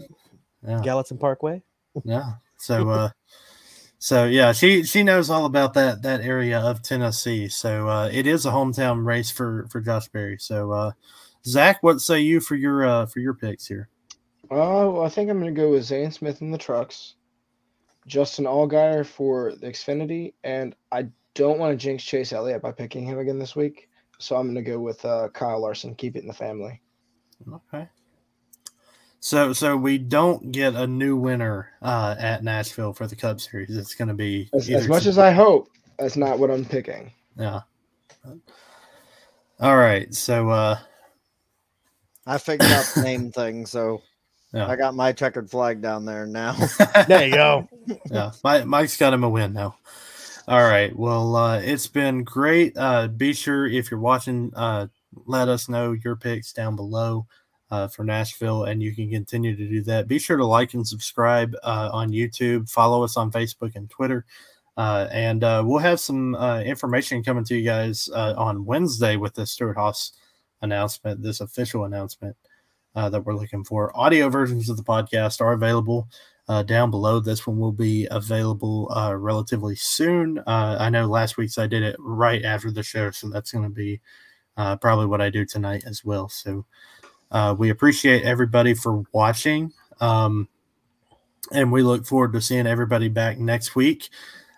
Yeah, 0.66 0.81
Gallatin 0.83 1.18
Parkway. 1.18 1.62
yeah. 2.05 2.33
So, 2.59 2.89
uh, 2.91 3.09
so 3.99 4.24
yeah, 4.27 4.53
she 4.53 4.83
she 4.83 5.03
knows 5.03 5.31
all 5.31 5.47
about 5.47 5.74
that 5.74 6.03
that 6.03 6.20
area 6.20 6.61
of 6.61 6.83
Tennessee. 6.83 7.49
So 7.49 7.89
uh, 7.89 8.11
it 8.12 8.27
is 8.27 8.45
a 8.45 8.51
hometown 8.51 9.05
race 9.07 9.31
for 9.31 9.66
for 9.70 9.81
Josh 9.81 10.09
Berry. 10.09 10.37
So, 10.39 10.70
uh, 10.72 10.93
Zach, 11.47 11.83
what 11.83 12.01
say 12.01 12.20
you 12.20 12.41
for 12.41 12.57
your 12.57 12.85
uh, 12.87 13.07
for 13.07 13.20
your 13.20 13.35
picks 13.35 13.66
here? 13.66 13.89
Oh, 14.51 15.01
I 15.03 15.09
think 15.09 15.29
I'm 15.31 15.41
going 15.41 15.53
to 15.55 15.61
go 15.61 15.70
with 15.70 15.85
Zane 15.85 16.12
Smith 16.12 16.41
in 16.41 16.51
the 16.51 16.59
trucks, 16.59 17.14
Justin 18.07 18.45
Allgaier 18.45 19.05
for 19.05 19.55
the 19.61 19.67
Xfinity, 19.67 20.35
and 20.45 20.75
I 20.93 21.09
don't 21.35 21.59
want 21.59 21.73
to 21.73 21.77
jinx 21.77 22.05
Chase 22.05 22.33
Elliott 22.33 22.63
by 22.63 22.73
picking 22.73 23.05
him 23.05 23.19
again 23.19 23.39
this 23.39 23.57
week. 23.57 23.89
So 24.19 24.37
I'm 24.37 24.47
going 24.47 24.55
to 24.55 24.63
go 24.63 24.79
with 24.79 25.05
uh, 25.05 25.29
Kyle 25.35 25.61
Larson. 25.61 25.95
Keep 25.95 26.17
it 26.17 26.21
in 26.21 26.29
the 26.29 26.33
family. 26.33 26.81
Okay. 27.53 27.89
So 29.21 29.53
so 29.53 29.77
we 29.77 29.99
don't 29.99 30.53
get 30.53 30.75
a 30.75 30.87
new 30.87 31.17
winner 31.17 31.73
uh, 31.83 32.15
at 32.19 32.45
Nashville 32.45 32.93
for 32.93 33.07
the 33.07 33.17
Cup 33.17 33.41
Series. 33.41 33.77
It's 33.77 33.95
going 33.95 34.09
to 34.09 34.15
be 34.15 34.49
As, 34.55 34.71
as 34.71 34.89
much 34.89 35.07
as 35.07 35.19
I 35.19 35.33
hope, 35.33 35.69
that's 35.99 36.17
not 36.17 36.39
what 36.39 36.51
I'm 36.51 36.65
picking. 36.65 37.13
yeah. 37.37 37.61
All 39.59 39.77
right. 39.77 40.15
So 40.15 40.51
uh, 40.51 40.79
I 42.27 42.39
figured 42.39 42.71
out 42.71 42.91
the 42.95 43.03
name 43.03 43.33
thing, 43.33 43.67
so 43.67 44.03
Yeah. 44.57 44.69
I 44.69 44.77
got 44.77 44.95
my 44.95 45.13
checkered 45.13 45.51
flag 45.51 45.83
down 45.83 46.05
there 46.07 46.27
now. 46.27 46.57
There 47.07 47.27
you 47.27 47.35
go. 47.35 47.69
yeah, 48.11 48.33
Mike, 48.43 48.67
Mike's 48.67 48.97
got 48.97 49.13
him 49.13 49.23
a 49.23 49.29
win 49.29 49.53
now. 49.53 49.77
All 50.49 50.63
right. 50.63 50.97
Well, 50.97 51.37
uh, 51.37 51.61
it's 51.61 51.87
been 51.87 52.25
great. 52.25 52.77
Uh, 52.77 53.09
be 53.09 53.33
sure 53.35 53.67
if 53.67 53.91
you're 53.91 54.01
watching, 54.01 54.53
uh, 54.57 54.87
let 55.27 55.49
us 55.49 55.69
know 55.69 55.93
your 55.93 56.17
picks 56.17 56.53
down 56.53 56.75
below 56.75 57.27
uh, 57.71 57.89
for 57.89 58.05
Nashville, 58.05 58.65
and 58.65 58.83
you 58.83 58.95
can 58.95 59.11
continue 59.11 59.57
to 59.57 59.69
do 59.69 59.83
that. 59.83 60.09
Be 60.09 60.19
sure 60.19 60.37
to 60.37 60.47
like 60.47 60.73
and 60.75 60.87
subscribe 60.87 61.55
uh, 61.63 61.91
on 61.93 62.11
YouTube. 62.11 62.71
Follow 62.71 63.05
us 63.05 63.17
on 63.17 63.31
Facebook 63.31 63.75
and 63.75 63.91
Twitter. 63.91 64.25
Uh, 64.77 65.09
and 65.11 65.43
uh, 65.43 65.63
we'll 65.65 65.79
have 65.79 66.01
some 66.01 66.35
uh, 66.35 66.61
information 66.61 67.23
coming 67.23 67.45
to 67.45 67.57
you 67.57 67.65
guys 67.65 68.09
uh, 68.15 68.35
on 68.37 68.65
Wednesday 68.65 69.17
with 69.17 69.35
the 69.35 69.47
Stewart 69.47 69.77
Haas 69.77 70.13
announcement, 70.63 71.23
this 71.23 71.41
official 71.41 71.85
announcement 71.85 72.37
uh, 72.97 73.09
that 73.11 73.21
we're 73.21 73.37
looking 73.37 73.63
for. 73.63 73.97
Audio 73.97 74.29
versions 74.29 74.69
of 74.69 74.77
the 74.77 74.83
podcast 74.83 75.41
are 75.41 75.53
available 75.53 76.09
uh, 76.49 76.63
down 76.63 76.91
below. 76.91 77.21
This 77.21 77.47
one 77.47 77.59
will 77.59 77.73
be 77.73 78.09
available 78.11 78.91
uh, 78.97 79.15
relatively 79.15 79.77
soon. 79.77 80.39
Uh, 80.39 80.77
I 80.81 80.91
know 80.91 81.07
last 81.07 81.37
week's 81.37 81.59
I 81.59 81.67
did 81.67 81.83
it 81.83 81.97
right 81.99 82.45
after 82.45 82.71
the 82.71 82.83
show, 82.83 83.11
so 83.11 83.29
that's 83.29 83.53
going 83.53 83.65
to 83.65 83.71
be 83.71 84.01
uh, 84.57 84.77
probably 84.77 85.07
what 85.07 85.21
I 85.21 85.31
do 85.31 85.45
tonight 85.45 85.85
as 85.87 86.05
well. 86.05 86.29
So 86.29 86.65
uh, 87.31 87.55
we 87.57 87.71
appreciate 87.71 88.25
everybody 88.25 88.75
for 88.75 89.03
watching. 89.13 89.73
Um, 90.01 90.49
and 91.53 91.71
we 91.71 91.83
look 91.83 92.07
forward 92.07 92.33
to 92.33 92.41
seeing 92.41 92.67
everybody 92.67 93.09
back 93.09 93.39
next 93.39 93.77
week. 93.77 94.09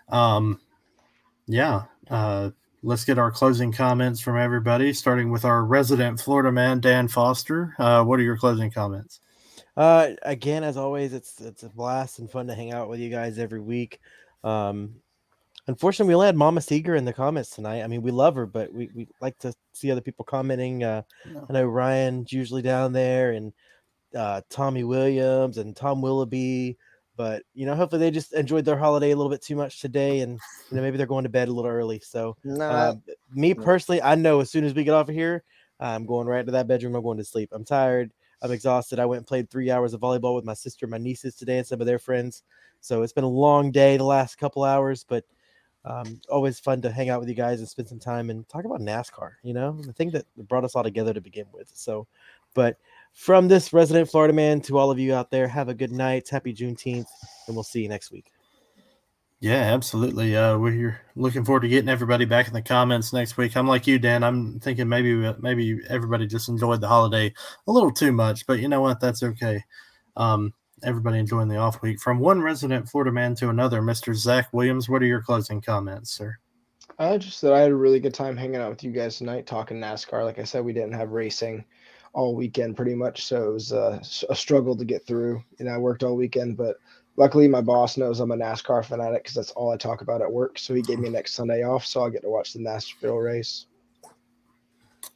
Um, 0.07 0.59
yeah. 1.45 1.83
Let's 2.81 3.03
get 3.03 3.17
our 3.17 3.31
closing 3.31 3.73
comments 3.73 4.21
from 4.21 4.37
everybody, 4.37 4.93
starting 4.93 5.31
with 5.31 5.43
our 5.43 5.65
resident 5.65 6.19
Florida 6.19 6.51
man, 6.51 6.79
Dan 6.79 7.09
Foster. 7.09 7.75
Uh, 7.77 8.03
what 8.03 8.19
are 8.19 8.23
your 8.23 8.37
closing 8.37 8.71
comments? 8.71 9.19
Uh, 9.75 10.11
again, 10.23 10.63
as 10.63 10.77
always, 10.77 11.13
it's 11.13 11.41
it's 11.41 11.63
a 11.63 11.69
blast 11.69 12.19
and 12.19 12.31
fun 12.31 12.47
to 12.47 12.55
hang 12.55 12.71
out 12.71 12.89
with 12.89 12.99
you 12.99 13.09
guys 13.09 13.37
every 13.37 13.59
week. 13.59 13.99
Um, 14.45 14.95
unfortunately, 15.67 16.09
we 16.09 16.15
only 16.15 16.27
had 16.27 16.37
Mama 16.37 16.61
Seeger 16.61 16.95
in 16.95 17.03
the 17.03 17.13
comments 17.13 17.49
tonight. 17.49 17.83
I 17.83 17.87
mean, 17.87 18.01
we 18.01 18.11
love 18.11 18.35
her, 18.35 18.45
but 18.45 18.73
we, 18.73 18.89
we 18.95 19.07
like 19.19 19.37
to 19.39 19.53
see 19.73 19.91
other 19.91 20.01
people 20.01 20.23
commenting. 20.23 20.83
Uh, 20.83 21.01
No. 21.25 21.45
I 21.49 21.53
know 21.53 21.65
Ryan's 21.65 22.31
usually 22.31 22.61
down 22.61 22.93
there, 22.93 23.31
and 23.31 23.51
uh, 24.15 24.41
Tommy 24.49 24.85
Williams 24.85 25.57
and 25.57 25.75
Tom 25.75 26.01
Willoughby. 26.01 26.77
But 27.19 27.43
you 27.53 27.65
know, 27.65 27.75
hopefully 27.75 27.99
they 27.99 28.11
just 28.11 28.31
enjoyed 28.31 28.63
their 28.63 28.77
holiday 28.77 29.11
a 29.11 29.15
little 29.17 29.29
bit 29.29 29.41
too 29.41 29.57
much 29.57 29.81
today, 29.81 30.21
and 30.21 30.39
you 30.71 30.77
know 30.77 30.81
maybe 30.81 30.95
they're 30.95 31.05
going 31.05 31.25
to 31.25 31.29
bed 31.29 31.49
a 31.49 31.51
little 31.51 31.69
early. 31.69 31.99
So 31.99 32.37
no, 32.45 32.63
uh, 32.63 32.95
me 33.33 33.53
personally, 33.53 34.01
I 34.01 34.15
know 34.15 34.39
as 34.39 34.49
soon 34.49 34.63
as 34.63 34.73
we 34.73 34.85
get 34.85 34.93
off 34.93 35.09
of 35.09 35.15
here, 35.15 35.43
I'm 35.81 36.05
going 36.05 36.27
right 36.27 36.45
to 36.45 36.51
that 36.53 36.69
bedroom. 36.69 36.95
I'm 36.95 37.03
going 37.03 37.17
to 37.17 37.25
sleep. 37.25 37.49
I'm 37.51 37.65
tired. 37.65 38.13
I'm 38.41 38.53
exhausted. 38.53 38.99
I 38.99 39.05
went 39.05 39.17
and 39.17 39.27
played 39.27 39.49
three 39.49 39.69
hours 39.69 39.93
of 39.93 39.99
volleyball 39.99 40.33
with 40.33 40.45
my 40.45 40.53
sister, 40.53 40.87
my 40.87 40.97
nieces 40.97 41.35
today, 41.35 41.57
and 41.57 41.67
some 41.67 41.81
of 41.81 41.87
their 41.87 41.99
friends. 41.99 42.43
So 42.79 43.01
it's 43.01 43.11
been 43.11 43.25
a 43.25 43.27
long 43.27 43.69
day 43.69 43.97
the 43.97 44.05
last 44.05 44.37
couple 44.37 44.63
hours, 44.63 45.03
but 45.03 45.25
um, 45.83 46.21
always 46.29 46.57
fun 46.57 46.81
to 46.83 46.89
hang 46.89 47.09
out 47.09 47.19
with 47.19 47.27
you 47.27 47.35
guys 47.35 47.59
and 47.59 47.67
spend 47.67 47.89
some 47.89 47.99
time 47.99 48.29
and 48.29 48.47
talk 48.47 48.63
about 48.63 48.79
NASCAR. 48.79 49.31
You 49.43 49.55
know, 49.55 49.73
the 49.73 49.91
thing 49.91 50.11
that 50.11 50.25
brought 50.47 50.63
us 50.63 50.73
all 50.73 50.83
together 50.83 51.13
to 51.13 51.19
begin 51.19 51.47
with. 51.51 51.69
So, 51.73 52.07
but 52.53 52.77
from 53.19 53.49
this 53.49 53.73
resident 53.73 54.09
Florida 54.09 54.33
man 54.33 54.61
to 54.61 54.77
all 54.77 54.89
of 54.89 54.97
you 54.97 55.13
out 55.13 55.29
there, 55.29 55.45
have 55.45 55.67
a 55.67 55.73
good 55.73 55.91
night. 55.91 56.29
Happy 56.29 56.53
Juneteenth, 56.53 57.05
and 57.47 57.55
we'll 57.55 57.63
see 57.63 57.81
you 57.81 57.89
next 57.89 58.11
week. 58.11 58.31
Yeah, 59.41 59.73
absolutely. 59.73 60.37
Uh, 60.37 60.57
we're 60.57 61.01
looking 61.17 61.43
forward 61.43 61.61
to 61.61 61.67
getting 61.67 61.89
everybody 61.89 62.23
back 62.23 62.47
in 62.47 62.53
the 62.53 62.61
comments 62.61 63.11
next 63.11 63.35
week. 63.35 63.57
I'm 63.57 63.67
like 63.67 63.87
you, 63.87 63.99
Dan. 63.99 64.23
I'm 64.23 64.61
thinking 64.61 64.87
maybe 64.87 65.33
maybe 65.39 65.81
everybody 65.89 66.27
just 66.27 66.47
enjoyed 66.47 66.79
the 66.79 66.87
holiday 66.87 67.33
a 67.67 67.71
little 67.71 67.91
too 67.91 68.13
much, 68.13 68.47
but 68.47 68.59
you 68.59 68.69
know 68.69 68.79
what? 68.79 69.01
That's 69.01 69.21
okay. 69.21 69.65
Um, 70.15 70.53
everybody 70.83 71.19
enjoying 71.19 71.49
the 71.49 71.57
off 71.57 71.81
week. 71.81 71.99
From 71.99 72.19
one 72.19 72.41
resident 72.41 72.87
Florida 72.87 73.11
man 73.11 73.35
to 73.35 73.49
another, 73.49 73.81
Mr. 73.81 74.15
Zach 74.15 74.47
Williams. 74.53 74.87
What 74.87 75.01
are 75.01 75.07
your 75.07 75.21
closing 75.21 75.59
comments, 75.59 76.11
sir? 76.11 76.37
I 76.97 77.17
just 77.17 77.41
that 77.41 77.53
I 77.53 77.59
had 77.59 77.71
a 77.71 77.75
really 77.75 77.99
good 77.99 78.13
time 78.13 78.37
hanging 78.37 78.61
out 78.61 78.69
with 78.69 78.83
you 78.83 78.91
guys 78.91 79.17
tonight, 79.17 79.45
talking 79.45 79.77
NASCAR. 79.77 80.23
Like 80.23 80.39
I 80.39 80.45
said, 80.45 80.63
we 80.63 80.73
didn't 80.73 80.93
have 80.93 81.11
racing 81.11 81.65
all 82.13 82.35
weekend 82.35 82.75
pretty 82.75 82.95
much, 82.95 83.23
so 83.25 83.49
it 83.49 83.53
was 83.53 83.73
uh, 83.73 83.99
a 84.29 84.35
struggle 84.35 84.75
to 84.75 84.85
get 84.85 85.05
through. 85.05 85.43
And 85.59 85.69
I 85.69 85.77
worked 85.77 86.03
all 86.03 86.15
weekend, 86.15 86.57
but 86.57 86.77
luckily 87.17 87.47
my 87.47 87.61
boss 87.61 87.97
knows 87.97 88.19
I'm 88.19 88.31
a 88.31 88.37
NASCAR 88.37 88.83
fanatic 88.83 89.23
because 89.23 89.35
that's 89.35 89.51
all 89.51 89.71
I 89.71 89.77
talk 89.77 90.01
about 90.01 90.21
at 90.21 90.31
work. 90.31 90.57
So 90.57 90.73
he 90.73 90.81
gave 90.81 90.99
me 90.99 91.09
next 91.09 91.33
Sunday 91.33 91.63
off, 91.63 91.85
so 91.85 92.01
I'll 92.01 92.09
get 92.09 92.23
to 92.23 92.29
watch 92.29 92.53
the 92.53 92.59
Nashville 92.59 93.17
race. 93.17 93.65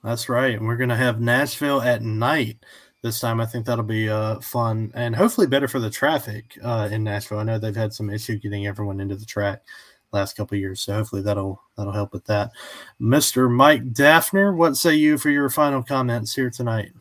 That's 0.03 0.29
right. 0.29 0.55
And 0.55 0.67
we're 0.67 0.77
going 0.77 0.89
to 0.89 0.95
have 0.95 1.21
Nashville 1.21 1.81
at 1.81 2.01
night 2.01 2.57
this 3.01 3.19
time. 3.19 3.39
I 3.39 3.45
think 3.45 3.65
that'll 3.65 3.83
be 3.83 4.09
uh, 4.09 4.39
fun 4.39 4.91
and 4.93 5.15
hopefully 5.15 5.47
better 5.47 5.67
for 5.67 5.79
the 5.79 5.89
traffic 5.89 6.57
uh, 6.63 6.89
in 6.91 7.03
Nashville. 7.03 7.39
I 7.39 7.43
know 7.43 7.57
they've 7.57 7.75
had 7.75 7.93
some 7.93 8.09
issue 8.09 8.37
getting 8.37 8.67
everyone 8.67 8.99
into 8.99 9.15
the 9.15 9.25
track 9.25 9.61
last 10.13 10.37
couple 10.37 10.57
years, 10.57 10.81
so 10.81 10.93
hopefully 10.93 11.21
that'll 11.21 11.61
that'll 11.75 11.93
help 11.93 12.13
with 12.13 12.25
that. 12.25 12.51
Mr. 13.01 13.49
Mike 13.51 13.93
Daffner, 13.93 14.55
what 14.55 14.77
say 14.77 14.95
you 14.95 15.17
for 15.17 15.29
your 15.29 15.49
final 15.49 15.83
comments 15.83 16.35
here 16.35 16.49
tonight? 16.49 16.91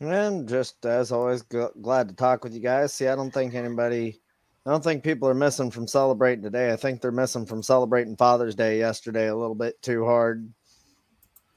And 0.00 0.48
just 0.48 0.84
as 0.84 1.12
always, 1.12 1.42
glad 1.42 2.08
to 2.08 2.14
talk 2.14 2.42
with 2.42 2.54
you 2.54 2.60
guys. 2.60 2.92
See, 2.92 3.06
I 3.06 3.14
don't 3.14 3.30
think 3.32 3.54
anybody, 3.54 4.20
I 4.66 4.70
don't 4.70 4.82
think 4.82 5.04
people 5.04 5.28
are 5.28 5.34
missing 5.34 5.70
from 5.70 5.86
celebrating 5.86 6.42
today. 6.42 6.72
I 6.72 6.76
think 6.76 7.00
they're 7.00 7.12
missing 7.12 7.46
from 7.46 7.62
celebrating 7.62 8.16
Father's 8.16 8.56
Day 8.56 8.78
yesterday 8.78 9.28
a 9.28 9.36
little 9.36 9.54
bit 9.54 9.80
too 9.80 10.04
hard. 10.04 10.48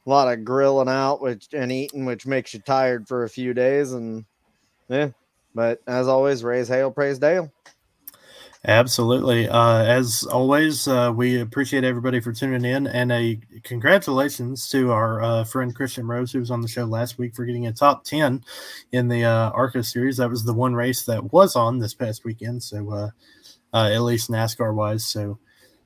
A 0.05 0.09
lot 0.09 0.31
of 0.31 0.45
grilling 0.45 0.89
out, 0.89 1.21
which 1.21 1.47
and 1.53 1.71
eating, 1.71 2.05
which 2.05 2.27
makes 2.27 2.53
you 2.53 2.59
tired 2.59 3.07
for 3.07 3.23
a 3.23 3.29
few 3.29 3.55
days. 3.55 3.93
And 3.93 4.23
yeah, 4.89 5.09
but 5.55 5.81
as 5.87 6.07
always, 6.07 6.43
raise 6.43 6.67
hail, 6.67 6.91
praise 6.91 7.17
Dale. 7.17 7.51
Absolutely. 8.67 9.47
Uh, 9.47 9.83
as 9.83 10.23
always, 10.23 10.87
uh, 10.87 11.13
we 11.15 11.39
appreciate 11.39 11.83
everybody 11.83 12.19
for 12.19 12.33
tuning 12.33 12.65
in, 12.65 12.87
and 12.87 13.11
a 13.11 13.39
congratulations 13.63 14.67
to 14.69 14.91
our 14.91 15.21
uh, 15.21 15.43
friend 15.43 15.75
Christian 15.75 16.07
Rose, 16.07 16.31
who 16.31 16.39
was 16.39 16.49
on 16.49 16.61
the 16.61 16.67
show 16.67 16.85
last 16.85 17.19
week, 17.19 17.35
for 17.35 17.45
getting 17.45 17.67
a 17.67 17.71
top 17.71 18.03
ten 18.03 18.43
in 18.91 19.07
the 19.07 19.23
uh, 19.23 19.51
ARCA 19.51 19.83
series. 19.83 20.17
That 20.17 20.31
was 20.31 20.43
the 20.43 20.53
one 20.53 20.73
race 20.73 21.05
that 21.05 21.31
was 21.31 21.55
on 21.55 21.77
this 21.77 21.93
past 21.93 22.25
weekend, 22.25 22.63
so 22.63 22.91
uh, 22.91 23.09
uh, 23.71 23.91
at 23.93 24.01
least 24.01 24.31
NASCAR 24.31 24.73
wise. 24.73 25.05
So, 25.05 25.37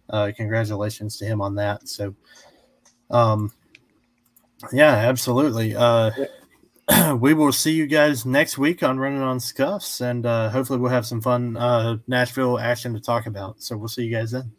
congratulations 0.09 1.17
to 1.17 1.25
him 1.25 1.41
on 1.41 1.55
that. 1.55 1.89
So, 1.89 2.15
um, 3.11 3.51
yeah, 4.71 4.93
absolutely. 4.93 5.75
Uh, 5.75 6.11
we 7.19 7.33
will 7.33 7.51
see 7.51 7.71
you 7.71 7.87
guys 7.87 8.25
next 8.25 8.57
week 8.57 8.83
on 8.83 8.99
Running 8.99 9.21
on 9.21 9.39
Scuffs, 9.39 10.01
and 10.01 10.25
uh, 10.25 10.49
hopefully 10.49 10.79
we'll 10.79 10.91
have 10.91 11.05
some 11.05 11.21
fun 11.21 11.55
uh, 11.57 11.97
Nashville 12.07 12.59
action 12.59 12.93
to 12.93 12.99
talk 12.99 13.25
about. 13.25 13.61
So 13.61 13.77
we'll 13.77 13.87
see 13.87 14.03
you 14.03 14.15
guys 14.15 14.31
then. 14.31 14.51